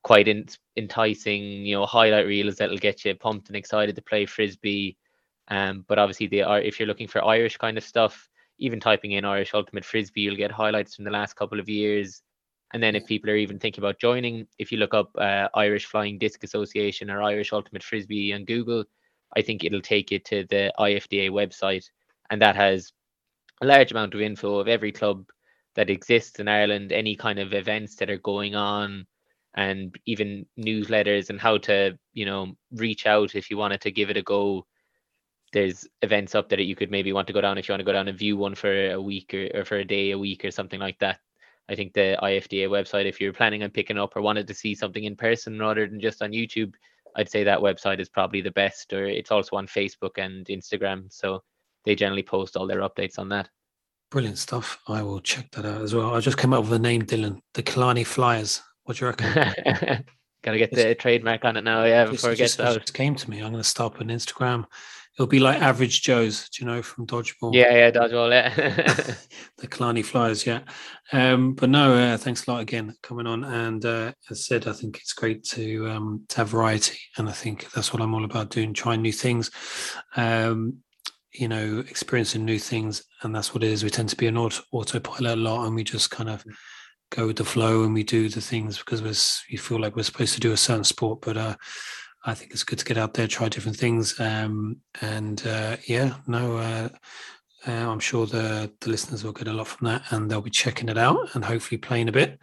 quite 0.02 0.28
in, 0.28 0.46
enticing, 0.76 1.42
you 1.42 1.76
know, 1.76 1.86
highlight 1.86 2.26
reels 2.26 2.56
that'll 2.56 2.78
get 2.78 3.04
you 3.04 3.14
pumped 3.14 3.48
and 3.48 3.56
excited 3.56 3.96
to 3.96 4.02
play 4.02 4.26
frisbee. 4.26 4.96
Um, 5.48 5.84
but 5.88 5.98
obviously 5.98 6.26
they 6.28 6.42
are 6.42 6.60
if 6.60 6.78
you're 6.78 6.88
looking 6.88 7.08
for 7.08 7.24
Irish 7.24 7.56
kind 7.56 7.76
of 7.76 7.84
stuff, 7.84 8.28
even 8.58 8.80
typing 8.80 9.12
in 9.12 9.24
Irish 9.24 9.52
Ultimate 9.54 9.84
Frisbee, 9.84 10.22
you'll 10.22 10.36
get 10.36 10.52
highlights 10.52 10.94
from 10.94 11.04
the 11.04 11.10
last 11.10 11.34
couple 11.34 11.58
of 11.58 11.68
years. 11.68 12.22
And 12.74 12.82
then 12.82 12.96
if 12.96 13.06
people 13.06 13.30
are 13.30 13.36
even 13.36 13.60
thinking 13.60 13.82
about 13.82 14.00
joining, 14.00 14.48
if 14.58 14.72
you 14.72 14.78
look 14.78 14.94
up 14.94 15.10
uh, 15.16 15.48
Irish 15.54 15.86
Flying 15.86 16.18
Disc 16.18 16.42
Association 16.42 17.08
or 17.08 17.22
Irish 17.22 17.52
Ultimate 17.52 17.84
Frisbee 17.84 18.34
on 18.34 18.44
Google, 18.44 18.84
I 19.36 19.42
think 19.42 19.62
it'll 19.62 19.80
take 19.80 20.10
you 20.10 20.18
to 20.18 20.44
the 20.50 20.72
IFDA 20.76 21.30
website, 21.30 21.84
and 22.30 22.42
that 22.42 22.56
has 22.56 22.92
a 23.62 23.66
large 23.66 23.92
amount 23.92 24.14
of 24.14 24.20
info 24.20 24.58
of 24.58 24.66
every 24.66 24.90
club 24.90 25.24
that 25.76 25.88
exists 25.88 26.40
in 26.40 26.48
Ireland, 26.48 26.90
any 26.90 27.14
kind 27.14 27.38
of 27.38 27.54
events 27.54 27.94
that 27.96 28.10
are 28.10 28.18
going 28.18 28.56
on, 28.56 29.06
and 29.54 29.94
even 30.06 30.44
newsletters 30.58 31.30
and 31.30 31.40
how 31.40 31.58
to, 31.58 31.96
you 32.12 32.26
know, 32.26 32.56
reach 32.72 33.06
out 33.06 33.36
if 33.36 33.50
you 33.50 33.56
wanted 33.56 33.82
to 33.82 33.92
give 33.92 34.10
it 34.10 34.16
a 34.16 34.22
go. 34.22 34.66
There's 35.52 35.86
events 36.02 36.34
up 36.34 36.48
there 36.48 36.56
that 36.56 36.64
you 36.64 36.74
could 36.74 36.90
maybe 36.90 37.12
want 37.12 37.28
to 37.28 37.32
go 37.32 37.40
down 37.40 37.56
if 37.56 37.68
you 37.68 37.72
want 37.72 37.80
to 37.80 37.84
go 37.86 37.92
down 37.92 38.08
and 38.08 38.18
view 38.18 38.36
one 38.36 38.56
for 38.56 38.90
a 38.90 39.00
week 39.00 39.32
or, 39.32 39.60
or 39.60 39.64
for 39.64 39.76
a 39.76 39.84
day, 39.84 40.10
a 40.10 40.18
week 40.18 40.44
or 40.44 40.50
something 40.50 40.80
like 40.80 40.98
that. 40.98 41.20
I 41.68 41.74
think 41.74 41.94
the 41.94 42.18
IFDA 42.22 42.68
website, 42.68 43.06
if 43.06 43.20
you're 43.20 43.32
planning 43.32 43.62
on 43.62 43.70
picking 43.70 43.98
up 43.98 44.16
or 44.16 44.22
wanted 44.22 44.46
to 44.48 44.54
see 44.54 44.74
something 44.74 45.04
in 45.04 45.16
person 45.16 45.58
rather 45.58 45.86
than 45.86 46.00
just 46.00 46.22
on 46.22 46.32
YouTube, 46.32 46.74
I'd 47.16 47.30
say 47.30 47.44
that 47.44 47.58
website 47.58 48.00
is 48.00 48.08
probably 48.08 48.40
the 48.40 48.50
best. 48.50 48.92
Or 48.92 49.06
it's 49.06 49.30
also 49.30 49.56
on 49.56 49.66
Facebook 49.66 50.18
and 50.18 50.46
Instagram, 50.46 51.12
so 51.12 51.42
they 51.84 51.94
generally 51.94 52.22
post 52.22 52.56
all 52.56 52.66
their 52.66 52.80
updates 52.80 53.18
on 53.18 53.28
that. 53.30 53.48
Brilliant 54.10 54.38
stuff. 54.38 54.78
I 54.88 55.02
will 55.02 55.20
check 55.20 55.50
that 55.52 55.64
out 55.64 55.80
as 55.80 55.94
well. 55.94 56.14
I 56.14 56.20
just 56.20 56.38
came 56.38 56.52
up 56.52 56.64
with 56.64 56.72
a 56.72 56.78
name, 56.78 57.02
Dylan. 57.02 57.40
The 57.54 57.62
Killarney 57.62 58.04
Flyers. 58.04 58.62
What 58.84 58.98
do 58.98 59.04
you 59.04 59.10
reckon? 59.10 60.04
Gotta 60.42 60.58
get 60.58 60.72
the 60.72 60.94
trademark 60.94 61.44
on 61.46 61.56
it 61.56 61.64
now, 61.64 61.84
yeah, 61.84 62.04
before 62.04 62.32
it 62.32 62.38
gets 62.38 62.60
out. 62.60 62.76
It 62.76 62.92
came 62.92 63.14
to 63.14 63.30
me. 63.30 63.40
I'm 63.40 63.52
gonna 63.52 63.64
stop 63.64 64.00
on 64.02 64.08
Instagram 64.08 64.66
it'll 65.14 65.26
be 65.26 65.38
like 65.38 65.60
average 65.60 66.02
Joe's, 66.02 66.48
do 66.48 66.64
you 66.64 66.70
know, 66.70 66.82
from 66.82 67.06
dodgeball. 67.06 67.54
Yeah, 67.54 67.72
yeah, 67.72 67.90
dodgeball, 67.90 68.30
yeah. 68.30 69.14
the 69.58 69.66
Killarney 69.66 70.02
Flyers, 70.02 70.44
yeah. 70.44 70.60
Um, 71.12 71.54
but 71.54 71.70
no, 71.70 71.94
uh, 71.94 72.16
thanks 72.16 72.46
a 72.46 72.50
lot 72.50 72.60
again 72.60 72.96
coming 73.02 73.26
on. 73.26 73.44
And 73.44 73.84
uh, 73.84 74.12
as 74.30 74.38
I 74.38 74.40
said, 74.40 74.66
I 74.66 74.72
think 74.72 74.98
it's 74.98 75.12
great 75.12 75.44
to 75.44 75.88
um, 75.88 76.24
to 76.30 76.38
have 76.38 76.48
variety, 76.48 76.98
and 77.16 77.28
I 77.28 77.32
think 77.32 77.70
that's 77.72 77.92
what 77.92 78.02
I'm 78.02 78.14
all 78.14 78.24
about 78.24 78.50
doing, 78.50 78.72
trying 78.72 79.02
new 79.02 79.12
things. 79.12 79.50
Um, 80.16 80.78
you 81.32 81.48
know, 81.48 81.80
experiencing 81.88 82.44
new 82.44 82.58
things, 82.58 83.04
and 83.22 83.34
that's 83.34 83.54
what 83.54 83.64
it 83.64 83.70
is. 83.70 83.84
We 83.84 83.90
tend 83.90 84.08
to 84.10 84.16
be 84.16 84.26
an 84.26 84.36
auto, 84.36 84.62
autopilot 84.72 85.38
a 85.38 85.40
lot, 85.40 85.66
and 85.66 85.74
we 85.74 85.84
just 85.84 86.10
kind 86.10 86.30
of 86.30 86.44
mm. 86.44 86.54
go 87.10 87.26
with 87.26 87.36
the 87.36 87.44
flow, 87.44 87.84
and 87.84 87.94
we 87.94 88.02
do 88.02 88.28
the 88.28 88.40
things 88.40 88.78
because 88.78 89.02
we're, 89.02 89.14
we 89.50 89.56
feel 89.56 89.80
like 89.80 89.96
we're 89.96 90.04
supposed 90.04 90.34
to 90.34 90.40
do 90.40 90.52
a 90.52 90.56
certain 90.56 90.84
sport, 90.84 91.20
but 91.22 91.36
uh, 91.36 91.56
I 92.26 92.34
think 92.34 92.52
it's 92.52 92.64
good 92.64 92.78
to 92.78 92.84
get 92.84 92.96
out 92.96 93.14
there, 93.14 93.26
try 93.26 93.48
different 93.48 93.76
things, 93.76 94.18
um, 94.18 94.78
and 95.02 95.46
uh, 95.46 95.76
yeah, 95.86 96.14
no, 96.26 96.56
uh, 96.56 96.88
uh, 97.66 97.70
I'm 97.70 98.00
sure 98.00 98.26
the 98.26 98.72
the 98.80 98.90
listeners 98.90 99.22
will 99.22 99.32
get 99.32 99.48
a 99.48 99.52
lot 99.52 99.68
from 99.68 99.86
that, 99.88 100.04
and 100.10 100.30
they'll 100.30 100.40
be 100.40 100.50
checking 100.50 100.88
it 100.88 100.96
out 100.96 101.34
and 101.34 101.44
hopefully 101.44 101.78
playing 101.78 102.08
a 102.08 102.12
bit. 102.12 102.38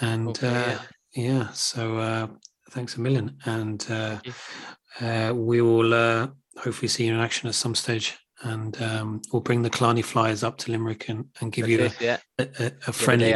And 0.00 0.30
okay, 0.30 0.48
uh, 0.48 0.78
yeah. 1.14 1.22
yeah. 1.22 1.48
so 1.50 1.98
uh, 1.98 2.26
thanks 2.70 2.96
a 2.96 3.00
million, 3.00 3.36
and 3.44 3.86
uh, 3.90 5.32
we 5.34 5.60
will 5.60 6.30
hopefully 6.56 6.88
see 6.88 7.06
you 7.06 7.14
in 7.14 7.20
action 7.20 7.48
at 7.48 7.54
some 7.54 7.74
stage. 7.74 8.16
And 8.42 8.80
um, 8.80 9.20
we'll 9.32 9.42
bring 9.42 9.62
the 9.62 9.70
Killarney 9.70 10.02
Flyers 10.02 10.44
up 10.44 10.58
to 10.58 10.70
Limerick 10.70 11.08
and, 11.08 11.24
and 11.40 11.50
give 11.50 11.66
That's 11.66 12.00
you 12.00 12.06
a, 12.06 12.10
yeah. 12.12 12.18
a, 12.38 12.66
a, 12.66 12.72
a 12.86 12.92
friendly. 12.92 13.32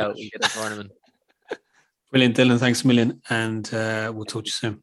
Brilliant, 2.12 2.36
Dylan. 2.36 2.58
Thanks 2.58 2.84
a 2.84 2.86
million, 2.86 3.20
and 3.28 3.68
we'll 3.72 4.24
talk 4.24 4.44
to 4.44 4.48
you 4.48 4.52
soon. 4.52 4.82